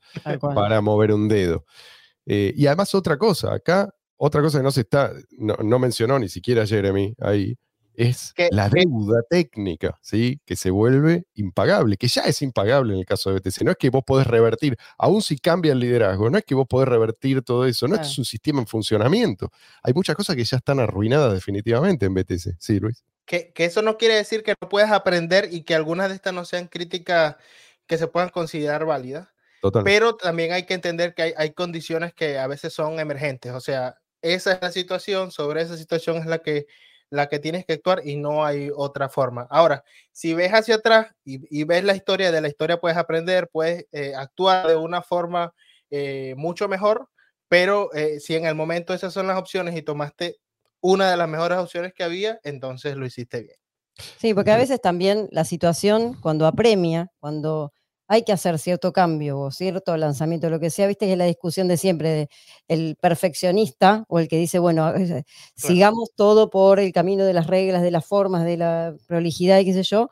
para 0.53 0.79
mover 0.81 1.11
un 1.11 1.27
dedo. 1.27 1.65
Eh, 2.27 2.53
y 2.55 2.67
además 2.67 2.93
otra 2.93 3.17
cosa, 3.17 3.51
acá, 3.55 3.91
otra 4.23 4.41
cosa 4.41 4.59
que 4.59 4.63
no 4.63 4.71
se 4.71 4.81
está, 4.81 5.11
no, 5.31 5.55
no 5.63 5.79
mencionó 5.79 6.19
ni 6.19 6.29
siquiera 6.29 6.65
Jeremy 6.67 7.15
ahí, 7.19 7.57
es 7.93 8.33
la 8.51 8.69
deuda 8.69 9.21
técnica, 9.29 9.97
¿sí? 10.01 10.39
Que 10.45 10.55
se 10.55 10.69
vuelve 10.71 11.23
impagable, 11.35 11.97
que 11.97 12.07
ya 12.07 12.21
es 12.23 12.41
impagable 12.41 12.93
en 12.93 12.99
el 12.99 13.05
caso 13.05 13.29
de 13.31 13.39
BTC. 13.39 13.63
No 13.63 13.71
es 13.71 13.77
que 13.77 13.89
vos 13.89 14.03
podés 14.05 14.27
revertir, 14.27 14.77
aún 14.97 15.21
si 15.21 15.37
cambia 15.37 15.73
el 15.73 15.79
liderazgo, 15.79 16.29
no 16.29 16.37
es 16.37 16.45
que 16.45 16.55
vos 16.55 16.67
podés 16.67 16.87
revertir 16.87 17.41
todo 17.41 17.65
eso, 17.65 17.87
no 17.87 17.95
Claro. 17.95 18.07
es 18.09 18.17
un 18.17 18.25
sistema 18.25 18.61
en 18.61 18.67
funcionamiento. 18.67 19.49
Hay 19.83 19.93
muchas 19.93 20.15
cosas 20.15 20.35
que 20.35 20.43
ya 20.43 20.57
están 20.57 20.79
arruinadas 20.79 21.33
definitivamente 21.33 22.05
en 22.05 22.13
BTC. 22.13 22.55
Sí, 22.59 22.79
Luis. 22.79 23.03
que, 23.25 23.51
que 23.53 23.65
eso 23.65 23.81
no 23.81 23.97
quiere 23.97 24.15
decir 24.15 24.43
que 24.43 24.55
no 24.61 24.69
puedas 24.69 24.91
aprender 24.91 25.49
y 25.51 25.63
que 25.63 25.75
algunas 25.75 26.09
de 26.09 26.15
estas 26.15 26.33
no 26.33 26.45
sean 26.45 26.67
críticas 26.67 27.35
que 27.87 27.97
se 27.97 28.07
puedan 28.07 28.29
considerar 28.29 28.85
válidas, 28.85 29.27
Total. 29.61 29.83
pero 29.83 30.15
también 30.15 30.53
hay 30.53 30.65
que 30.65 30.73
entender 30.73 31.13
que 31.13 31.21
hay, 31.23 31.33
hay 31.37 31.51
condiciones 31.51 32.13
que 32.13 32.39
a 32.39 32.47
veces 32.47 32.73
son 32.73 32.99
emergentes, 32.99 33.51
o 33.53 33.59
sea, 33.59 33.97
esa 34.21 34.53
es 34.53 34.61
la 34.61 34.71
situación, 34.71 35.31
sobre 35.31 35.61
esa 35.61 35.77
situación 35.77 36.17
es 36.17 36.25
la 36.25 36.39
que, 36.39 36.67
la 37.09 37.27
que 37.27 37.39
tienes 37.39 37.65
que 37.65 37.73
actuar 37.73 38.01
y 38.05 38.15
no 38.15 38.45
hay 38.45 38.69
otra 38.75 39.09
forma. 39.09 39.47
Ahora, 39.49 39.83
si 40.11 40.33
ves 40.33 40.51
hacia 40.51 40.75
atrás 40.75 41.07
y, 41.25 41.41
y 41.49 41.63
ves 41.63 41.83
la 41.83 41.95
historia, 41.95 42.31
de 42.31 42.41
la 42.41 42.47
historia 42.47 42.79
puedes 42.79 42.97
aprender, 42.97 43.49
puedes 43.51 43.85
eh, 43.91 44.13
actuar 44.15 44.67
de 44.67 44.75
una 44.75 45.01
forma 45.01 45.53
eh, 45.89 46.35
mucho 46.37 46.67
mejor, 46.69 47.09
pero 47.49 47.93
eh, 47.93 48.21
si 48.21 48.35
en 48.35 48.45
el 48.45 48.55
momento 48.55 48.93
esas 48.93 49.13
son 49.13 49.27
las 49.27 49.37
opciones 49.37 49.75
y 49.75 49.81
tomaste 49.81 50.37
una 50.79 51.11
de 51.11 51.17
las 51.17 51.27
mejores 51.27 51.57
opciones 51.57 51.93
que 51.93 52.03
había, 52.03 52.39
entonces 52.43 52.95
lo 52.95 53.05
hiciste 53.05 53.41
bien. 53.41 53.57
Sí, 54.17 54.33
porque 54.33 54.51
a 54.51 54.57
veces 54.57 54.81
también 54.81 55.27
la 55.31 55.43
situación, 55.43 56.13
cuando 56.21 56.47
apremia, 56.47 57.11
cuando 57.19 57.73
hay 58.13 58.23
que 58.23 58.33
hacer 58.33 58.59
cierto 58.59 58.91
cambio 58.91 59.39
o 59.39 59.51
cierto 59.51 59.95
lanzamiento, 59.95 60.49
lo 60.49 60.59
que 60.59 60.69
sea, 60.69 60.85
viste 60.87 61.05
que 61.05 61.13
es 61.13 61.17
la 61.17 61.23
discusión 61.25 61.69
de 61.69 61.77
siempre, 61.77 62.09
de 62.09 62.29
el 62.67 62.97
perfeccionista 62.99 64.03
o 64.09 64.19
el 64.19 64.27
que 64.27 64.37
dice, 64.37 64.59
bueno, 64.59 64.91
sigamos 65.55 66.11
todo 66.15 66.49
por 66.49 66.79
el 66.79 66.91
camino 66.91 67.23
de 67.23 67.33
las 67.33 67.47
reglas, 67.47 67.81
de 67.81 67.91
las 67.91 68.05
formas, 68.05 68.43
de 68.43 68.57
la 68.57 68.93
prolijidad 69.07 69.59
y 69.59 69.65
qué 69.65 69.73
sé 69.73 69.83
yo, 69.83 70.09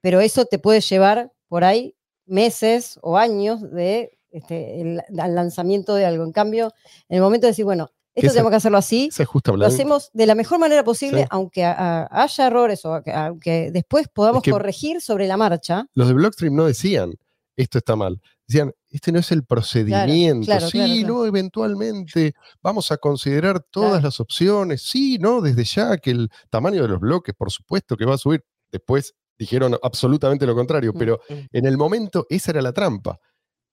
pero 0.00 0.20
eso 0.20 0.44
te 0.44 0.58
puede 0.60 0.80
llevar 0.80 1.32
por 1.48 1.64
ahí 1.64 1.94
meses 2.26 2.98
o 3.02 3.18
años 3.18 3.60
de 3.72 4.18
este, 4.30 4.80
el, 4.80 5.00
al 5.18 5.34
lanzamiento 5.34 5.94
de 5.94 6.06
algo. 6.06 6.24
En 6.24 6.32
cambio, 6.32 6.72
en 7.08 7.16
el 7.16 7.22
momento 7.22 7.46
de 7.46 7.50
decir, 7.50 7.64
bueno, 7.64 7.90
esto 8.14 8.26
esa- 8.26 8.34
tenemos 8.34 8.50
que 8.50 8.56
hacerlo 8.56 8.78
así, 8.78 9.10
es 9.16 9.26
justa 9.26 9.52
lo 9.52 9.66
hacemos 9.66 10.10
de 10.12 10.26
la 10.26 10.34
mejor 10.34 10.58
manera 10.58 10.84
posible, 10.84 11.22
Sí. 11.22 11.26
aunque 11.30 11.64
a- 11.64 11.72
a- 12.04 12.22
haya 12.22 12.46
errores 12.46 12.84
o 12.84 12.94
a- 12.94 13.02
aunque 13.26 13.70
después 13.72 14.06
podamos 14.08 14.42
que- 14.42 14.50
corregir 14.50 15.00
sobre 15.00 15.26
la 15.26 15.36
marcha. 15.36 15.86
los 15.94 16.08
de 16.08 16.14
Blockstream 16.14 16.54
no 16.54 16.66
decían 16.66 17.14
esto 17.56 17.78
está 17.78 17.96
mal. 17.96 18.20
Decían, 18.46 18.72
este 18.90 19.12
no 19.12 19.18
es 19.18 19.30
el 19.32 19.44
procedimiento. 19.44 20.46
claro, 20.46 20.66
sí, 20.68 20.78
claro, 20.78 21.06
no, 21.06 21.26
eventualmente 21.26 22.34
vamos 22.62 22.90
a 22.92 22.96
considerar 22.98 23.60
todas 23.70 24.02
las 24.02 24.20
opciones. 24.20 24.82
Sí, 24.82 25.18
no, 25.18 25.40
desde 25.40 25.64
ya 25.64 25.96
que 25.98 26.10
el 26.10 26.28
tamaño 26.50 26.82
de 26.82 26.88
los 26.88 27.00
bloques, 27.00 27.34
por 27.34 27.50
supuesto 27.50 27.96
que 27.96 28.04
va 28.04 28.14
a 28.14 28.18
subir. 28.18 28.44
Después 28.70 29.14
dijeron 29.38 29.76
absolutamente 29.82 30.46
lo 30.46 30.54
contrario, 30.54 30.92
Mm. 30.94 30.98
pero 30.98 31.20
Mm. 31.28 31.34
en 31.52 31.66
el 31.66 31.76
momento 31.76 32.26
esa 32.30 32.50
era 32.52 32.62
la 32.62 32.72
trampa. 32.72 33.18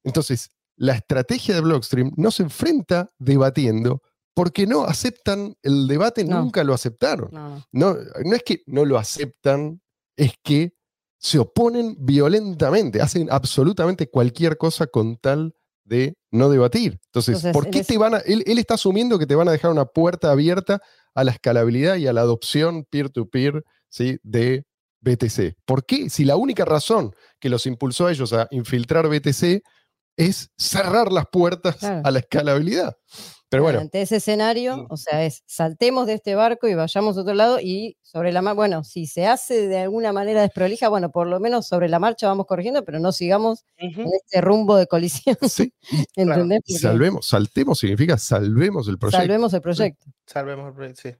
Entonces, 0.04 0.50
la 0.78 0.94
estrategia 0.96 1.56
de 1.56 1.62
Blockstream 1.62 2.12
no 2.16 2.32
se 2.32 2.44
enfrenta 2.44 3.12
debatiendo 3.18 4.02
porque 4.34 4.66
no 4.66 4.84
aceptan 4.86 5.56
el 5.62 5.88
debate, 5.88 6.24
No. 6.24 6.42
nunca 6.42 6.64
lo 6.64 6.74
aceptaron. 6.74 7.30
No, 7.72 7.98
no 8.24 8.36
es 8.36 8.44
que 8.44 8.62
no 8.68 8.86
lo 8.86 8.98
aceptan, 8.98 9.82
es 10.16 10.34
que 10.42 10.74
se 11.20 11.38
oponen 11.38 11.96
violentamente, 12.00 13.02
hacen 13.02 13.28
absolutamente 13.32 14.10
cualquier 14.10 14.58
cosa 14.58 14.88
con 14.88 15.18
tal 15.18 15.54
de 15.84 16.16
no 16.32 16.50
debatir. 16.50 17.00
Entonces, 17.08 17.38
Entonces, 17.38 17.54
¿por 17.54 17.70
qué 17.70 17.84
te 17.84 17.98
van 17.98 18.16
a.? 18.16 18.18
Él, 18.20 18.44
él 18.48 18.58
está 18.58 18.76
asumiendo 18.76 19.20
que 19.20 19.26
te 19.26 19.36
van 19.36 19.48
a 19.48 19.52
dejar 19.52 19.72
una 19.72 19.86
puerta 19.86 20.32
abierta 20.32 20.82
a 21.14 21.24
la 21.24 21.32
escalabilidad 21.32 21.96
y 21.98 22.08
a 22.08 22.14
la 22.14 22.22
adopción 22.22 22.86
peer-to-peer 22.90 23.64
¿sí? 23.90 24.18
de 24.24 24.66
BTC. 25.02 25.56
¿Por 25.66 25.86
qué? 25.86 26.10
Si 26.10 26.26
la 26.26 26.36
única 26.36 26.64
razón 26.66 27.14
que 27.40 27.50
los 27.50 27.66
impulsó 27.66 28.08
a 28.08 28.12
ellos 28.12 28.32
a 28.34 28.48
infiltrar 28.52 29.08
BTC 29.10 29.62
es 30.16 30.50
cerrar 30.58 31.12
las 31.12 31.26
puertas 31.32 31.78
Claro. 31.78 32.02
a 32.06 32.12
la 32.12 32.20
escalabilidad. 32.20 32.96
Pero 33.50 33.64
bueno, 33.64 33.80
Ante 33.80 34.02
ese 34.04 34.18
escenario, 34.18 34.78
Mm. 34.78 34.86
o 34.90 34.98
sea, 34.98 35.26
es 35.26 35.42
saltemos 35.48 36.06
de 36.08 36.14
este 36.14 36.36
barco 36.36 36.68
y 36.68 36.76
vayamos 36.76 37.18
a 37.18 37.22
otro 37.22 37.34
lado 37.34 37.60
y 37.60 37.98
sobre 38.04 38.32
la 38.32 38.42
marcha, 38.44 38.56
bueno, 38.56 38.84
si 38.84 39.08
se 39.08 39.26
hace 39.26 39.68
de 39.68 39.80
alguna 39.80 40.14
manera 40.14 40.42
desprolija, 40.42 40.88
bueno, 40.90 41.12
por 41.12 41.26
lo 41.28 41.40
menos 41.40 41.68
sobre 41.68 41.90
la 41.90 41.98
marcha 42.00 42.28
vamos 42.28 42.46
corrigiendo, 42.46 42.86
pero 42.86 43.00
no 43.00 43.12
sigamos 43.12 43.66
en 43.78 44.06
este 44.22 44.42
rumbo 44.42 44.76
de 44.78 44.86
colisión, 44.88 45.36
sí, 45.50 45.74
¿entendés? 46.16 46.62
salvemos, 46.80 47.26
saltemos 47.26 47.80
significa 47.80 48.18
salvemos 48.20 48.88
el 48.88 48.98
proyecto. 49.00 49.20
salvemos 49.22 49.54
el 49.54 49.62
proyecto. 49.62 50.06
Salvemos 50.28 50.68
el 50.68 50.74
proyecto, 50.74 51.02
sí. 51.04 51.16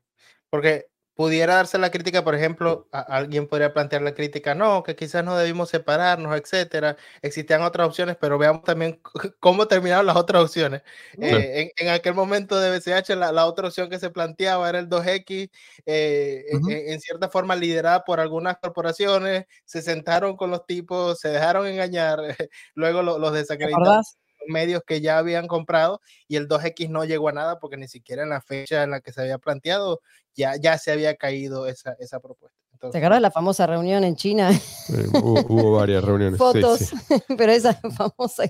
Porque 0.52 0.86
pudiera 1.20 1.56
darse 1.56 1.78
la 1.78 1.92
crítica, 1.92 2.24
por 2.24 2.34
ejemplo, 2.34 2.88
a- 2.94 3.02
alguien 3.02 3.46
podría 3.46 3.74
plantear 3.74 4.02
la 4.02 4.14
crítica, 4.14 4.56
no, 4.56 4.84
que 4.84 4.96
quizás 4.96 5.22
no 5.22 5.36
debimos 5.36 5.68
separarnos, 5.68 6.34
etcétera. 6.40 6.96
Existían 7.22 7.62
otras 7.62 7.88
opciones, 7.90 8.16
pero 8.16 8.38
veamos 8.38 8.64
también 8.64 9.02
cómo 9.42 9.68
terminaron 9.68 10.06
las 10.06 10.16
otras 10.16 10.44
opciones. 10.44 10.82
Claro. 11.20 11.38
Eh, 11.40 11.74
en, 11.78 11.88
en 11.88 11.94
aquel 11.94 12.14
momento 12.14 12.58
de 12.58 12.70
BCH, 12.72 13.18
la, 13.18 13.34
la 13.34 13.48
otra 13.48 13.68
opción 13.68 13.90
que 13.90 14.00
se 14.00 14.12
planteaba 14.12 14.70
era 14.70 14.80
el 14.80 14.88
2X, 14.88 15.50
eh, 15.86 16.46
en- 16.52 16.58
Ujú. 16.60 16.70
en, 16.70 16.94
en 16.94 17.02
cierta 17.02 17.28
forma 17.28 17.54
liderada 17.58 18.06
por 18.06 18.22
algunas 18.22 18.58
corporaciones, 18.58 19.44
se 19.66 19.82
sentaron 19.82 20.38
con 20.38 20.52
los 20.52 20.66
tipos, 20.66 21.20
se 21.20 21.28
dejaron 21.28 21.68
engañar, 21.68 22.18
luego 22.76 23.02
lo- 23.04 23.20
los 23.20 23.34
¿Te 23.34 23.40
desacreditaron? 23.40 24.04
Medios 24.48 24.82
que 24.86 25.02
ya 25.02 25.18
habían 25.18 25.48
comprado 25.48 26.02
y 26.28 26.36
el 26.38 26.48
2X 26.48 26.90
no 26.90 27.04
llegó 27.06 27.30
a 27.30 27.34
nada 27.34 27.60
porque 27.60 27.78
ni 27.78 27.88
siquiera 27.88 28.24
en 28.24 28.30
la 28.30 28.42
fecha 28.42 28.84
en 28.84 28.92
la 28.92 29.02
que 29.02 29.12
se 29.12 29.22
había 29.22 29.38
planteado 29.38 30.02
ya, 30.36 30.56
ya 30.56 30.78
se 30.78 30.92
había 30.92 31.16
caído 31.16 31.68
esa, 31.68 31.96
esa 32.00 32.20
propuesta. 32.20 32.58
¿Te 32.70 32.76
Entonces, 32.76 33.02
acordás 33.02 33.18
de 33.18 33.22
la 33.22 33.32
famosa 33.32 33.68
reunión 33.68 34.04
en 34.06 34.16
China? 34.16 34.52
Eh, 34.52 35.06
hubo, 35.14 35.42
hubo 35.42 35.72
varias 35.78 36.02
reuniones. 36.04 36.36
sí, 36.36 36.38
Fotos, 36.38 36.80
sí. 36.80 36.96
pero 37.38 37.52
esa 37.52 37.74
famosa. 37.98 38.44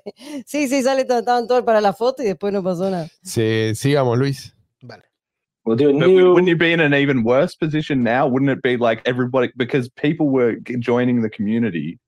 Sí, 0.46 0.68
sí, 0.68 0.84
sale, 0.84 1.06
todo- 1.06 1.20
estaban 1.20 1.48
todos 1.48 1.64
para 1.64 1.82
la 1.82 1.94
foto 1.94 2.22
y 2.22 2.28
después 2.28 2.54
no 2.54 2.64
pasó 2.64 2.90
nada. 2.92 3.08
Sí, 3.24 3.74
sigamos, 3.76 4.18
Luis. 4.20 4.56
vale. 4.82 5.04
We'll 5.66 5.78
do 5.78 5.90
a 5.90 5.94
But 5.94 6.08
new. 6.08 6.32
wouldn't 6.34 6.48
you 6.48 6.56
be 6.58 6.72
in 6.74 6.80
an 6.80 6.94
even 6.94 7.24
worse 7.24 7.56
position 7.56 8.02
now? 8.04 8.28
Wouldn't 8.28 8.50
it 8.52 8.62
be 8.64 8.78
like 8.78 9.02
everybody 9.06 9.52
because 9.56 9.90
people 9.90 10.28
were 10.28 10.58
joining 10.80 11.22
the 11.22 11.30
community 11.30 12.00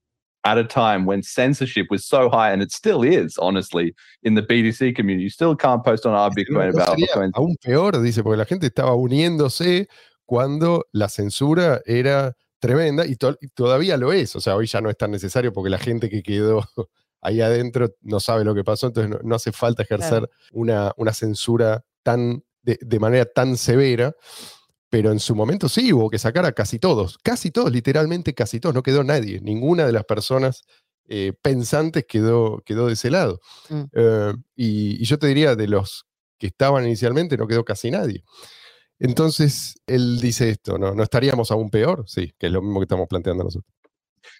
at 0.44 0.58
a 0.58 0.64
time 0.64 1.06
when 1.06 1.22
censorship 1.22 1.86
was 1.90 2.04
so 2.04 2.28
high, 2.28 2.52
and 2.52 2.62
it 2.62 2.72
still 2.72 3.02
is, 3.04 3.38
honestly, 3.38 3.94
in 4.24 4.34
the 4.34 4.42
BTC 4.42 4.94
community. 4.96 5.22
You 5.24 5.30
still 5.30 5.54
can't 5.56 5.84
post 5.84 6.04
on 6.04 6.14
our 6.14 6.30
Bitcoin 6.30 6.70
about 6.74 6.96
Bitcoin. 6.98 7.30
aún 7.34 7.56
peor, 7.62 8.00
dice, 8.02 8.22
porque 8.22 8.36
la 8.38 8.44
gente 8.44 8.66
estaba 8.66 8.94
uniéndose 8.94 9.88
cuando 10.26 10.84
la 10.92 11.08
censura 11.08 11.80
era 11.86 12.34
tremenda 12.58 13.04
y, 13.06 13.16
to- 13.16 13.36
y 13.40 13.48
todavía 13.48 13.96
lo 13.96 14.12
es. 14.12 14.34
O 14.36 14.40
sea, 14.40 14.56
hoy 14.56 14.66
ya 14.66 14.80
no 14.80 14.88
es 14.90 14.96
tan 14.96 15.10
necesario 15.10 15.52
porque 15.52 15.70
la 15.70 15.78
gente 15.78 16.08
que 16.08 16.22
quedó 16.22 16.62
ahí 17.20 17.40
adentro 17.40 17.90
no 18.02 18.18
sabe 18.20 18.44
lo 18.44 18.54
que 18.54 18.64
pasó, 18.64 18.88
entonces 18.88 19.10
no, 19.10 19.18
no 19.22 19.34
hace 19.36 19.52
falta 19.52 19.82
ejercer 19.84 20.28
una, 20.52 20.92
una 20.96 21.12
censura 21.12 21.84
tan, 22.02 22.42
de, 22.62 22.78
de 22.80 22.98
manera 22.98 23.24
tan 23.26 23.56
severa. 23.56 24.14
Pero 24.92 25.10
en 25.10 25.20
su 25.20 25.34
momento 25.34 25.70
sí 25.70 25.90
hubo 25.90 26.10
que 26.10 26.18
sacar 26.18 26.44
a 26.44 26.52
casi 26.52 26.78
todos, 26.78 27.16
casi 27.24 27.50
todos, 27.50 27.72
literalmente 27.72 28.34
casi 28.34 28.60
todos, 28.60 28.74
no 28.74 28.82
quedó 28.82 29.02
nadie, 29.02 29.40
ninguna 29.40 29.86
de 29.86 29.92
las 29.92 30.04
personas 30.04 30.64
eh, 31.08 31.32
pensantes 31.40 32.04
quedó, 32.06 32.60
quedó 32.66 32.88
de 32.88 32.92
ese 32.92 33.10
lado. 33.10 33.40
Mm. 33.70 33.82
Eh, 33.90 34.32
y, 34.54 35.02
y 35.02 35.04
yo 35.06 35.18
te 35.18 35.28
diría, 35.28 35.56
de 35.56 35.66
los 35.66 36.04
que 36.38 36.48
estaban 36.48 36.84
inicialmente, 36.84 37.38
no 37.38 37.46
quedó 37.46 37.64
casi 37.64 37.90
nadie. 37.90 38.22
Entonces, 38.98 39.80
él 39.86 40.20
dice 40.20 40.50
esto, 40.50 40.76
¿no? 40.76 40.94
¿No 40.94 41.02
estaríamos 41.02 41.50
aún 41.50 41.70
peor? 41.70 42.04
Sí, 42.06 42.34
que 42.38 42.48
es 42.48 42.52
lo 42.52 42.60
mismo 42.60 42.78
que 42.78 42.84
estamos 42.84 43.08
planteando 43.08 43.44
nosotros. 43.44 43.72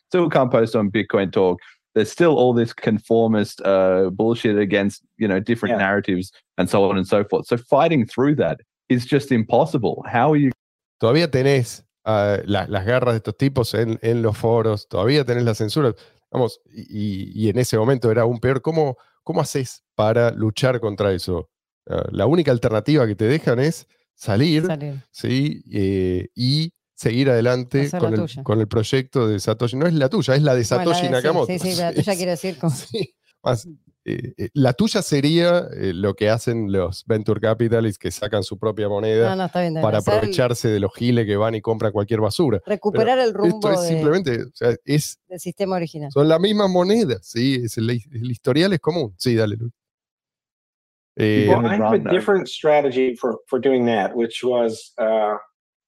Still 0.09 0.29
can't 0.29 0.51
post 0.53 0.77
on 0.77 0.91
Bitcoin 0.91 1.31
Talk. 1.31 1.61
There's 1.95 2.11
still 2.13 2.37
all 2.37 2.55
this 2.55 2.75
conformist 2.75 3.63
uh, 3.65 4.11
bullshit 4.13 4.59
against 4.59 5.03
you 5.17 5.29
know 5.29 5.41
different 5.41 5.79
Yeah. 5.79 5.87
narratives 5.87 6.31
and 6.59 6.69
so 6.69 6.85
on 6.85 6.99
and 6.99 7.07
so 7.07 7.25
forth. 7.25 7.47
So 7.47 7.57
fighting 7.57 8.07
through 8.07 8.37
that 8.37 8.61
is 8.93 9.07
just 9.11 9.33
impossible. 9.33 9.97
How 10.13 10.33
are 10.35 10.41
you 10.41 10.51
Todavía 10.99 11.31
tenés 11.31 11.85
la- 12.05 12.67
las 12.69 12.85
garras 12.87 13.15
de 13.15 13.17
estos 13.19 13.37
tipos 13.37 13.75
en, 13.75 13.99
en 14.03 14.23
los 14.23 14.37
foros, 14.37 14.89
todavía 14.89 15.25
tenés 15.25 15.45
la 15.45 15.55
censura. 15.55 15.95
Vamos, 16.31 16.61
y, 16.73 17.31
y 17.45 17.49
en 17.49 17.59
ese 17.59 17.77
momento 17.77 18.11
era 18.11 18.23
aún 18.23 18.39
peor. 18.41 18.63
¿Cómo, 18.63 18.97
cómo 19.23 19.41
haces 19.41 19.83
para 19.95 20.31
luchar 20.31 20.81
contra 20.81 21.13
eso? 21.13 21.51
Ah, 21.89 22.07
la 22.11 22.27
única 22.27 22.51
alternativa 22.53 23.07
que 23.07 23.15
te 23.17 23.25
dejan 23.27 23.59
es 23.61 23.87
salir 24.15 24.65
Salir. 24.67 25.03
¿sí? 25.11 25.63
Eh, 25.73 26.29
y 26.35 26.73
seguir 26.95 27.31
adelante 27.31 27.91
con 27.99 28.15
el, 28.15 28.45
con 28.45 28.61
el 28.61 28.69
proyecto 28.69 29.27
de 29.27 29.41
Satoshi. 29.41 29.77
No 29.77 29.87
es 29.87 29.95
la 29.95 30.09
tuya, 30.09 30.37
es 30.37 30.43
la 30.43 30.55
de 30.55 30.63
Bueno, 30.63 30.85
la 30.85 30.95
Satoshi 30.95 31.03
de- 31.07 31.11
Nakamoto. 31.11 31.47
Sí, 31.53 31.59
sí, 31.59 31.75
la 31.75 31.93
tuya 31.93 32.15
quiere 32.17 32.31
decir 32.31 32.59
como- 32.59 32.75
Sí, 32.75 33.15
más, 33.43 33.67
eh, 34.05 34.35
eh, 34.37 34.49
la 34.55 34.73
tuya 34.73 35.01
sería 35.03 35.69
eh, 35.77 35.93
lo 35.95 36.15
que 36.15 36.29
hacen 36.29 36.73
los 36.73 37.05
venture 37.07 37.41
capitalists 37.41 37.99
que 37.99 38.11
sacan 38.11 38.43
su 38.43 38.59
propia 38.59 38.89
moneda 38.89 39.31
No, 39.31 39.37
no, 39.37 39.45
está 39.47 39.61
bien. 39.61 39.77
está 39.77 39.81
bien. 39.81 39.83
para 39.83 39.99
aprovecharse 39.99 40.69
de 40.69 40.81
los 40.81 40.93
giles 40.95 41.25
que 41.27 41.37
van 41.37 41.55
y 41.55 41.61
compran 41.61 41.93
cualquier 41.93 42.21
basura. 42.21 42.61
recuperar 42.67 43.19
el 43.21 43.33
rumbo 43.33 43.57
Esto 43.57 43.73
es 43.73 43.81
de- 43.83 43.89
simplemente, 43.89 44.43
o 44.43 44.51
sea, 44.55 44.75
es, 44.85 45.19
del 45.29 45.39
sistema 45.41 45.77
original. 45.77 46.11
son 46.13 46.29
las 46.29 46.41
mismas 46.41 46.69
monedas, 46.69 47.21
¿sí? 47.27 47.61
Es 47.65 47.79
el, 47.79 47.91
el 47.91 48.31
historial 48.31 48.73
es 48.73 48.81
común. 48.81 49.15
Sí, 49.19 49.35
dale, 49.37 49.57
Luis. 49.57 49.73
Eh, 51.17 51.47
Well, 51.49 51.67
I 51.67 51.77
have 51.77 51.95
a 52.09 52.11
different 52.11 52.49
strategy 52.49 53.15
for 53.17 53.41
for 53.47 53.61
doing 53.61 53.85
that, 53.87 54.13
which 54.15 54.43
was 54.43 54.95
uh, 54.99 55.37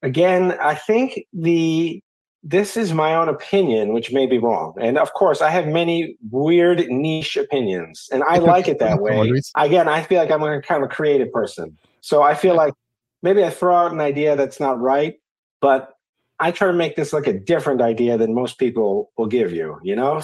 again, 0.02 0.52
I 0.60 0.76
think 0.86 1.14
the 1.32 2.02
this 2.46 2.76
is 2.76 2.92
my 2.92 3.14
own 3.14 3.28
opinion, 3.28 3.94
which 3.94 4.12
may 4.12 4.26
be 4.26 4.38
wrong, 4.38 4.74
and 4.78 4.98
of 4.98 5.12
course, 5.14 5.40
I 5.40 5.48
have 5.50 5.66
many 5.66 6.16
weird 6.30 6.86
niche 6.88 7.36
opinions, 7.36 8.08
and 8.12 8.22
I 8.22 8.36
like 8.52 8.68
it 8.68 8.78
that 8.78 9.00
way. 9.00 9.32
Again, 9.56 9.88
I 9.88 10.02
feel 10.02 10.18
like 10.18 10.30
I'm 10.30 10.42
a 10.42 10.60
kind 10.60 10.84
of 10.84 10.90
a 10.90 10.94
creative 10.94 11.32
person, 11.32 11.76
so 12.02 12.22
I 12.22 12.34
feel 12.34 12.54
like 12.54 12.74
maybe 13.22 13.42
I 13.42 13.50
throw 13.50 13.74
out 13.74 13.92
an 13.92 14.00
idea 14.00 14.36
that's 14.36 14.60
not 14.60 14.78
right, 14.78 15.14
but 15.60 15.94
I 16.38 16.50
try 16.50 16.68
to 16.68 16.74
make 16.74 16.96
this 16.96 17.14
like 17.14 17.26
a 17.26 17.32
different 17.32 17.80
idea 17.80 18.18
than 18.18 18.34
most 18.34 18.58
people 18.58 19.10
will 19.16 19.26
give 19.26 19.50
you. 19.50 19.78
You 19.82 19.96
know, 19.96 20.20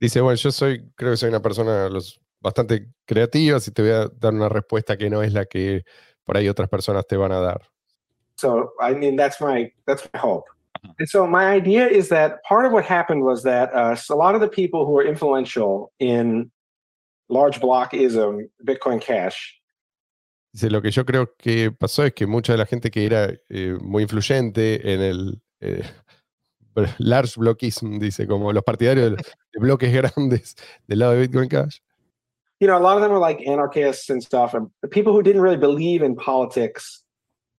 Dice, 0.00 0.20
bueno, 0.22 0.36
yo 0.36 0.50
soy, 0.50 0.82
creo 0.96 1.12
que 1.12 1.16
soy 1.18 1.28
una 1.28 1.40
persona 1.40 1.88
los, 1.90 2.18
bastante 2.40 2.88
creativa, 3.04 3.60
si 3.60 3.70
te 3.70 3.82
voy 3.82 3.90
a 3.90 4.08
dar 4.08 4.32
una 4.32 4.48
respuesta 4.48 4.96
que 4.96 5.10
no 5.10 5.22
es 5.22 5.34
la 5.34 5.44
que 5.44 5.84
por 6.24 6.38
ahí 6.38 6.48
otras 6.48 6.68
personas 6.68 7.06
te 7.06 7.16
van 7.16 7.32
a 7.32 7.40
dar. 7.40 7.60
So 8.36 8.72
I 8.80 8.94
mean, 8.94 9.16
that's 9.16 9.40
my 9.40 9.70
that's 9.86 10.08
my 10.12 10.18
hope. 10.18 10.44
And 10.98 11.08
so 11.08 11.26
my 11.26 11.46
idea 11.46 11.86
is 11.86 12.08
that 12.08 12.42
part 12.44 12.66
of 12.66 12.72
what 12.72 12.84
happened 12.84 13.22
was 13.22 13.42
that 13.42 13.72
uh, 13.74 13.96
a 14.08 14.14
lot 14.14 14.34
of 14.34 14.40
the 14.40 14.48
people 14.48 14.86
who 14.86 14.92
were 14.92 15.04
influential 15.04 15.92
in 15.98 16.50
large 17.28 17.60
blockism, 17.60 18.48
Bitcoin 18.64 19.00
Cash, 19.00 19.60
Dice, 20.52 20.68
lo 20.68 20.82
que 20.82 20.90
yo 20.90 21.04
creo 21.04 21.32
que 21.36 21.70
pasó 21.70 22.04
es 22.04 22.12
que 22.12 22.26
mucha 22.26 22.54
de 22.54 22.58
la 22.58 22.66
gente 22.66 22.90
que 22.90 23.06
era 23.06 23.32
eh, 23.48 23.78
muy 23.80 24.02
influyente 24.02 24.92
en 24.92 25.00
el 25.00 25.42
eh, 25.60 25.84
large 26.98 27.38
blockism, 27.38 28.00
dice, 28.00 28.26
como 28.26 28.52
los 28.52 28.64
partidarios 28.64 29.16
de, 29.16 29.22
bloques 29.60 29.92
grandes 30.16 30.56
del 30.88 30.98
lado 30.98 31.12
de 31.12 31.20
Bitcoin 31.20 31.48
Cash, 31.48 31.80
you 32.60 32.66
know, 32.66 32.76
a 32.76 32.80
lot 32.80 32.96
of 32.96 33.02
them 33.02 33.10
were 33.10 33.18
like 33.18 33.40
anarchists 33.46 34.10
and 34.10 34.22
stuff, 34.22 34.54
and 34.54 34.70
people 34.90 35.12
who 35.12 35.22
didn't 35.22 35.40
really 35.40 35.56
believe 35.56 36.02
in 36.02 36.14
politics 36.14 37.02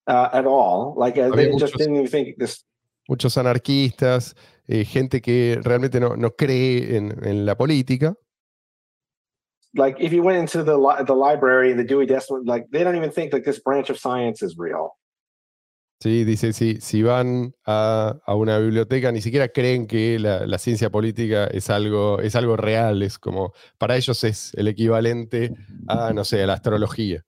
uh, 0.08 0.30
at 0.32 0.46
all, 0.46 0.94
like 0.96 1.18
uh, 1.18 1.32
they 1.32 1.50
just 1.58 1.76
didn't 1.76 1.96
even 1.96 2.08
think 2.08 2.38
this. 2.38 2.64
Muchos 3.12 3.38
anarquistas, 3.38 4.38
eh, 4.68 4.86
gente 4.86 5.22
que 5.22 5.60
realmente 5.62 6.00
no, 6.00 6.16
no 6.16 6.32
cree 6.32 6.96
en, 6.96 7.14
en 7.28 7.46
la 7.46 7.58
política. 7.58 8.16
Like 9.74 10.00
if 10.00 10.14
you 10.14 10.24
went 10.24 10.40
into 10.40 10.64
the 10.64 10.78
li- 10.78 11.04
the 11.06 11.14
library, 11.14 11.74
the 11.74 11.84
Dewey 11.84 12.06
Decimal, 12.06 12.44
like 12.46 12.68
they 12.72 12.84
don't 12.84 12.96
even 12.96 13.12
think 13.12 13.34
like 13.34 13.44
this 13.44 13.62
branch 13.62 13.90
of 13.90 13.98
science 13.98 14.42
is 14.42 14.56
real. 14.58 14.94
Sí, 16.02 16.24
dice, 16.24 16.54
si, 16.54 16.80
si 16.82 17.04
van 17.04 17.54
a, 17.66 18.18
a 18.26 18.36
una 18.36 18.58
biblioteca, 18.58 19.12
ni 19.12 19.22
siquiera 19.22 19.50
creen 19.50 19.88
que 19.88 20.18
la, 20.18 20.48
la 20.48 20.58
ciencia 20.58 20.90
política 20.90 21.46
es 21.46 21.70
algo, 21.70 22.20
es 22.22 22.36
algo 22.36 22.58
real, 22.58 23.04
es 23.04 23.20
como, 23.20 23.54
para 23.78 23.96
ellos 23.98 24.24
es 24.24 24.54
el 24.56 24.68
equivalente 24.68 25.54
a, 25.88 26.12
no 26.12 26.24
sé, 26.24 26.42
a 26.42 26.48
la 26.48 26.54
astrología. 26.54 27.24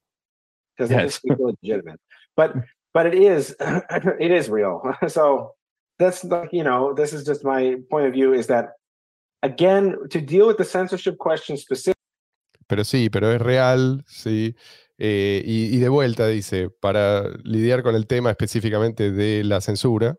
Yes. 0.80 1.22
But 2.36 2.56
but 2.94 3.06
it 3.06 3.16
is 3.16 3.56
it 4.20 4.32
is 4.32 4.50
real. 4.50 4.82
So 5.08 5.56
that's 6.00 6.24
like 6.24 6.52
you 6.52 6.64
know 6.64 6.94
this 6.94 7.14
is 7.14 7.26
just 7.26 7.44
my 7.44 7.76
point 7.90 8.08
of 8.08 8.14
view 8.14 8.34
is 8.34 8.48
that 8.48 8.74
again 9.42 9.96
to 10.10 10.20
deal 10.20 10.48
with 10.48 10.58
the 10.58 10.66
censorship 10.66 11.18
question 11.18 11.58
specifically 11.58 11.94
Pero 12.68 12.84
sí, 12.84 13.10
pero 13.10 13.32
es 13.32 13.42
real, 13.42 14.04
sí. 14.08 14.56
Eh, 14.98 15.44
y, 15.46 15.76
y 15.76 15.80
de 15.80 15.90
vuelta 15.90 16.28
dice, 16.28 16.70
para 16.70 17.30
lidiar 17.44 17.84
con 17.84 17.96
el 17.96 18.08
tema 18.08 18.32
específicamente 18.32 19.12
de 19.12 19.44
la 19.44 19.60
censura, 19.60 20.16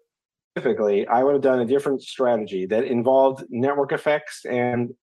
specifically, 0.57 1.07
I 1.09 1.22
would 1.22 1.35
have 1.35 1.43
done 1.43 1.61
a 1.61 1.64
different 1.64 2.03
strategy 2.03 2.66
that 2.66 2.85
involved 2.85 3.45
network 3.51 3.93
effects 3.93 4.45
and 4.45 4.95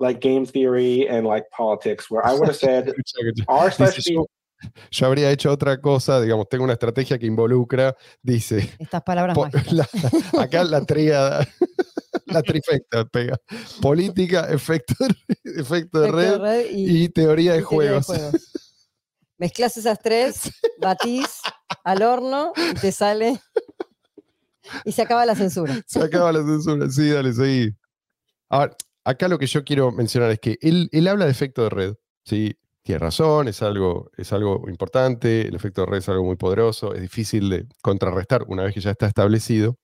like 0.00 0.20
game 0.20 0.46
theory 0.46 1.08
and 1.08 1.26
like 1.26 1.48
politics, 1.50 2.10
where 2.10 2.24
I 2.24 2.32
would 2.32 2.48
have 2.48 2.56
said 2.56 2.92
R 3.48 3.70
slash 3.70 4.04
yo, 4.90 5.06
habría 5.06 5.30
hecho 5.30 5.50
otra 5.50 5.80
cosa, 5.80 6.20
digamos, 6.20 6.48
tengo 6.48 6.64
una 6.64 6.72
estrategia 6.74 7.18
que 7.18 7.26
involucra, 7.26 7.96
dice, 8.22 8.70
Estas 8.78 9.02
palabras 9.02 9.34
po- 9.34 9.42
mágicas. 9.44 9.72
la- 9.72 10.42
acá 10.42 10.64
la 10.64 10.84
tríada, 10.84 11.46
la 12.26 12.42
trifecta 12.42 13.04
pega, 13.06 13.36
política, 13.80 14.48
efecto, 14.50 14.94
de- 14.98 15.60
efecto 15.60 16.00
de 16.00 16.10
red 16.38 16.66
y, 16.72 17.04
y 17.04 17.08
teoría 17.08 17.52
de 17.52 17.58
y 17.60 17.62
teoría 17.62 17.90
de 17.92 18.00
juegos. 18.02 18.06
juegos. 18.06 18.34
Mezclas 19.38 19.76
esas 19.76 19.98
tres, 20.00 20.50
batís 20.80 21.40
al 21.84 22.02
horno 22.02 22.52
y 22.56 22.74
te 22.74 22.90
sale. 22.92 23.40
Y 24.84 24.92
se 24.92 25.02
acaba 25.02 25.24
la 25.24 25.34
censura. 25.34 25.80
Se 25.86 26.02
acaba 26.02 26.32
la 26.32 26.42
censura, 26.42 26.90
sí, 26.90 27.08
dale, 27.10 27.32
seguí. 27.32 27.70
Ahora, 28.50 28.76
acá 29.04 29.28
lo 29.28 29.38
que 29.38 29.46
yo 29.46 29.64
quiero 29.64 29.92
mencionar 29.92 30.30
es 30.32 30.40
que 30.40 30.58
él, 30.60 30.88
él 30.92 31.06
habla 31.08 31.24
de 31.26 31.30
efecto 31.30 31.62
de 31.62 31.70
red, 31.70 31.94
¿sí? 32.24 32.58
Tiene 32.88 33.00
razón, 33.00 33.48
es 33.48 33.60
algo, 33.60 34.10
es 34.16 34.32
algo 34.32 34.64
importante, 34.66 35.46
el 35.46 35.54
efecto 35.54 35.82
de 35.82 35.88
red 35.88 35.98
es 35.98 36.08
algo 36.08 36.24
muy 36.24 36.36
poderoso, 36.36 36.94
es 36.94 37.02
difícil 37.02 37.50
de 37.50 37.66
contrarrestar 37.82 38.44
una 38.48 38.62
vez 38.62 38.72
que 38.72 38.80
ya 38.80 38.92
está 38.92 39.06
establecido, 39.06 39.76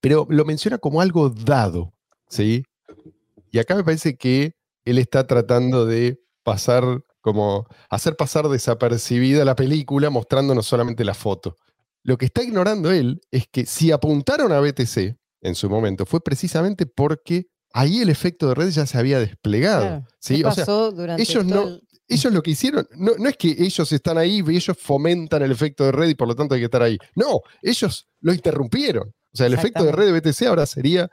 pero 0.00 0.26
lo 0.30 0.46
menciona 0.46 0.78
como 0.78 1.02
algo 1.02 1.28
dado, 1.28 1.92
¿sí? 2.30 2.62
Y 3.52 3.58
acá 3.58 3.74
me 3.74 3.84
parece 3.84 4.16
que 4.16 4.52
él 4.86 4.96
está 4.96 5.26
tratando 5.26 5.84
de 5.84 6.18
pasar, 6.42 7.02
como 7.20 7.66
hacer 7.90 8.16
pasar 8.16 8.48
desapercibida 8.48 9.44
la 9.44 9.54
película 9.54 10.08
mostrándonos 10.08 10.64
solamente 10.66 11.04
la 11.04 11.12
foto. 11.12 11.56
Lo 12.04 12.16
que 12.16 12.24
está 12.24 12.42
ignorando 12.42 12.90
él 12.90 13.20
es 13.30 13.48
que 13.52 13.66
si 13.66 13.92
apuntaron 13.92 14.50
a 14.50 14.60
BTC 14.60 15.14
en 15.42 15.54
su 15.54 15.68
momento 15.68 16.06
fue 16.06 16.22
precisamente 16.22 16.86
porque 16.86 17.48
ahí 17.74 18.00
el 18.00 18.08
efecto 18.08 18.48
de 18.48 18.54
red 18.54 18.70
ya 18.70 18.86
se 18.86 18.96
había 18.96 19.18
desplegado. 19.20 19.82
Claro. 19.86 20.06
¿sí? 20.20 20.36
¿Qué 20.36 20.46
O 20.46 20.52
sea, 20.52 20.64
durante 20.64 21.22
ellos 21.22 21.44
no- 21.44 21.64
el- 21.68 21.82
ellos 22.08 22.32
lo 22.32 22.42
que 22.42 22.52
hicieron, 22.52 22.86
no, 22.96 23.12
no 23.18 23.28
es 23.28 23.36
que 23.36 23.54
ellos 23.58 23.90
están 23.92 24.18
ahí 24.18 24.42
y 24.46 24.56
ellos 24.56 24.76
fomentan 24.78 25.42
el 25.42 25.52
efecto 25.52 25.84
de 25.84 25.92
red 25.92 26.08
y 26.08 26.14
por 26.14 26.28
lo 26.28 26.34
tanto 26.34 26.54
hay 26.54 26.60
que 26.60 26.66
estar 26.66 26.82
ahí. 26.82 26.98
No, 27.14 27.40
ellos 27.62 28.08
lo 28.20 28.32
interrumpieron. 28.32 29.08
O 29.08 29.36
sea, 29.36 29.46
el 29.46 29.54
efecto 29.54 29.84
de 29.84 29.92
red 29.92 30.12
de 30.12 30.20
BTC 30.20 30.42
ahora 30.42 30.66
sería 30.66 31.08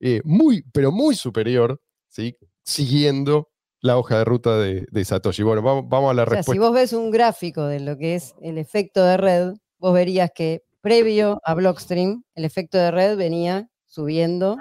eh, 0.00 0.20
muy, 0.24 0.62
pero 0.72 0.92
muy 0.92 1.14
superior, 1.14 1.80
¿sí? 2.08 2.36
siguiendo 2.62 3.50
la 3.80 3.96
hoja 3.96 4.18
de 4.18 4.24
ruta 4.24 4.58
de, 4.58 4.86
de 4.90 5.04
Satoshi. 5.04 5.42
Bueno, 5.42 5.62
vamos, 5.62 5.84
vamos 5.88 6.10
a 6.10 6.14
la 6.14 6.22
O 6.22 6.26
sea, 6.26 6.34
si 6.34 6.36
respuesta. 6.38 6.62
vos 6.62 6.74
ves 6.74 6.92
un 6.92 7.10
gráfico 7.10 7.66
de 7.66 7.80
lo 7.80 7.96
que 7.96 8.14
es 8.14 8.34
el 8.42 8.58
efecto 8.58 9.04
de 9.04 9.16
red, 9.16 9.52
vos 9.78 9.94
verías 9.94 10.30
que 10.34 10.62
previo 10.80 11.40
a 11.44 11.54
Blockstream, 11.54 12.24
el 12.34 12.44
efecto 12.44 12.76
de 12.78 12.90
red 12.90 13.16
venía 13.16 13.68
subiendo 13.86 14.56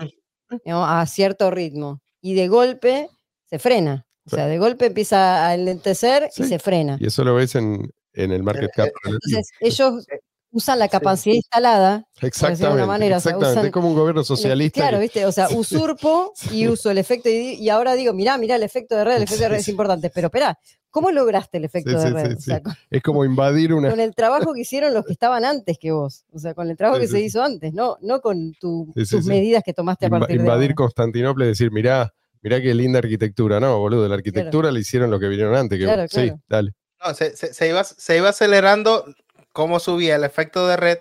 digamos, 0.63 0.87
a 0.89 1.05
cierto 1.05 1.51
ritmo 1.51 2.01
y 2.21 2.35
de 2.35 2.47
golpe 2.47 3.09
se 3.45 3.59
frena. 3.59 4.05
O 4.25 4.29
sea, 4.29 4.47
de 4.47 4.57
golpe 4.57 4.85
empieza 4.87 5.47
a 5.47 5.53
enlentecer 5.55 6.29
y 6.35 6.43
se 6.43 6.59
frena. 6.59 6.97
Y 6.99 7.07
eso 7.07 7.23
lo 7.23 7.35
ves 7.35 7.55
en, 7.55 7.91
en 8.13 8.31
el 8.31 8.43
market 8.43 8.71
cap. 8.73 8.87
relativo. 9.03 9.19
Entonces, 9.25 9.51
ellos 9.59 10.05
usan 10.51 10.77
la 10.79 10.87
capacidad 10.87 11.35
instalada. 11.35 12.05
Exactamente, 12.21 12.85
manera, 12.85 13.17
o 13.17 13.19
sea, 13.19 13.31
exactamente. 13.31 13.59
usan- 13.59 13.65
es 13.65 13.71
como 13.71 13.89
un 13.89 13.95
gobierno 13.95 14.23
socialista. 14.23 14.79
Claro, 14.81 14.99
¿viste? 14.99 15.25
O 15.25 15.31
sea, 15.31 15.47
Sí. 15.49 15.55
usurpo 15.57 16.31
y 16.51 16.67
uso 16.67 16.91
el 16.91 16.99
efecto. 16.99 17.27
Y, 17.29 17.55
y 17.55 17.69
ahora 17.69 17.95
digo, 17.95 18.13
mirá, 18.13 18.37
mirá, 18.37 18.55
el 18.55 18.63
efecto 18.63 18.95
de 18.95 19.03
red, 19.03 19.15
el 19.17 19.23
efecto 19.23 19.43
de 19.43 19.49
red 19.49 19.57
es 19.59 19.67
importante. 19.67 20.09
Pero 20.11 20.27
espera, 20.27 20.57
¿cómo 20.91 21.11
lograste 21.11 21.57
el 21.57 21.65
efecto 21.65 21.89
Sí, 21.89 21.95
de 21.97 22.01
sí, 22.03 22.09
red? 22.13 22.27
sí, 22.29 22.35
O 22.37 22.39
sea, 22.41 22.57
sí. 22.57 22.63
con, 22.63 22.73
es 22.91 23.01
como 23.03 23.25
invadir 23.25 23.73
una. 23.73 23.89
con 23.89 23.99
el 23.99 24.13
trabajo 24.15 24.53
que 24.53 24.61
hicieron 24.61 24.93
los 24.93 25.03
que 25.05 25.13
estaban 25.13 25.43
antes 25.43 25.77
que 25.79 25.91
vos. 25.91 26.23
O 26.31 26.37
sea, 26.39 26.53
con 26.53 26.69
el 26.69 26.77
trabajo 26.77 26.97
Sí, 26.99 27.01
que 27.01 27.07
sí, 27.07 27.13
se 27.13 27.21
hizo 27.21 27.43
antes, 27.43 27.73
no, 27.73 27.97
no 28.01 28.21
con 28.21 28.53
tu- 28.53 28.91
Sí, 28.95 29.05
sí, 29.05 29.15
tus 29.17 29.25
sí. 29.25 29.29
medidas 29.31 29.63
que 29.65 29.73
tomaste 29.73 30.05
a 30.05 30.09
inva- 30.09 30.19
partir 30.19 30.37
de 30.37 30.43
invadir. 30.43 30.75
Constantinopla 30.75 31.45
y 31.45 31.47
decir, 31.47 31.71
mirá, 31.71 32.13
mirá 32.43 32.61
qué 32.61 32.73
linda 32.73 32.99
arquitectura. 32.99 33.59
No, 33.59 33.79
boludo, 33.79 34.07
la 34.07 34.15
arquitectura 34.15 34.71
le 34.71 34.79
hicieron 34.81 35.09
lo 35.09 35.19
que 35.19 35.27
vinieron 35.27 35.55
antes. 35.55 35.79
Que 35.79 35.85
Claro, 35.85 36.01
vos. 36.03 36.11
Sí, 36.11 36.27
claro. 36.27 36.41
dale. 36.47 36.71
No, 37.03 37.13
se, 37.15 37.35
se- 37.35 37.53
se 37.53 37.67
iba, 37.69 37.83
se 37.83 38.17
iba 38.17 38.29
acelerando 38.29 39.05
cómo 39.51 39.79
subía 39.79 40.15
el 40.15 40.23
efecto 40.23 40.67
de 40.67 40.77
red, 40.77 40.97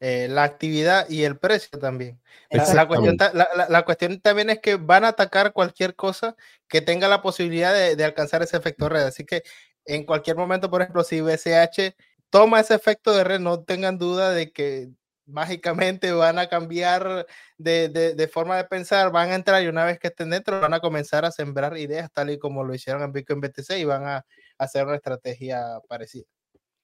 eh, 0.00 0.26
la 0.30 0.42
actividad 0.44 1.08
y 1.08 1.22
el 1.24 1.38
precio 1.38 1.78
también. 1.78 2.20
La, 2.50 2.64
la 2.74 2.86
cuestión, 2.86 3.16
la- 3.18 3.48
la- 3.54 3.66
la 3.68 3.82
cuestión 3.84 4.20
también 4.20 4.50
es 4.50 4.58
que 4.60 4.76
van 4.76 5.04
a 5.04 5.08
atacar 5.08 5.52
cualquier 5.52 5.94
cosa 5.94 6.36
que 6.68 6.80
tenga 6.80 7.08
la 7.08 7.22
posibilidad 7.22 7.72
de, 7.74 7.96
de 7.96 8.04
alcanzar 8.04 8.42
ese 8.42 8.56
efecto 8.56 8.84
de 8.84 8.88
red. 8.90 9.02
Así 9.04 9.24
que 9.24 9.42
en 9.84 10.04
cualquier 10.04 10.36
momento, 10.36 10.68
por 10.70 10.82
ejemplo, 10.82 11.02
si 11.04 11.20
BCH 11.20 11.94
toma 12.30 12.60
ese 12.60 12.74
efecto 12.74 13.12
de 13.14 13.24
red, 13.24 13.40
no 13.40 13.62
tengan 13.64 13.98
duda 13.98 14.30
de 14.32 14.52
que 14.52 14.90
mágicamente 15.26 16.12
van 16.12 16.38
a 16.38 16.46
cambiar 16.48 17.26
de, 17.58 17.88
de- 17.88 18.14
de 18.14 18.28
forma 18.28 18.56
de 18.56 18.64
pensar, 18.64 19.10
van 19.12 19.30
a 19.30 19.34
entrar 19.34 19.62
y 19.62 19.66
una 19.66 19.84
vez 19.84 19.98
que 19.98 20.08
estén 20.08 20.30
dentro 20.30 20.60
van 20.60 20.74
a 20.74 20.80
comenzar 20.80 21.24
a 21.24 21.30
sembrar 21.30 21.76
ideas 21.76 22.10
tal 22.12 22.30
y 22.30 22.38
como 22.38 22.64
lo 22.64 22.74
hicieron 22.74 23.02
en 23.02 23.12
Bitcoin 23.12 23.40
BTC 23.40 23.78
y 23.78 23.84
van 23.84 24.06
a 24.06 24.24
hacer 24.58 24.86
una 24.86 24.96
estrategia 24.96 25.62
parecida. 25.88 26.24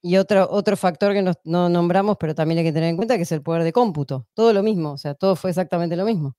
Y 0.01 0.17
otro, 0.17 0.47
otro 0.51 0.75
factor 0.75 1.13
que 1.13 1.21
nos- 1.21 1.37
no 1.45 1.69
nombramos, 1.69 2.17
pero 2.19 2.35
también 2.35 2.59
hay 2.59 2.65
que 2.65 2.73
tener 2.73 2.89
en 2.89 2.97
cuenta, 2.97 3.15
que 3.15 3.23
es 3.23 3.31
el 3.31 3.41
poder 3.41 3.63
de 3.63 3.71
cómputo. 3.71 4.27
Todo 4.33 4.51
lo 4.51 4.61
mismo, 4.61 4.91
o 4.91 4.97
sea, 4.97 5.15
todo 5.15 5.35
fue 5.37 5.49
exactamente 5.51 5.95
lo 5.95 6.03
mismo. 6.05 6.35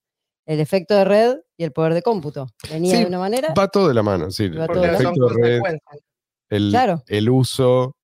El 0.46 0.60
efecto 0.60 0.94
de 0.94 1.04
red 1.06 1.36
y 1.56 1.64
el 1.64 1.72
poder 1.72 1.94
de 1.94 2.02
cómputo. 2.02 2.48
Venía 2.70 2.96
Sí, 2.96 3.00
de 3.02 3.06
una 3.08 3.18
manera, 3.18 3.54
Va 3.58 3.68
todo 3.68 3.88
de 3.88 3.94
la 3.94 4.02
mano. 4.02 4.30
Sí, 4.30 4.48
Va 4.48 4.66
todo 4.66 4.82
de 4.82 4.92
la 4.92 4.98
son 5.00 5.14
red, 5.40 5.62
el, 6.50 6.68
Claro. 6.70 7.02
el 7.06 7.30
uso 7.30 7.96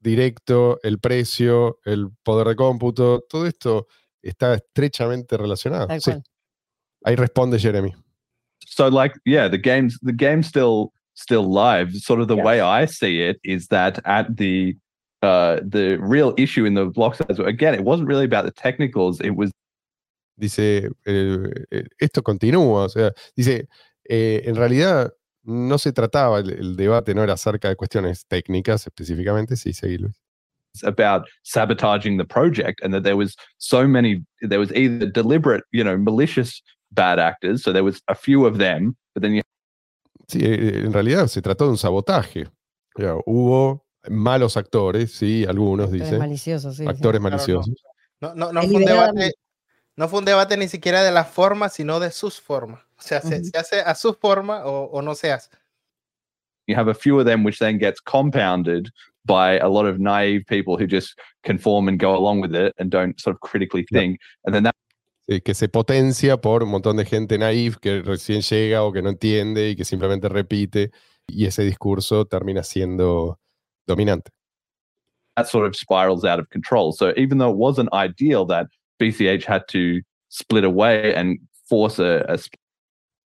directo, 0.00 0.78
el 0.82 0.98
precio, 0.98 1.78
el 1.84 2.08
poder 2.22 2.48
de 2.48 2.56
cómputo, 2.56 3.20
todo 3.28 3.46
esto 3.46 3.86
está 4.22 4.54
estrechamente 4.54 5.36
relacionado. 5.36 5.88
Sí, 6.00 6.12
ahí 7.04 7.16
responde 7.16 7.58
Jeremy. 7.58 7.92
so 8.68 8.88
like 8.88 9.14
yeah 9.24 9.48
the 9.48 9.58
game's 9.58 9.98
the 10.02 10.12
game's 10.12 10.46
still 10.46 10.90
still 11.14 11.44
live 11.46 11.92
sort 11.94 12.20
of 12.20 12.26
the 12.28 12.34
Yes. 12.36 12.44
way 12.44 12.60
i 12.60 12.84
see 12.86 13.20
it 13.20 13.38
is 13.44 13.68
that 13.68 14.00
at 14.04 14.26
the 14.36 14.74
uh 15.22 15.60
the 15.62 15.96
real 16.00 16.34
issue 16.36 16.64
in 16.66 16.74
the 16.74 16.86
block 16.86 17.14
size 17.14 17.38
again 17.38 17.74
it 17.74 17.84
wasn't 17.84 18.08
really 18.08 18.24
about 18.24 18.44
the 18.44 18.50
technicals 18.50 19.20
it 19.20 19.36
was 19.36 19.50
Dice, 20.38 20.58
eh, 20.58 20.88
eh, 21.06 21.84
esto 21.98 22.22
continúa, 22.22 22.84
o 22.84 22.88
sea, 22.90 23.10
dice, 23.34 23.68
eh, 24.04 24.42
en 24.44 24.54
realidad 24.56 25.10
no 25.46 25.78
se 25.78 25.92
trataba, 25.92 26.40
el, 26.40 26.50
el 26.50 26.76
debate 26.76 27.14
no 27.14 27.22
era 27.22 27.32
acerca 27.34 27.68
de 27.68 27.76
cuestiones 27.76 28.26
técnicas 28.26 28.86
específicamente, 28.86 29.56
sí, 29.56 29.72
seguí 29.72 29.98
Luis. 29.98 30.14
about 30.84 31.24
sabotaging 31.42 32.18
the 32.18 32.24
project 32.24 32.82
and 32.82 32.92
that 32.92 33.02
there 33.02 33.16
was 33.16 33.34
so 33.56 33.88
many 33.88 34.22
there 34.42 34.58
was 34.58 34.70
either 34.72 35.06
deliberate 35.10 35.64
you 35.72 35.82
know 35.82 35.96
malicious 35.96 36.60
bad 36.90 37.18
actors 37.18 37.62
so 37.62 37.72
there 37.72 37.82
was 37.82 38.02
a 38.08 38.14
few 38.14 38.44
of 38.44 38.58
them 38.58 38.94
but 39.14 39.22
then 39.22 39.32
you 39.32 39.42
Sí, 40.28 40.40
eh, 40.42 40.80
en 40.84 40.92
realidad 40.92 41.28
se 41.28 41.40
trató 41.40 41.64
de 41.66 41.70
un 41.70 41.78
sabotaje. 41.78 42.48
O 42.96 43.00
sea, 43.00 43.14
hubo 43.26 43.86
malos 44.10 44.56
actores, 44.56 45.12
sí, 45.12 45.44
algunos, 45.48 45.86
Actores 45.86 46.04
dice, 46.10 46.18
maliciosos, 46.18 46.76
sí, 46.76 46.82
sí. 46.82 46.88
actores 46.88 47.20
Claro, 47.20 47.22
no. 47.22 47.30
maliciosos. 47.30 47.74
No, 48.20 48.34
no, 48.34 48.52
no 48.52 48.62
fue 48.62 48.74
un 48.74 48.84
debate. 48.84 49.32
No 49.96 50.08
fue 50.08 50.18
un 50.20 50.24
debate 50.24 50.56
ni 50.56 50.68
siquiera 50.68 51.02
de 51.02 51.10
la 51.12 51.24
forma, 51.24 51.68
sino 51.68 51.98
de 52.00 52.10
sus 52.10 52.40
formas. 52.40 52.80
O 52.98 53.02
sea, 53.02 53.20
se, 53.20 53.36
Ujú. 53.36 53.44
se 53.44 53.58
hace 53.58 53.80
a 53.80 53.94
su 53.94 54.14
forma 54.14 54.64
o, 54.64 54.90
o 54.90 55.02
no 55.02 55.14
se 55.14 55.32
hace. 55.32 55.50
you 56.68 56.74
have 56.74 56.88
a 56.90 56.94
few 56.94 57.18
of 57.20 57.24
them 57.26 57.44
which 57.44 57.58
then 57.60 57.78
gets 57.78 58.00
compounded 58.00 58.88
by 59.24 59.56
a 59.60 59.68
lot 59.68 59.86
of 59.86 60.00
naive 60.00 60.44
people 60.48 60.76
who 60.76 60.84
just 60.86 61.16
conform 61.44 61.86
and 61.88 62.00
go 62.00 62.12
along 62.16 62.40
with 62.40 62.54
it 62.56 62.72
and 62.78 62.90
don't 62.90 63.20
sort 63.20 63.36
of 63.36 63.40
critically 63.40 63.84
Yeah. 63.90 64.00
think 64.00 64.20
and 64.44 64.52
then 64.54 64.64
that 64.64 64.74
que 65.44 65.54
se 65.54 65.68
potencia 65.68 66.40
por 66.40 66.62
un 66.64 66.68
montón 66.70 66.96
de 66.96 67.04
gente 67.04 67.38
naif 67.38 67.76
que 67.78 68.02
recién 68.02 68.42
llega 68.42 68.82
o 68.82 68.92
que 68.92 69.00
no 69.02 69.10
entiende 69.10 69.70
y 69.70 69.76
que 69.76 69.84
simplemente 69.84 70.28
repite 70.28 70.90
y 71.28 71.46
ese 71.46 71.62
discurso 71.62 72.24
termina 72.26 72.62
siendo 72.64 73.38
dominante. 73.86 74.30
that 75.36 75.46
sort 75.48 75.66
of 75.66 75.76
spirals 75.76 76.24
out 76.24 76.38
of 76.40 76.48
control. 76.48 76.92
So 76.92 77.12
even 77.16 77.38
though 77.38 77.50
it 77.50 77.56
wasn't 77.56 77.90
ideal 77.92 78.44
that 78.46 78.66
BCH 78.98 79.44
had 79.46 79.62
to 79.72 80.00
split 80.28 80.64
away 80.64 81.14
and 81.14 81.38
force 81.68 82.00
a, 82.02 82.18
a 82.32 82.36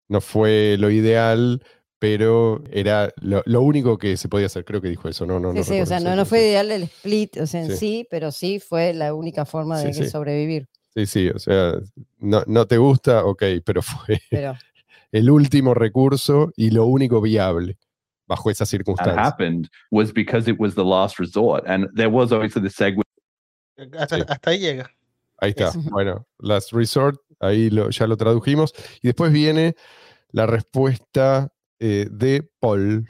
No 0.08 0.22
fue 0.22 0.76
lo 0.80 0.90
ideal, 0.90 1.64
pero 2.00 2.64
era 2.72 3.12
lo, 3.22 3.44
lo 3.46 3.62
único 3.62 3.98
que 3.98 4.18
se 4.18 4.28
podía 4.30 4.48
hacer. 4.48 4.66
Creo 4.66 4.82
que 4.82 4.90
dijo 4.90 5.08
eso, 5.10 5.26
no, 5.26 5.40
no, 5.40 5.52
Sí, 5.52 5.58
no 5.60 5.64
sí, 5.64 5.82
o 5.82 5.86
sea, 5.86 6.00
no, 6.00 6.16
no 6.16 6.26
fue 6.26 6.40
ideal 6.40 6.72
el 6.72 6.84
split, 6.84 7.38
o 7.38 7.46
sea, 7.48 7.62
en 7.62 7.72
Sí. 7.72 7.78
sí, 7.78 8.08
pero 8.10 8.32
sí 8.32 8.60
fue 8.60 8.94
la 8.94 9.14
única 9.14 9.46
forma 9.46 9.80
de 9.80 9.94
Sí, 9.94 10.00
que 10.00 10.06
sí. 10.06 10.12
sobrevivir. 10.12 10.68
Sí, 10.96 11.06
sí, 11.06 11.30
o 11.30 11.38
sea, 11.40 11.74
no, 12.18 12.44
no 12.48 12.66
te 12.66 12.78
gusta, 12.78 13.24
ok, 13.26 13.44
pero 13.64 13.82
fue 13.84 14.20
Pero 14.32 14.56
el 15.12 15.30
último 15.30 15.74
recurso 15.74 16.52
y 16.56 16.72
lo 16.72 16.86
único 16.86 17.22
viable 17.22 17.78
bajo 18.28 18.50
esas 18.50 18.70
that 18.70 18.78
circunstancias. 18.78 19.28
happened 19.28 19.68
was 19.92 20.12
because 20.14 20.50
it 20.50 20.60
was 20.60 20.74
the 20.76 20.84
last 20.84 21.20
resort. 21.20 21.64
And 21.68 21.88
there 21.96 22.10
was 22.10 22.32
obviously 22.32 22.62
the 22.62 22.70
segue 22.70 23.02
Hasta, 23.98 24.18
Sí. 24.18 24.24
hasta 24.28 24.50
ahí 24.52 24.60
llega. 24.60 24.90
Ahí 25.42 25.52
está. 25.52 25.72
Bueno, 25.90 26.26
Last 26.40 26.74
Resort, 26.74 27.20
ahí 27.40 27.70
lo- 27.70 27.90
ya 27.90 28.08
lo 28.08 28.18
tradujimos. 28.18 28.74
Y 29.02 29.08
después 29.08 29.32
viene 29.32 29.76
la 30.32 30.46
respuesta 30.46 31.52
eh, 31.80 32.08
de 32.12 32.44
Paul. 32.60 33.06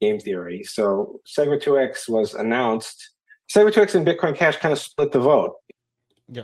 game 0.00 0.18
theory. 0.18 0.62
So 0.64 1.20
Segwit 1.24 1.62
2x 1.62 2.08
was 2.08 2.34
announced. 2.34 3.14
Segwit 3.48 3.72
2x 3.74 3.94
and 3.94 4.06
Bitcoin 4.06 4.34
Cash 4.36 4.58
kind 4.58 4.72
of 4.72 4.78
split 4.78 5.10
the 5.12 5.18
vote. 5.20 5.54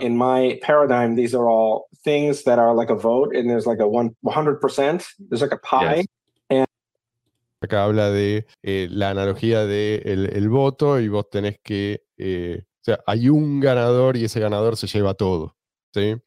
In 0.00 0.16
my 0.16 0.61
paradigm, 0.62 1.16
these 1.16 1.34
are 1.34 1.48
all 1.50 1.88
things 2.05 2.44
that 2.44 2.61
are 2.61 2.72
like 2.72 2.88
a 2.88 2.94
vote, 2.94 3.34
and 3.34 3.50
there's 3.50 3.66
like 3.66 3.80
a 3.80 3.86
one 3.88 4.14
100%. 4.24 5.05
There's 5.28 5.42
like 5.42 5.50
a 5.53 5.59
pie. 5.59 6.05
Yes. 6.48 6.66
Acá 7.61 7.84
habla 7.84 8.11
de 8.11 8.46
eh, 8.62 8.86
la 8.90 9.11
analogía 9.11 9.66
del 9.66 10.26
el 10.32 10.48
voto 10.48 11.00
y 11.00 11.09
vos 11.09 11.28
tenés 11.30 11.59
que, 11.64 12.05
eh, 12.16 12.62
o 12.82 12.84
sea, 12.84 12.98
hay 13.06 13.28
un 13.28 13.60
ganador 13.60 14.16
y 14.16 14.24
ese 14.24 14.40
ganador 14.40 14.76
se 14.76 14.88
lleva 14.88 15.14
todo. 15.14 15.54
¿sí? 15.94 16.20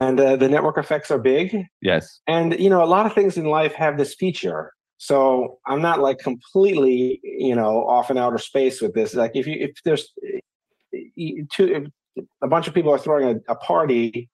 And 0.00 0.18
uh, 0.18 0.36
the 0.36 0.48
network 0.48 0.78
effects 0.78 1.10
are 1.10 1.18
big. 1.18 1.66
Yes. 1.80 2.22
And, 2.26 2.58
you 2.58 2.70
know, 2.70 2.82
a 2.82 2.86
lot 2.86 3.06
of 3.06 3.14
things 3.14 3.36
in 3.36 3.44
life 3.44 3.74
have 3.74 3.98
this 3.98 4.14
feature. 4.14 4.72
So 4.96 5.58
I'm 5.66 5.82
not 5.82 6.00
like 6.00 6.18
completely, 6.18 7.20
you 7.22 7.54
know, 7.54 7.86
off 7.86 8.10
in 8.10 8.16
outer 8.16 8.38
space 8.38 8.80
with 8.80 8.94
this. 8.94 9.14
Like 9.14 9.32
if 9.34 9.46
you, 9.46 9.56
if 9.60 9.72
there's 9.84 10.12
eh, 10.24 11.42
two, 11.52 11.90
if 12.16 12.24
a 12.42 12.48
bunch 12.48 12.66
of 12.68 12.74
people 12.74 12.90
are 12.90 12.98
throwing 12.98 13.28
a, 13.48 13.52
a 13.52 13.56
party, 13.56 14.30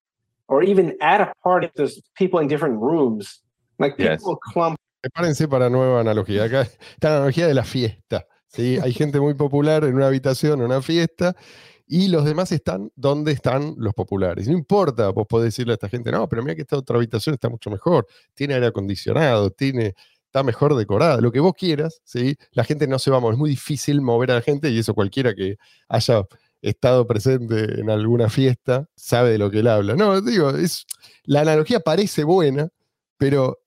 or 0.47 0.63
even 0.63 0.97
at 1.01 1.21
a 1.21 1.33
party, 1.43 1.67
if 1.67 1.75
there's 1.75 2.01
people 2.17 2.39
in 2.39 2.49
different 2.49 2.81
rooms, 2.81 3.41
like 3.79 3.97
people 3.97 4.13
Yes. 4.13 4.23
will 4.23 4.37
clump 4.37 4.77
Prepárense 5.01 5.47
para 5.49 5.71
nueva 5.71 6.01
analogía. 6.01 6.45
Acá 6.45 6.63
está 6.63 7.11
la 7.11 7.17
analogía 7.19 7.47
de 7.47 7.55
la 7.55 7.65
fiesta. 7.65 8.27
¿Sí? 8.49 8.79
Hay 8.83 8.93
gente 8.93 9.21
muy 9.21 9.35
popular 9.35 9.85
en 9.85 9.95
una 9.95 10.07
habitación, 10.09 10.61
en 10.61 10.67
una 10.67 10.83
fiesta, 10.83 11.37
y 11.87 12.09
los 12.09 12.25
demás 12.25 12.53
están 12.53 12.93
donde 12.97 13.33
están 13.33 13.75
los 13.79 13.95
populares. 13.95 14.47
No 14.47 14.55
importa, 14.55 15.09
vos 15.11 15.27
podés 15.27 15.47
decirle 15.47 15.73
a 15.73 15.75
esta 15.75 15.89
gente, 15.89 16.13
no, 16.13 16.29
pero 16.29 16.43
mira 16.43 16.55
que 16.55 16.63
esta 16.63 16.77
otra 16.77 16.97
habitación 16.97 17.35
está 17.35 17.49
mucho 17.49 17.71
mejor, 17.71 18.07
tiene 18.35 18.55
aire 18.55 18.67
acondicionado, 18.67 19.51
tiene, 19.51 19.95
está 20.27 20.43
mejor 20.43 20.77
decorada, 20.77 21.21
lo 21.21 21.33
que 21.33 21.41
vos 21.41 21.55
quieras, 21.55 22.01
¿sí? 22.05 22.37
la 22.53 22.65
gente 22.65 22.87
no 22.87 22.99
se 22.99 23.11
va 23.11 23.17
a 23.17 23.21
mover. 23.21 23.35
Es 23.35 23.39
muy 23.39 23.51
difícil 23.51 24.01
mover 24.03 24.33
a 24.33 24.35
la 24.35 24.43
gente, 24.43 24.71
y 24.71 24.79
eso 24.79 24.95
cualquiera 24.95 25.35
que 25.35 25.57
haya 25.89 26.25
estado 26.61 27.07
presente 27.07 27.81
en 27.81 27.89
alguna 27.89 28.29
fiesta 28.29 28.89
sabe 28.97 29.31
de 29.31 29.39
lo 29.39 29.51
que 29.51 29.61
él 29.61 29.69
habla. 29.69 29.95
No, 29.95 30.21
digo, 30.21 30.51
es, 30.51 30.87
la 31.25 31.41
analogía 31.41 31.81
parece 31.81 32.25
buena, 32.25 32.69
pero 33.17 33.61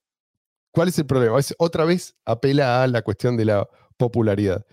¿Cuál 0.72 0.88
es 0.88 0.98
el 0.98 1.06
problema? 1.06 1.38
Es, 1.38 1.54
otra 1.58 1.84
vez 1.84 2.16
apela 2.24 2.82
a 2.82 2.86
la 2.86 3.02
cuestión 3.02 3.36
de 3.36 3.44
la 3.44 3.68
popularidad. 4.02 4.66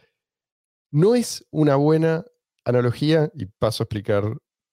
No 0.92 1.16
es 1.16 1.46
una 1.52 1.76
buena 1.76 2.26
analogía 2.66 3.32
y 3.36 3.46
paso 3.46 3.84
a 3.84 3.86
explicar 3.86 4.24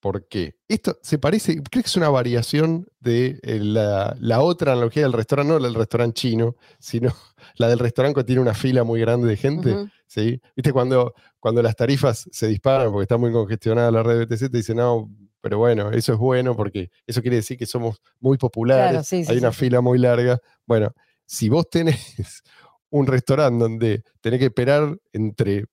por 0.01 0.29
qué. 0.29 0.57
Esto 0.69 0.99
se 1.03 1.19
parece, 1.19 1.57
creo 1.57 1.83
que 1.83 1.89
es 1.89 1.97
una 1.97 2.09
variación 2.09 2.87
de 3.01 3.39
eh, 3.43 3.59
la, 3.61 4.17
la 4.21 4.41
otra 4.41 4.73
analogía 4.73 5.03
del 5.03 5.13
restaurante, 5.13 5.53
no 5.53 5.59
la 5.59 5.67
del 5.67 5.75
restaurante 5.75 6.21
chino, 6.21 6.57
sino 6.79 7.13
la 7.57 7.69
del 7.69 7.79
restaurante 7.79 8.21
que 8.21 8.25
tiene 8.25 8.41
una 8.41 8.55
fila 8.55 8.85
muy 8.85 9.01
grande 9.01 9.29
de 9.29 9.37
gente. 9.37 9.75
¿sí? 10.07 10.41
¿Viste 10.55 10.73
cuando, 10.73 11.13
cuando 11.41 11.63
las 11.63 11.77
tarifas 11.77 12.29
se 12.31 12.47
disparan 12.47 12.91
porque 12.93 13.03
está 13.03 13.17
muy 13.17 13.33
congestionada 13.33 13.91
la 13.91 14.03
red 14.03 14.27
BTC? 14.27 14.51
Te 14.51 14.57
dicen, 14.59 14.77
no, 14.77 15.11
pero 15.41 15.59
bueno, 15.59 15.91
eso 15.91 16.13
es 16.13 16.19
bueno 16.19 16.57
porque 16.57 16.91
eso 17.07 17.21
quiere 17.21 17.37
decir 17.37 17.59
que 17.59 17.67
somos 17.67 18.01
muy 18.21 18.39
populares, 18.39 18.91
Claro, 18.91 19.05
sí, 19.05 19.25
sí, 19.25 19.33
hay 19.33 19.39
una 19.39 19.53
sí. 19.53 19.59
fila 19.61 19.81
muy 19.81 19.99
larga. 19.99 20.41
Bueno, 20.67 20.95
si 21.27 21.49
vos 21.49 21.69
tenés 21.69 22.43
un 22.91 23.07
restaurante 23.07 23.59
donde 23.63 24.03
tenés 24.21 24.39
que 24.39 24.47
esperar 24.47 24.97
entre 25.13 25.65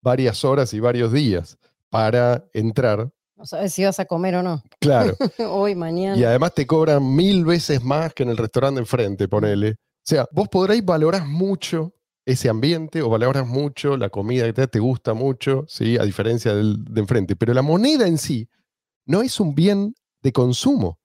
varias 0.00 0.44
horas 0.44 0.72
y 0.74 0.80
varios 0.80 1.12
días 1.12 1.56
para 1.90 2.44
entrar, 2.54 3.10
No 3.36 3.44
sabes 3.46 3.72
si 3.74 3.84
vas 3.84 4.00
a 4.00 4.04
comer 4.06 4.36
o 4.36 4.42
no. 4.42 4.62
claro, 4.80 5.14
Hoy, 5.50 5.74
mañana. 5.74 6.16
y 6.16 6.24
además 6.24 6.54
te 6.54 6.66
cobran 6.66 7.14
mil 7.14 7.44
veces 7.44 7.82
más 7.82 8.12
que 8.14 8.22
en 8.22 8.30
el 8.30 8.36
restaurante 8.36 8.76
de 8.76 8.82
enfrente, 8.82 9.28
ponele. 9.28 9.70
O 9.70 10.04
sea, 10.04 10.26
vos 10.32 10.48
podréis 10.48 10.84
valorar 10.84 11.24
mucho 11.26 11.92
ese 12.24 12.48
ambiente 12.48 13.02
o 13.02 13.08
valoras 13.08 13.46
mucho 13.46 13.96
la 13.96 14.08
comida 14.08 14.44
que 14.46 14.52
te, 14.52 14.66
te 14.68 14.78
gusta 14.78 15.12
mucho, 15.14 15.64
¿sí? 15.68 15.96
a 15.98 16.04
diferencia 16.04 16.54
del 16.54 16.82
de 16.84 17.00
enfrente. 17.00 17.36
Pero 17.36 17.52
la 17.52 17.62
moneda 17.62 18.06
en 18.06 18.16
sí 18.18 18.48
no 19.06 19.22
es 19.22 19.38
un 19.40 19.54
bien 19.54 19.94
de 20.22 20.32
consumo. 20.32 20.98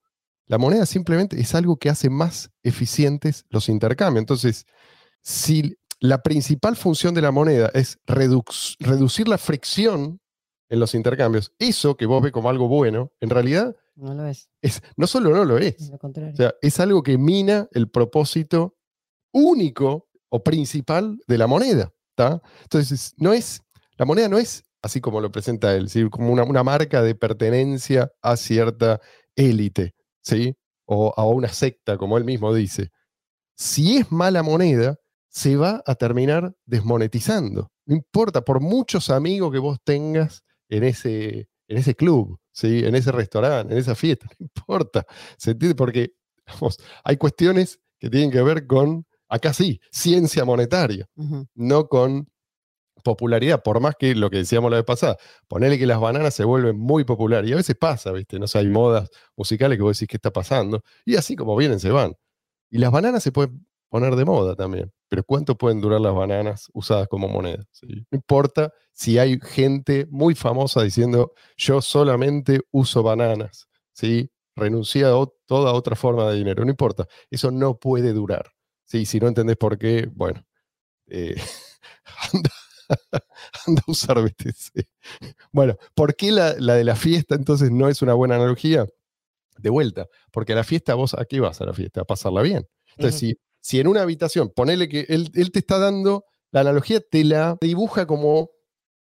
La 0.45 0.57
moneda 0.57 0.85
simplemente 0.85 1.39
es 1.41 1.53
algo 1.55 1.77
que 1.77 1.89
hace 1.89 2.09
más 2.09 2.49
eficientes 2.63 3.45
los 3.49 3.67
intercambios. 3.67 4.21
Entonces, 4.21 4.65
si 5.27 5.75
la 5.99 6.23
principal 6.23 6.77
función 6.77 7.13
de 7.13 7.21
la 7.21 7.31
moneda 7.31 7.69
es 7.73 7.99
reducir 8.05 9.27
la 9.27 9.37
fricción 9.37 10.21
en 10.69 10.79
los 10.79 10.95
intercambios, 10.95 11.51
eso 11.59 11.97
que 11.97 12.05
vos 12.05 12.21
ves 12.23 12.31
como 12.31 12.49
algo 12.49 12.69
bueno, 12.69 13.11
en 13.19 13.29
realidad 13.29 13.75
No 13.95 14.13
lo 14.13 14.25
es. 14.25 14.49
es, 14.61 14.81
no 14.95 15.05
solo 15.05 15.31
no 15.31 15.43
lo 15.43 15.57
Es 15.57 15.81
es, 15.81 15.89
lo 15.89 15.99
contrario. 15.99 16.33
o 16.33 16.37
sea, 16.37 16.55
es 16.61 16.79
algo 16.79 17.03
que 17.03 17.17
mina 17.17 17.67
el 17.73 17.89
propósito 17.89 18.77
único 19.33 20.07
o 20.29 20.41
principal 20.41 21.19
de 21.27 21.37
la 21.37 21.47
moneda. 21.47 21.91
¿tá? 22.15 22.41
Entonces, 22.61 23.13
no 23.17 23.33
es, 23.33 23.61
la 23.97 24.05
moneda 24.05 24.29
no 24.29 24.37
es 24.37 24.63
así 24.81 25.01
como 25.01 25.19
lo 25.19 25.29
presenta 25.29 25.75
él, 25.75 25.89
¿sí? 25.89 26.09
como 26.09 26.31
una, 26.31 26.45
una 26.45 26.63
marca 26.63 27.01
de 27.01 27.15
pertenencia 27.15 28.09
a 28.21 28.37
cierta 28.37 29.01
élite, 29.35 29.93
¿sí? 30.21 30.55
o 30.85 31.13
a 31.17 31.25
una 31.25 31.49
secta, 31.49 31.97
como 31.97 32.17
él 32.17 32.23
mismo 32.23 32.53
dice. 32.53 32.91
Si 33.57 33.97
es 33.97 34.09
mala 34.09 34.41
moneda, 34.41 34.97
se 35.37 35.55
va 35.55 35.83
a 35.85 35.93
terminar 35.93 36.55
desmonetizando. 36.65 37.71
No 37.85 37.95
importa, 37.95 38.41
por 38.41 38.59
muchos 38.59 39.11
amigos 39.11 39.51
que 39.51 39.59
vos 39.59 39.77
tengas 39.83 40.43
en 40.67 40.83
ese, 40.83 41.47
en 41.67 41.77
ese 41.77 41.93
club, 41.93 42.39
¿sí? 42.51 42.83
en 42.83 42.95
ese 42.95 43.11
restaurante, 43.11 43.71
en 43.71 43.79
esa 43.79 43.93
fiesta, 43.93 44.25
no 44.39 44.45
importa. 44.45 45.05
¿Se 45.37 45.51
entiende? 45.51 45.75
Porque 45.75 46.13
vamos, 46.47 46.79
hay 47.03 47.17
cuestiones 47.17 47.79
que 47.99 48.09
tienen 48.09 48.31
que 48.31 48.41
ver 48.41 48.65
con, 48.65 49.05
acá 49.29 49.53
sí, 49.53 49.79
ciencia 49.91 50.43
monetaria, 50.43 51.05
no 51.53 51.87
con 51.87 52.27
popularidad, 53.03 53.61
por 53.61 53.79
más 53.79 53.93
que 53.95 54.15
lo 54.15 54.31
que 54.31 54.37
decíamos 54.37 54.71
la 54.71 54.77
vez 54.77 54.85
pasada, 54.85 55.17
ponerle 55.47 55.77
que 55.77 55.85
las 55.85 55.99
bananas 55.99 56.33
se 56.33 56.45
vuelven 56.45 56.79
muy 56.79 57.03
populares, 57.03 57.47
y 57.47 57.53
a 57.53 57.57
veces 57.57 57.75
pasa, 57.75 58.11
¿viste? 58.11 58.39
No 58.39 58.47
sé, 58.47 58.57
hay 58.57 58.69
modas 58.69 59.07
musicales 59.35 59.77
que 59.77 59.83
vos 59.83 59.95
decís 59.95 60.09
qué 60.09 60.17
está 60.17 60.31
pasando, 60.31 60.81
y 61.05 61.15
así 61.15 61.35
como 61.35 61.55
vienen, 61.55 61.79
se 61.79 61.91
van. 61.91 62.15
Y 62.71 62.79
las 62.79 62.91
bananas 62.91 63.21
se 63.21 63.31
pueden 63.31 63.66
poner 63.89 64.15
de 64.15 64.25
moda 64.25 64.55
también, 64.55 64.91
pero 65.07 65.23
¿cuánto 65.23 65.57
pueden 65.57 65.81
durar 65.81 66.01
las 66.01 66.13
bananas 66.13 66.69
usadas 66.73 67.07
como 67.07 67.27
moneda? 67.27 67.63
¿sí? 67.71 67.87
No 68.11 68.17
importa 68.17 68.73
si 68.91 69.17
hay 69.17 69.39
gente 69.41 70.07
muy 70.09 70.35
famosa 70.35 70.83
diciendo, 70.83 71.33
yo 71.55 71.81
solamente 71.81 72.61
uso 72.71 73.03
bananas, 73.03 73.67
¿sí? 73.93 74.29
renuncié 74.55 75.05
a 75.05 75.13
toda 75.45 75.73
otra 75.73 75.95
forma 75.95 76.29
de 76.29 76.37
dinero, 76.37 76.65
no 76.65 76.71
importa, 76.71 77.07
eso 77.29 77.51
no 77.51 77.77
puede 77.77 78.11
durar. 78.13 78.51
¿sí? 78.85 79.05
Si 79.05 79.19
no 79.19 79.27
entendés 79.27 79.57
por 79.57 79.77
qué, 79.77 80.09
bueno, 80.13 80.43
eh, 81.07 81.35
anda, 82.33 82.49
anda 83.67 83.81
a 83.87 83.91
usar 83.91 84.21
BTC. 84.21 84.87
Bueno, 85.51 85.77
¿por 85.93 86.15
qué 86.15 86.31
la, 86.31 86.55
la 86.59 86.75
de 86.75 86.83
la 86.83 86.95
fiesta 86.95 87.35
entonces 87.35 87.71
no 87.71 87.87
es 87.87 88.01
una 88.01 88.13
buena 88.13 88.35
analogía? 88.35 88.85
De 89.57 89.71
vuelta, 89.71 90.07
porque 90.31 90.53
a 90.53 90.57
la 90.57 90.63
fiesta 90.63 90.93
vos, 90.93 91.15
¿a 91.15 91.25
qué 91.25 91.39
vas 91.39 91.59
a 91.61 91.65
la 91.65 91.73
fiesta? 91.73 92.01
A 92.01 92.05
pasarla 92.05 92.43
bien. 92.43 92.67
Entonces, 92.95 93.19
si, 93.19 93.37
si 93.67 93.81
en 93.81 93.87
una 93.87 94.01
habitación, 94.03 94.49
ponele 94.49 94.87
que 94.87 95.01
él, 95.09 95.29
él 95.33 95.51
te 95.51 95.59
está 95.59 95.77
dando, 95.77 96.23
la 96.51 96.61
analogía 96.61 97.01
te 97.01 97.25
la 97.25 97.57
dibuja 97.59 98.07
como 98.07 98.49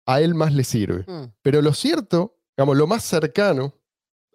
a 0.06 0.20
él 0.20 0.36
más 0.36 0.54
le 0.54 0.66
sirve. 0.66 1.06
Mm. 1.08 1.32
Pero 1.42 1.62
lo 1.62 1.74
cierto, 1.74 2.36
digamos, 2.58 2.76
lo 2.76 2.86
más 2.86 3.06
cercano 3.06 3.74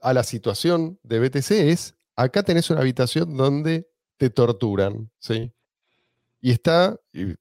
a 0.01 0.15
la 0.15 0.23
situación 0.23 0.99
de 1.03 1.19
BTC 1.21 1.51
es, 1.51 1.95
acá 2.17 2.43
tenés 2.43 2.71
una 2.71 2.81
habitación 2.81 3.37
donde 3.37 3.87
te 4.17 4.31
torturan, 4.31 5.11
¿sí? 5.19 5.53
Y 6.41 6.53
está, 6.53 6.99
y 7.13 7.35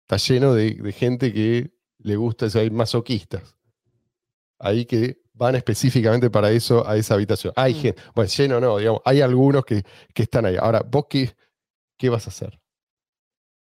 está 0.00 0.16
lleno 0.16 0.54
de, 0.54 0.76
de 0.76 0.92
gente 0.92 1.34
que 1.34 1.70
le 1.98 2.16
gusta, 2.16 2.46
o 2.46 2.48
sea, 2.48 2.62
hay 2.62 2.70
masoquistas. 2.70 3.54
Ahí 4.58 4.86
que 4.86 5.20
van 5.34 5.54
específicamente 5.54 6.30
para 6.30 6.50
eso 6.50 6.88
a 6.88 6.96
esa 6.96 7.12
habitación. 7.12 7.52
Hay 7.56 7.74
Mm. 7.74 7.78
gente, 7.78 8.02
bueno, 8.14 8.30
lleno 8.30 8.58
no, 8.58 8.78
digamos, 8.78 9.02
hay 9.04 9.20
algunos 9.20 9.66
que, 9.66 9.82
que 10.14 10.22
están 10.22 10.46
ahí. 10.46 10.56
Ahora, 10.56 10.82
¿vos 10.90 11.04
qué, 11.10 11.34
qué 12.00 12.08
vas 12.08 12.26
a 12.26 12.30
hacer? 12.30 12.58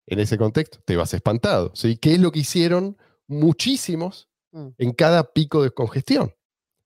En 0.08 0.20
ese 0.20 0.38
contexto, 0.38 0.80
te 0.86 0.96
vas 0.98 1.14
espantado, 1.14 1.72
¿sí? 1.74 1.98
¿Qué 1.98 2.14
es 2.14 2.20
lo 2.20 2.32
que 2.32 2.40
hicieron 2.40 2.98
muchísimos 3.28 4.30
Mm. 4.52 4.68
en 4.78 4.94
cada 4.94 5.34
pico 5.34 5.64
de 5.64 5.72
congestión? 5.72 6.34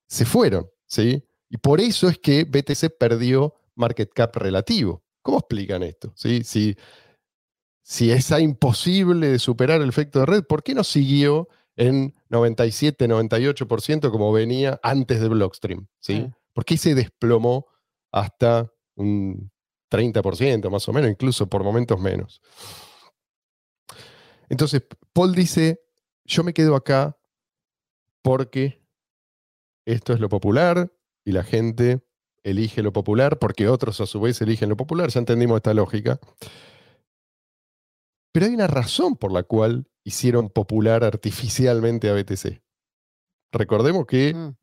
Se 0.08 0.24
fueron, 0.24 0.70
¿sí? 0.86 1.22
Y 1.50 1.56
por 1.58 1.80
eso 1.80 2.08
es 2.08 2.18
que 2.18 2.44
BTC 2.44 2.90
perdió 2.98 3.54
market 3.76 4.10
cap 4.12 4.34
relativo. 4.36 5.02
¿Cómo 5.22 5.38
explican 5.38 5.82
esto? 5.82 6.12
¿Sí? 6.16 6.42
Si, 6.44 6.76
si 7.84 8.10
es 8.10 8.30
imposible 8.30 9.28
de 9.28 9.38
superar 9.38 9.80
el 9.82 9.88
efecto 9.88 10.20
de 10.20 10.26
red, 10.26 10.44
¿por 10.44 10.62
qué 10.62 10.74
no 10.74 10.82
siguió 10.84 11.48
en 11.76 12.14
97, 12.28 13.06
98% 13.08 14.10
como 14.10 14.32
venía 14.32 14.80
antes 14.82 15.20
de 15.20 15.28
Blockstream? 15.28 15.86
¿sí? 16.00 16.30
¿Por 16.52 16.64
qué 16.64 16.76
se 16.76 16.94
desplomó 16.94 17.66
hasta 18.12 18.72
un 18.96 19.50
30% 19.90 20.70
más 20.70 20.88
o 20.88 20.92
menos, 20.92 21.10
incluso 21.10 21.48
por 21.48 21.64
momentos 21.64 22.00
menos? 22.00 22.40
Entonces, 24.48 24.82
Paul 25.12 25.34
dice, 25.34 25.80
yo 26.24 26.44
me 26.44 26.54
quedo 26.54 26.74
acá 26.74 27.18
porque 28.22 28.82
esto 29.84 30.12
es 30.12 30.20
lo 30.20 30.28
popular, 30.28 30.92
y 31.24 31.32
la 31.32 31.44
gente 31.44 32.00
elige 32.42 32.82
lo 32.82 32.92
popular 32.92 33.38
porque 33.38 33.68
otros 33.68 34.00
a 34.00 34.06
su 34.06 34.20
vez 34.20 34.40
eligen 34.40 34.68
lo 34.68 34.76
popular. 34.76 35.10
Ya 35.10 35.20
entendimos 35.20 35.56
esta 35.56 35.74
lógica. 35.74 36.18
Pero 38.32 38.46
hay 38.46 38.54
una 38.54 38.66
razón 38.66 39.16
por 39.16 39.32
la 39.32 39.42
cual 39.42 39.88
hicieron 40.04 40.48
popular 40.48 41.04
artificialmente 41.04 42.08
a 42.08 42.14
BTC. 42.14 42.62
Recordemos 43.52 44.06
que 44.06 44.34
Mm. 44.34 44.56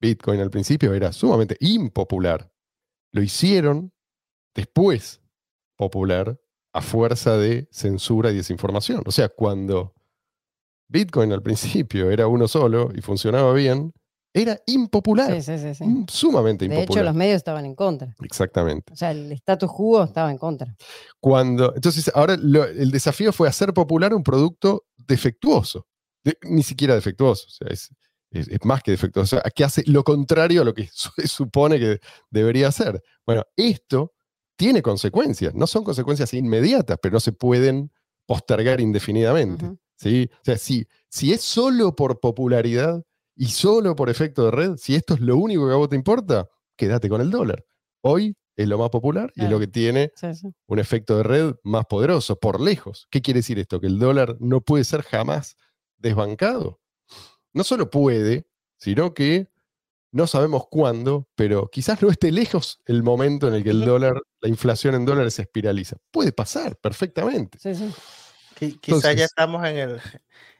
Bitcoin 0.00 0.40
al 0.40 0.50
principio 0.50 0.94
era 0.94 1.12
sumamente 1.12 1.56
impopular. 1.60 2.52
Lo 3.12 3.22
hicieron 3.22 3.92
después 4.58 5.20
popular 5.76 6.36
a 6.74 6.82
fuerza 6.82 7.36
de 7.36 7.68
censura 7.70 8.30
y 8.32 8.36
desinformación. 8.36 9.02
O 9.06 9.10
sea, 9.12 9.28
cuando 9.28 9.94
Bitcoin 10.88 11.32
al 11.32 11.42
principio 11.42 12.10
era 12.10 12.26
uno 12.26 12.48
solo 12.48 12.90
y 12.94 13.00
funcionaba 13.00 13.52
bien, 13.52 13.92
era 14.34 14.60
impopular. 14.66 15.40
Sí, 15.40 15.56
sí, 15.58 15.74
sí, 15.74 15.84
mm, 15.84 16.06
Sumamente 16.08 16.66
De 16.68 16.74
impopular. 16.74 17.02
hecho, 17.02 17.04
los 17.10 17.14
medios 17.14 17.36
estaban 17.36 17.64
en 17.66 17.74
contra. 17.74 18.14
Exactamente. 18.22 18.92
O 18.92 18.96
sea, 18.96 19.10
el 19.12 19.30
status 19.32 19.70
quo 19.72 20.02
estaba 20.04 20.30
en 20.30 20.38
contra. 20.38 20.74
Cuando, 21.20 21.72
entonces, 21.74 22.10
ahora 22.14 22.36
lo- 22.36 22.64
el 22.64 22.90
desafío 22.90 23.32
fue 23.32 23.48
hacer 23.48 23.72
popular 23.72 24.12
un 24.14 24.22
producto 24.22 24.84
defectuoso. 24.96 25.86
De- 26.24 26.36
ni 26.42 26.62
siquiera 26.62 26.94
defectuoso, 26.94 27.46
o 27.46 27.50
sea, 27.50 27.68
es, 27.70 27.90
es- 28.30 28.48
es 28.48 28.58
más 28.64 28.82
que 28.82 28.90
defectuoso. 28.90 29.36
O 29.36 29.40
sea, 29.40 29.50
que 29.50 29.64
hace 29.64 29.82
lo 29.86 30.02
contrario 30.04 30.62
a 30.62 30.64
lo 30.64 30.74
que 30.74 30.88
su- 30.92 31.10
supone 31.26 31.78
que 31.78 32.00
debería 32.30 32.68
hacer. 32.68 33.00
Bueno, 33.26 33.44
esto 33.56 34.12
tiene 34.58 34.82
consecuencias. 34.82 35.54
No 35.54 35.66
son 35.66 35.84
consecuencias 35.84 36.34
inmediatas, 36.34 36.98
pero 37.00 37.14
no 37.14 37.20
se 37.20 37.32
pueden 37.32 37.90
postergar 38.26 38.80
indefinidamente. 38.80 39.70
¿sí? 39.96 40.28
O 40.32 40.44
sea, 40.44 40.58
si, 40.58 40.86
si 41.08 41.32
es 41.32 41.40
solo 41.42 41.94
por 41.94 42.18
popularidad 42.20 43.02
y 43.36 43.46
solo 43.46 43.94
por 43.94 44.10
efecto 44.10 44.44
de 44.44 44.50
red, 44.50 44.76
si 44.76 44.96
esto 44.96 45.14
es 45.14 45.20
lo 45.20 45.36
único 45.36 45.66
que 45.66 45.72
a 45.72 45.76
vos 45.76 45.88
te 45.88 45.96
importa, 45.96 46.48
quédate 46.76 47.08
con 47.08 47.20
el 47.20 47.30
dólar. 47.30 47.64
Hoy 48.02 48.36
es 48.56 48.66
lo 48.66 48.76
más 48.78 48.90
popular 48.90 49.32
y 49.36 49.44
es 49.44 49.50
lo 49.50 49.60
que 49.60 49.68
tiene 49.68 50.10
Sí, 50.16 50.34
sí. 50.34 50.48
un 50.66 50.78
efecto 50.80 51.16
de 51.16 51.22
red 51.22 51.54
más 51.62 51.86
poderoso, 51.86 52.36
por 52.36 52.60
lejos. 52.60 53.06
¿Qué 53.10 53.22
quiere 53.22 53.38
decir 53.38 53.60
esto? 53.60 53.80
Que 53.80 53.86
el 53.86 54.00
dólar 54.00 54.36
no 54.40 54.60
puede 54.60 54.82
ser 54.82 55.02
jamás 55.02 55.54
desbancado. 55.98 56.80
No 57.52 57.62
solo 57.62 57.88
puede, 57.90 58.48
sino 58.76 59.14
que 59.14 59.48
no 60.10 60.26
sabemos 60.26 60.64
cuándo, 60.70 61.28
pero 61.34 61.68
quizás 61.70 62.00
no 62.02 62.08
esté 62.10 62.32
lejos 62.32 62.80
el 62.86 63.02
momento 63.02 63.48
en 63.48 63.54
el 63.54 63.62
que 63.64 63.70
el 63.70 63.84
dólar, 63.84 64.20
la 64.40 64.48
inflación 64.48 64.94
en 64.94 65.04
dólares 65.04 65.34
se 65.34 65.42
espiraliza. 65.42 65.96
Puede 66.10 66.32
pasar 66.32 66.76
perfectamente. 66.76 67.58
sí, 67.58 67.74
sí. 67.74 67.92
Qui- 68.58 68.80
Quizá 68.80 68.96
Entonces- 68.96 69.16
ya 69.16 69.24
estamos 69.26 69.66
en 69.66 69.76
el, 69.78 70.00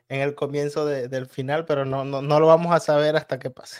en 0.08 0.20
el 0.20 0.34
comienzo 0.34 0.84
de- 0.86 1.08
del 1.08 1.26
final, 1.26 1.64
pero 1.64 1.84
no, 1.84 2.04
no, 2.04 2.22
no 2.22 2.38
lo 2.40 2.46
vamos 2.46 2.72
a 2.74 2.80
saber 2.80 3.16
hasta 3.16 3.38
que 3.38 3.50
pase. 3.50 3.78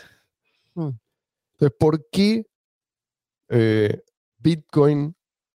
Entonces, 0.75 1.77
¿por 1.77 2.09
qué 2.09 2.45
eh, 3.49 4.03
Bitcoin 4.37 5.15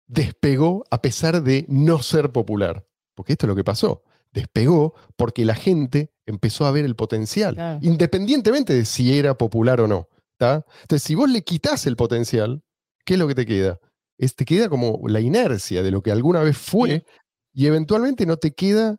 despegó 0.06 0.84
a 0.90 1.00
pesar 1.02 1.42
de 1.42 1.64
no 1.68 2.02
ser 2.02 2.30
popular? 2.32 2.86
Porque 3.14 3.32
esto 3.32 3.46
es 3.46 3.48
lo 3.48 3.56
que 3.56 3.64
pasó. 3.64 4.02
Despegó 4.32 4.94
porque 5.16 5.44
la 5.44 5.54
gente 5.54 6.12
empezó 6.26 6.66
a 6.66 6.70
ver 6.70 6.84
el 6.84 6.94
potencial, 6.96 7.54
Claro. 7.54 7.78
independientemente 7.82 8.72
de 8.74 8.84
si 8.84 9.18
era 9.18 9.36
popular 9.36 9.80
o 9.80 9.88
no. 9.88 10.08
¿tá? 10.36 10.64
Entonces, 10.82 11.02
si 11.02 11.14
vos 11.14 11.28
le 11.28 11.42
quitas 11.42 11.86
el 11.86 11.96
potencial, 11.96 12.62
¿qué 13.04 13.14
es 13.14 13.20
lo 13.20 13.28
que 13.28 13.34
te 13.34 13.44
queda? 13.44 13.78
Es, 14.16 14.34
te 14.34 14.44
queda 14.44 14.68
como 14.68 15.00
la 15.08 15.20
inercia 15.20 15.82
de 15.82 15.90
lo 15.90 16.02
que 16.02 16.10
alguna 16.12 16.42
vez 16.42 16.56
fue 16.56 17.04
y 17.52 17.66
eventualmente 17.66 18.24
no 18.26 18.36
te 18.36 18.52
queda 18.52 18.96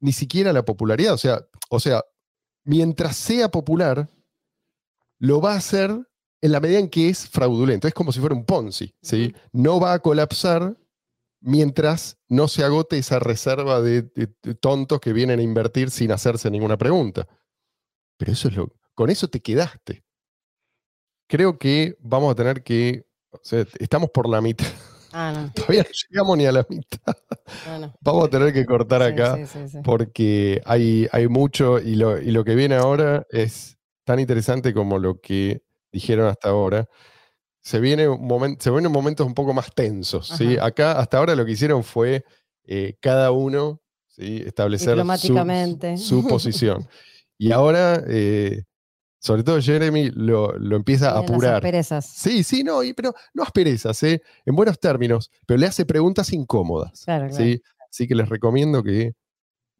ni 0.00 0.12
siquiera 0.12 0.52
la 0.52 0.64
popularidad. 0.64 1.12
O 1.14 1.18
sea, 1.18 1.40
o 1.68 1.78
sea, 1.80 2.02
mientras 2.64 3.16
sea 3.16 3.50
popular, 3.50 4.08
lo 5.18 5.40
va 5.40 5.54
a 5.54 5.58
hacer 5.58 5.90
en 6.40 6.52
la 6.52 6.60
medida 6.60 6.78
en 6.78 6.88
que 6.88 7.10
es 7.10 7.28
fraudulento. 7.28 7.86
Es 7.86 7.92
como 7.94 8.12
si 8.12 8.20
fuera 8.20 8.34
un 8.34 8.44
Ponzi, 8.46 8.94
¿sí? 9.02 9.34
No 9.52 9.78
va 9.78 9.92
a 9.92 9.98
colapsar 9.98 10.74
mientras 11.40 12.18
no 12.28 12.48
se 12.48 12.64
agote 12.64 12.98
esa 12.98 13.18
reserva 13.18 13.80
de, 13.80 14.02
de- 14.02 14.32
de 14.42 14.54
tontos 14.54 15.00
que 15.00 15.12
vienen 15.12 15.40
a 15.40 15.42
invertir 15.42 15.90
sin 15.90 16.12
hacerse 16.12 16.50
ninguna 16.50 16.76
pregunta. 16.76 17.26
Pero 18.18 18.32
eso 18.32 18.48
es 18.48 18.56
lo. 18.56 18.68
Con 18.94 19.10
eso 19.10 19.28
te 19.28 19.40
quedaste. 19.40 20.04
Creo 21.28 21.58
que 21.58 21.96
vamos 22.00 22.32
a 22.32 22.34
tener 22.34 22.62
que. 22.62 23.04
o 23.30 23.38
sea, 23.42 23.64
estamos 23.78 24.10
por 24.10 24.28
la 24.28 24.40
mitad. 24.40 24.66
Ah, 25.12 25.32
no. 25.34 25.52
Todavía 25.54 25.82
no 25.82 25.88
llegamos 26.10 26.38
ni 26.38 26.46
a 26.46 26.52
la 26.52 26.66
mitad. 26.68 27.14
no, 27.66 27.78
no. 27.78 27.94
Vamos 28.00 28.26
a 28.26 28.30
tener 28.30 28.52
que 28.52 28.64
cortar 28.66 29.02
acá 29.02 29.36
sí, 29.36 29.46
sí, 29.46 29.68
sí. 29.68 29.78
porque 29.84 30.60
hay, 30.64 31.08
hay 31.12 31.28
mucho 31.28 31.78
y 31.78 31.96
lo, 31.96 32.20
y 32.20 32.30
lo 32.30 32.44
que 32.44 32.54
viene 32.54 32.74
ahora 32.76 33.26
es 33.30 33.78
tan 34.04 34.18
interesante 34.20 34.74
como 34.74 34.98
lo 34.98 35.20
que 35.20 35.62
dijeron 35.92 36.26
hasta 36.26 36.50
ahora. 36.50 36.88
Se, 37.62 37.78
viene 37.80 38.08
un 38.08 38.26
momen- 38.26 38.58
se 38.58 38.70
vienen 38.70 38.90
momentos 38.92 39.26
un 39.26 39.34
poco 39.34 39.52
más 39.52 39.74
tensos. 39.74 40.28
¿sí? 40.28 40.56
Acá 40.60 40.98
hasta 40.98 41.18
ahora 41.18 41.34
lo 41.34 41.44
que 41.44 41.52
hicieron 41.52 41.84
fue 41.84 42.24
eh, 42.64 42.96
cada 43.00 43.30
uno 43.32 43.80
¿sí? 44.08 44.42
establecer 44.46 44.96
su- 45.98 46.26
posición. 46.26 46.88
Y 47.38 47.52
ahora, 47.52 48.02
eh, 48.08 48.64
sobre 49.18 49.42
todo 49.42 49.60
Jeremy, 49.60 50.10
lo, 50.14 50.56
lo 50.58 50.76
empieza 50.76 51.10
a 51.10 51.20
las 51.20 51.24
apurar. 51.30 51.54
asperezas. 51.56 52.06
Sí, 52.06 52.42
sí, 52.42 52.64
no, 52.64 52.82
y- 52.82 52.94
pero 52.94 53.14
no 53.34 53.42
asperezas, 53.42 54.02
¿eh? 54.04 54.22
en 54.46 54.56
buenos 54.56 54.78
términos, 54.80 55.30
pero 55.46 55.58
le 55.58 55.66
hace 55.66 55.84
preguntas 55.84 56.32
incómodas. 56.32 57.02
Claro, 57.04 57.28
claro. 57.28 57.44
¿sí? 57.44 57.62
Así 57.90 58.06
que 58.08 58.14
les 58.14 58.28
recomiendo 58.28 58.82
que 58.82 59.12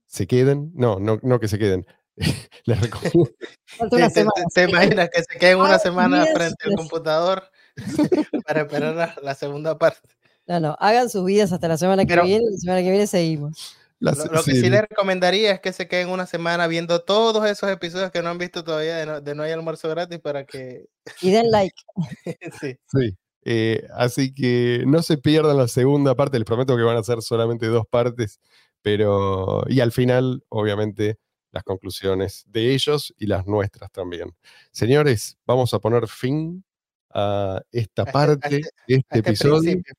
se 0.07 0.26
queden. 0.26 0.70
No, 0.74 0.99
no, 0.99 1.18
no 1.22 1.41
que 1.41 1.49
se 1.49 1.59
queden. 1.59 1.87
les 2.64 2.81
recomiendo. 2.81 3.31
Falta 3.66 3.97
¿Te, 3.97 4.03
una 4.03 4.09
te- 4.09 4.14
semana. 4.14 4.33
te- 4.35 4.61
te 4.64 4.70
imaginas 4.70 5.09
que 5.11 5.22
se 5.22 5.39
queden 5.39 5.59
una 5.59 5.78
semana 5.78 6.26
frente 6.35 6.68
al 6.68 6.74
computador 6.76 7.45
para 8.47 8.62
esperar 8.62 8.95
la, 8.95 9.14
la 9.22 9.35
segunda 9.35 9.78
parte? 9.78 10.09
No, 10.47 10.59
no, 10.61 10.76
hagan 10.81 11.09
sus 11.11 11.24
vidas 11.24 11.53
hasta 11.53 11.68
la 11.68 11.76
semana 11.78 12.05
que 12.05 12.14
Pero- 12.14 12.24
viene 12.24 12.45
la 12.51 12.57
semana 12.59 12.83
que 12.83 12.91
viene 12.91 13.07
seguimos. 13.07 13.76
La- 14.01 14.12
Lo, 14.12 14.24
lo 14.26 14.43
que 14.43 14.53
sí, 14.53 14.61
sí 14.62 14.70
les 14.70 14.81
recomendaría 14.81 15.53
es 15.53 15.61
que 15.61 15.72
se 15.74 15.87
queden 15.87 16.09
una 16.09 16.24
semana 16.26 16.66
viendo 16.66 17.03
todos 17.03 17.47
esos 17.47 17.70
episodios 17.70 18.11
que 18.11 18.22
no 18.22 18.31
han 18.31 18.39
visto 18.39 18.64
todavía 18.64 18.97
de 18.97 19.05
No, 19.07 19.20
de 19.20 19.35
no 19.35 19.43
hay 19.43 19.53
almuerzo 19.53 19.91
gratis 19.91 20.18
para 20.20 20.45
que... 20.47 20.87
Y 21.20 21.31
den 21.31 21.51
like. 21.51 21.76
sí. 22.61 22.76
sí. 22.91 23.16
Eh, 23.45 23.87
así 23.95 24.35
que 24.35 24.85
no 24.87 25.03
se 25.03 25.18
pierdan 25.18 25.57
la 25.59 25.68
segunda 25.68 26.14
parte. 26.14 26.39
Les 26.39 26.47
prometo 26.47 26.76
que 26.76 26.83
van 26.83 26.97
a 26.97 27.03
ser 27.03 27.20
solamente 27.22 27.66
dos 27.66 27.87
partes. 27.89 28.41
Pero. 28.83 29.62
Y 29.68 29.81
al 29.81 29.93
final, 29.93 30.43
obviamente, 30.49 31.18
las 31.53 31.62
conclusiones 31.64 32.45
de 32.47 32.72
ellos 32.74 33.14
y 33.18 33.26
las 33.26 33.47
nuestras 33.47 33.91
también. 33.93 34.35
Señores, 34.72 35.37
vamos 35.47 35.74
a 35.74 35.78
poner 35.78 36.07
fin 36.09 36.64
a 37.12 37.61
esta 37.72 38.04
parte 38.04 38.56
este- 38.56 38.70
de 38.86 38.94
este 38.96 39.18
episodio. 39.18 39.82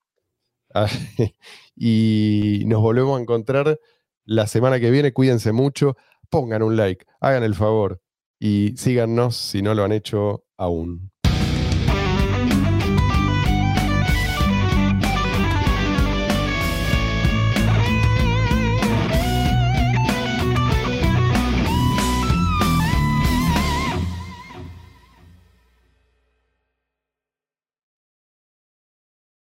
Ah, 0.73 0.87
y 1.75 2.63
nos 2.65 2.79
volvemos 2.81 3.17
a 3.17 3.21
encontrar 3.21 3.77
la 4.23 4.47
semana 4.47 4.79
que 4.79 4.89
viene. 4.89 5.11
Cuídense 5.11 5.51
mucho, 5.51 5.97
pongan 6.29 6.63
un 6.63 6.77
like, 6.77 7.05
hagan 7.19 7.43
el 7.43 7.55
favor 7.55 7.99
y 8.39 8.73
síganos 8.77 9.35
si 9.35 9.61
no 9.61 9.73
lo 9.73 9.83
han 9.83 9.91
hecho 9.91 10.45
aún. 10.55 11.11